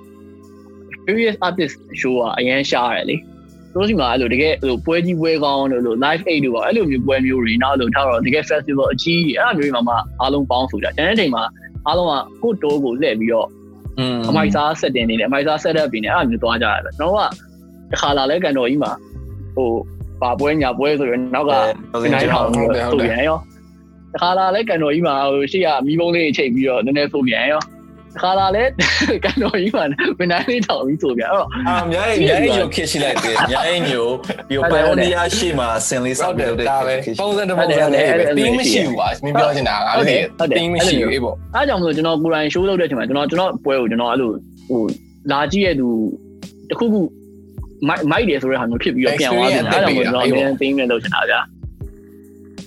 [1.04, 3.16] previous artist show ကအရင်ရှားရတယ်လေ
[3.74, 11.42] တို့စီမှာအဲ့လိုတကယ်အဲ့လိုပွဲကြီးပွဲကောင်းလို့လို့ live aid တို့ပါအဲ့လိုမျိုးပွဲမျိုးတွေနောက်လို့ထားတော့တကယ် festival အကြီးကြီးအဲ့လိုမျိုးတွေမှာမှအားလုံးပေါင်းဆိုကြကျန်တဲ့ချိန်မှာ
[11.86, 13.55] အားလုံးကကိုတိုးကိုလှည့်ပြီးတော့อืม
[14.28, 17.20] အမိုက်စား set တင်နေတယ်အမိုက်စား set up ပြီးနေအဲ့လိုမျိုးသွားကြရတယ်ကျွန်တော်က
[17.90, 18.92] တစ်ခါလာလဲကန်တော်ကြီးမှာ
[19.56, 19.70] ဟို
[20.22, 21.52] ပါပွဲညာပွဲဆိုရင်နောက်က
[22.12, 23.38] နိုင်ထောင်ပြီးတော့ဆိုပြန်ရော
[24.12, 27.64] တခါလာလဲကန်တော်ကြီးမှာဟိုရှေ့ကမီးပုံးလေးချိန်ပြီးတော့နည်းနည်းဆိုပြန်ရောတ
[28.20, 28.64] ခါလာလဲ
[29.24, 29.84] ကန်တော်ကြီးမှာ
[30.18, 34.06] ဝန်တိုင်းလေးထောင်ပြီးဆိုပြန်အဲ့တော့အာမြိုင်မြိုင်ညိုခစ်ရှိလိုက်တယ်မြိုင်ညို
[34.48, 40.24] ဒီပိုင်နီယာရှိမှာဆင်လေးဟုဆောတ်က်တယ်လုပ်တဲ့ဒါပဲခစ်ရှိပုံစံတစ်ပုံစံလေးပဲတင်းမရှိဘူးကွာမင်းပြောချင်တာငါလည်း
[40.56, 44.30] တင်းမရှိဘူးအေးပေါ့အားကြောင့်မလို့ကျွန်တော်ကိုယ်တိုင် show လုပ်တဲ့အချိန်မှာကျွန်တော်ကျွန်တော်ပွဲကိုကျွန်တော်အဲ့လို
[44.68, 44.82] ဟို
[45.32, 45.88] လာကြည့်ရသူ
[46.70, 47.00] တခုခု
[47.88, 51.40] မိုက်မိုက်တယ်ဆိုတဲ့ဟာမျိုးဖြစ်ပြီးတော့ပြန်သွားတယ်အားကြောင့်မလို့ကျွန်တော်အရင်သိမ်းနေလို့ချင်တာဗျာ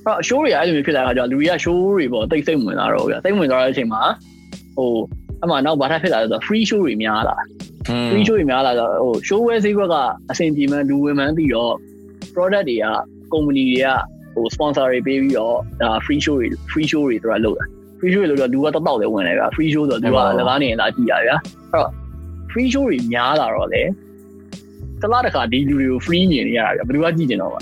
[0.05, 4.01] အဲ့ show တွေအဲ့လိုမျိုးဖြစ်လာတာကြောင့်လူတွေက show တွေပေါ့တိတ်စိတ်ဝင်လာတော့ဗျာစိတ်ဝင်သွားတဲ့အချိန်မှာ
[4.77, 4.91] ဟို
[5.43, 7.35] အမှနောက်ဘာသာဖြစ်လာလဲဆိုတော့ free show တွေများလာ
[8.11, 9.95] free show တွေများလာတော့ဟို show wear ဈေးကွက်က
[10.31, 11.73] အဆင်ပြေမှန်းလူဝင်မှန်းပြီးတော့
[12.33, 12.85] product တွေက
[13.33, 13.87] company တွေက
[14.33, 17.65] ဟို sponsor တွေပေးပြီးတော့ဒါ free show တွေ free show တွေသူကလုပ်တာ
[17.99, 21.35] free show တွေလုပ်တော့လူကတောက်တောက်လည်းဝင်တယ်ဗျာ free show ဆိုတော့သူကလကားနေလာကြည့်ရဗျာ
[21.71, 21.89] အဲ့တော့
[22.51, 23.83] free show တွေများလာတော့လေ
[25.01, 27.59] တလားတစ်ခါဒီလူတွေကို free မြင်နေရတာဗျာဘယ်သူကကြည့်ကျင်တော့ပါ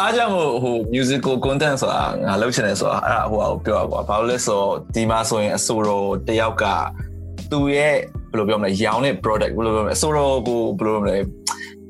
[0.00, 6.64] အားကြောင့်မို့ဟို musical content ဆိုတာငါလုပ်ချင်တယ်ဆိုတာအဲ့ဒါဟိုဟာကိုပြောရပါဘာလို့လဲဆိုတော့ဒီမှာဆိုရင်အဆိုတော်တယောက်က
[7.50, 7.94] သူရဲ့
[8.30, 11.16] ဘယ်လိုပြောမလဲရောင်းတဲ့ product ဘယ်လိုပြောမလဲအဆိုတော်ကိုဘယ်လိုပြောမလဲ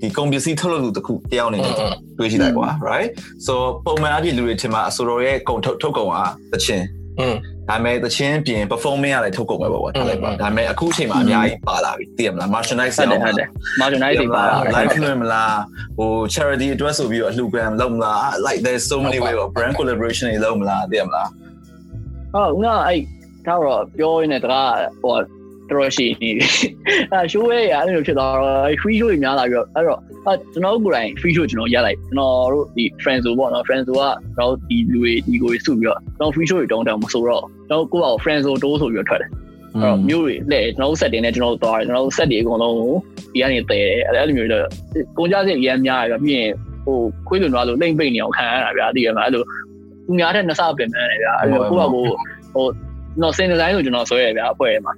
[0.01, 1.74] ဒီကုန်ပစ္စည်းထုတ်လုပ်သူတစ်ခုတယောက်အနေနဲ့
[2.18, 3.09] တွေးကြည့်လိုက်ကွာ right
[3.47, 6.16] so ပုံမှန်အဖြစ်လူတွေထင်မှာအဆိုတော်ရဲ့ကုန်ထုတ်ထုတ်ကုန်က
[6.53, 6.84] တချင်း
[7.20, 7.34] อืม
[7.70, 13.48] ဒါပေမဲ့တချင်းပြင် performance ရတယ်ထုတ်ကုန်ပဲပေါ့ကွာထားလိုက်ပါဒါပေမဲ့အခုအချိန်မှာအများကြီးပါလာပြီသိရမလား merchandise ဟုတ်တယ်ရောဟုတ်တယ်
[13.80, 15.56] marginalize တွေပါတာ live လွှင့်မလား
[15.98, 21.28] ဟို charity အတွက်ဆိုပြီးတော့အလှူခံလုပ်မလား like there's so many way of brand collaboration တွေလုပ်မလားသိရမလား
[22.34, 23.00] ဟုတ်ငါအဲ့
[23.46, 25.14] ဒါတော့ပြောရင်းနဲ့တကားဟို
[25.78, 26.46] တော်ရှိနေပြီ
[27.12, 38.20] အဲ show ရဲ့အဲ့လိုဖြစ်သွားတော့ free show တွေများလာပြီးတော့အဲ့တော့အဲကျွန်တော်ကိုယ်တိုင် free show ကျွန်တော်ရလိုက်ကျွန်တော်တို့ဒီ friends ဆိုပေါ့နော် friends ဆိုကကျွန်တော်ဒီလူတွေဒီကိုစုပြီးတော့ကျွန်တော် free show တွေတောင်းတောင်းမဆိုတော့ကျွန်တော်ကိုယ့်အကို
[38.24, 39.30] friends ဆိုတိုးဆိုပြီးတော့ထွက်တယ်
[39.74, 42.92] အဲ့တော့မျိုးတွေလက်ကျွန်တော်တို့ set တင်နေကျွန်တော်တို့သွားတယ်ကျွန်တော်တို့ set တွေအကုန်လုံးကို
[43.32, 44.64] ဒီကနေတည်တယ်အဲ့လိုမျိုးတော့
[45.18, 46.50] ကုန်ကြစင်အရင်များတယ်ပြီးရင်
[46.84, 46.98] ဟို
[47.28, 49.42] ခွေးလွန်သွားလို့လိမ့်ပိတ်နေအောင်ခံရတာဗျာဒီကမှာအဲ့လို
[50.06, 52.04] သူများတဲ့နှစ်ဆပြင်နေတယ်ဗျာအဲ့လိုကိုယ့်အကို
[52.54, 52.66] ဟို
[53.16, 54.92] ကျွန်တော်စင်ဒီဇိုင်းဆိုကျွန်တော်ဆွဲရဗျာအဖွဲ့ထဲမှာ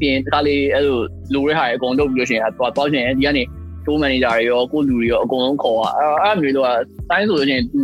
[0.00, 0.98] ပြင်တခါလေးအဲ့လို
[1.34, 3.42] လိုရဲဟာအကုန်လုပ်ပြီးလို့ရှိရင်သွားသွားရှင်ဒီကနေ
[3.84, 6.68] show manager တွေရောကိုလူတွေရောအကုန်လုံးခေါ်တာအဲ့အဲ့မျိုးတော့
[7.10, 7.80] တိုင်းဆိုလို့ရှိရင်သူ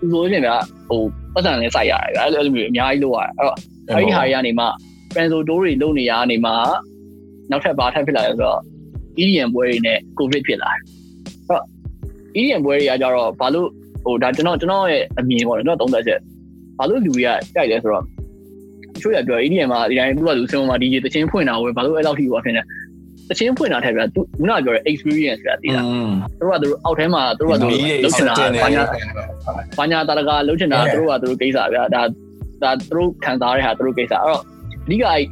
[0.00, 0.50] သူဆိုလို့ရှိရင်က
[0.88, 1.00] ဟို
[1.34, 3.56] ပတ်စံလေးစိုက်ရတယ်အဲ့လိုမျိုးအများကြီးလုပ်ရတယ်အဲ့တော့
[3.88, 4.66] အဲ့ဒီဟာတွေကနေမှ
[5.12, 6.52] Franzo Tour တွေလုပ်နေရနေမှ
[7.50, 8.60] နောက်ထပ်ဘာထပ်ဖြစ်လာလဲဆိုတော့
[9.22, 10.88] EDM ပွဲတွေနဲ့ COVID ဖြစ်လာတယ်အဲ့
[11.48, 11.64] တော့
[12.40, 13.68] EDM ပွဲတွေကကြတော့ဘာလို့
[14.04, 16.20] ဟိုဒါကျွန်တော်ကျွန်တော်ရဲ့အမြင်ပေါ့ကျွန်တော်သုံးသပ်ချက်
[16.78, 18.04] ဘာလို့လူတွေကကြိုက်လဲဆိုတော့
[19.02, 22.62] ချို့ရပြော EDM မှာဒီတိုင်းသူကလူစင်မှာ DJ တချင်းဖွင့်တာဝယ်ဘာလို့အဲ့လောက်ထိဟိုအဖြစ်နေ
[23.30, 28.82] တချင်းဖွင့်တာထက်ပြသူခုနကပြောတဲ့ experience ကတည်တာอืมသူတို့ကသူတို့အောက်ထဲမှာသူတို့ကသူတို့မီးတွေလုံးချင်တာစက်တင်နေဘာညာ
[29.78, 32.02] ဘာညာတာတကာလုံးချင်တာသူတို့ကသူတို့ကိစ္စဗျာဒါ
[32.62, 34.42] ဒါသူတို့ခံစားရတဲ့ဟာသူတို့ကိစ္စအဲ့တော့
[34.86, 35.22] အဓိကအဲ့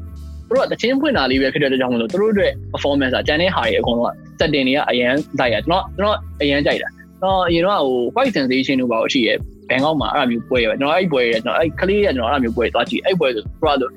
[0.48, 6.88] သူတို့ကတချင်းဖွင့်တာလေးပဲဖြစ်တဲ့အတွက်ကြောင့်မလို့သူတို့အတွက် performance ကကျန်တဲ့ဟာတွေအကုန်လုံးက setting တွေကအရန်လိုက်ရကျွန်တော်ကျွန်တော်အရန်ကြိုက်တာ
[7.22, 9.34] တော့အရင်တော့ဟို white sensation တို့ပါလို့ရှိရဲ
[9.68, 13.92] ဘန်ကောက်မှာအဲ့လိုမျိုးပွဲရကျွန်တော်အဲ့ပွဲရကျွန်တော်အဲ့ကလေးရကျွန်တော်အဲ့လိုမျိုးပွဲသွားကြည့်အဲ့ပွဲဆိုသူတို့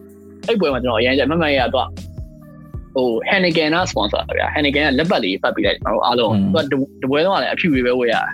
[0.48, 1.88] အဲ့ပွဲမှာကျွန်တော်အရန်ကြိုက်မမှန်ရတော့
[2.96, 6.34] ဟို Henneken က sponsor ဗျာ Henneken ကလက်ပတ်လေးပတ်ပြီးလိုက်ကျွန်တော်အားလုံး
[6.72, 8.28] သူကတပွဲတော့လည်းအဖြူတွေပဲဝယ်ရတယ်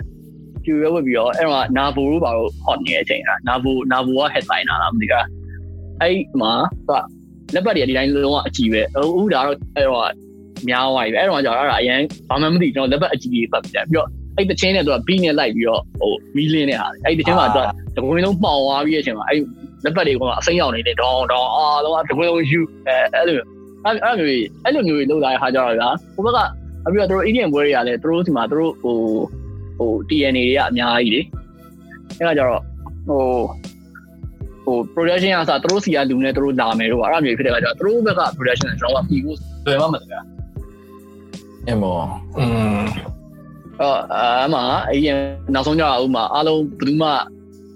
[0.64, 5.26] ဖြူတွေပဲဝယ်ပြီးတော့အဲ့တော့နာဘူတို့ပါတော့ hot နေတဲ့အချိန်ကနာဘူနာဘူက headliner လားမသိဘူး
[6.00, 6.52] အဲ့မှာ
[6.88, 10.10] သူကလက်ပတ်တွေဒီတိုင်းလုံးဝအကြည့်ပဲအခုဒါတော့အဲ့တော့
[10.68, 14.08] များသွားပြီပဲအဲ့တော့ကျတော့အဲ့ဒါအရင်ဘာမှမသိကျွန်တော်လက်ပတ်အကြည့်ကြီးပတ်ပြီးတယ်ပြီးတော့
[14.38, 17.64] အဲ့တချင်းနဲ့သူက B နဲ့လိုက်ပြီးတော့ဟိုမီးလင်းနေတာအဲ့တချင်းမှာသူက
[17.96, 19.40] တကွင်းလုံးပေါင်သွားပြီးတဲ့အချိန်မှာအဲ့
[19.84, 23.36] လက်ပတ်တွေကအစိမ်းရောက်နေတယ်ဒေါင်းဒေါင်းအားလုံးတကွင်းလုံးယူအဲအဲ့လို
[23.84, 26.38] အဲ့အဲ့လိုမျိုးအဲ့လိုမျိုးလောက်လာတဲ့ဟာကြတော့ဗျာဟိုဘက်က
[26.86, 28.96] အပြီးတော့တို့ Indian ပွဲတွေကလည်းတို့ဒီမှာတို့ဟို
[29.78, 31.20] ဟို TNA တွေကအများကြီးလေ
[32.18, 32.62] အဲ့ဒါကြတော့
[33.08, 33.22] ဟို
[34.64, 39.36] ဟို production အစားတို့စီကလူနဲ့တို့လာမယ်တို့အဲ့လိုမျိုးဖြစ်တဲ့အခါကျတော့တို့ဘက်က production ကျွန်တော်ကပြီးဖို့
[39.66, 40.20] လွယ်မှမလားဗျာ
[41.68, 41.96] အမော
[42.38, 42.44] อื
[42.80, 42.84] ม
[43.80, 44.00] အော်
[44.44, 44.56] အမ
[44.92, 45.18] အရင်
[45.54, 47.08] နောက်ဆုံးကြတော့ဥမာအားလုံးဘယ်သူမှ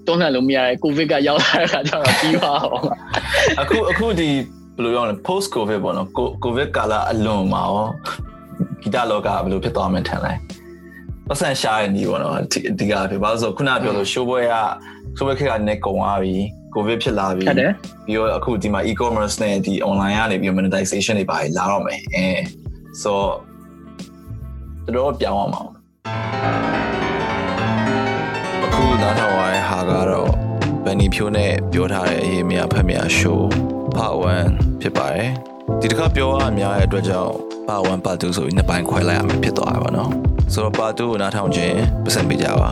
[0.07, 2.83] တွန်းလှန်လို့မရတဲ့ကိုဗစ်ကရောက်လာတဲ့အခါကျတော့ပြီးပါအောင်
[3.61, 4.29] အခုအခုဒီ
[4.77, 7.87] ဘယ်လိုပြောလဲ post covid ပေါ့နော်ကို covid ကာလအလွန်မှာရော
[8.83, 10.33] ဂီတလောကဘယ်လိုဖြစ်သွားမှန်းထင်လဲ
[11.29, 14.55] ပတ်စံရှားရနေပေါ့နော်အဓိကဖြစ်ပါဆိုခုနပြောလို့ show ပွဲက
[15.17, 16.35] show ပွဲခက်ကနေကုန်သွားပြီ
[16.75, 17.73] covid ဖြစ်လာပြီဟုတ်တယ်
[18.07, 22.27] ပြီးတော့အခုဒီမှာ e-commerce နဲ့ဒီ online ကနေပြီး monetization တွေပါလာတော့မယ်အဲ
[23.03, 23.13] so
[24.85, 25.63] တော်တော်ပြောင်းအောင်ပါ
[28.66, 30.30] အခုနားထောင်ရတဲ့ဟာကတော့
[30.84, 33.40] ဗန်နီဖြိုးနဲ့ပြောထားတဲ့အရေးမြဖက်မြ show
[33.96, 34.16] part
[34.48, 35.30] 1ဖြစ်ပါတယ်
[35.82, 37.32] ဒီတစ်ခါပြောရအများရဲ့အတွက်ကြောင့်
[37.68, 40.10] part 1 part 2ဆိုပြီးနှစ်ပိုင်းခွဲလိုက်ရမယ်ဖြစ်သွားတာပါเนาะ
[40.54, 42.72] ဆိုတော့ part 2ကိုနားထောင်ခြင်းပတ်စံပေးကြပါ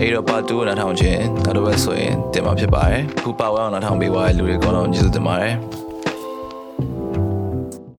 [0.00, 5.54] အဲ့တော့ part 2ကိုနားထောင်ခြင်းနောက်တစ်ပတ်ဆိုရင်တင်မှာဖြစ်ပါတယ်အခု part 1ကိုနားထောင်ပေးသွားတဲ့လူတွေကတော့ကျေးဇူးတင်ပါတယ်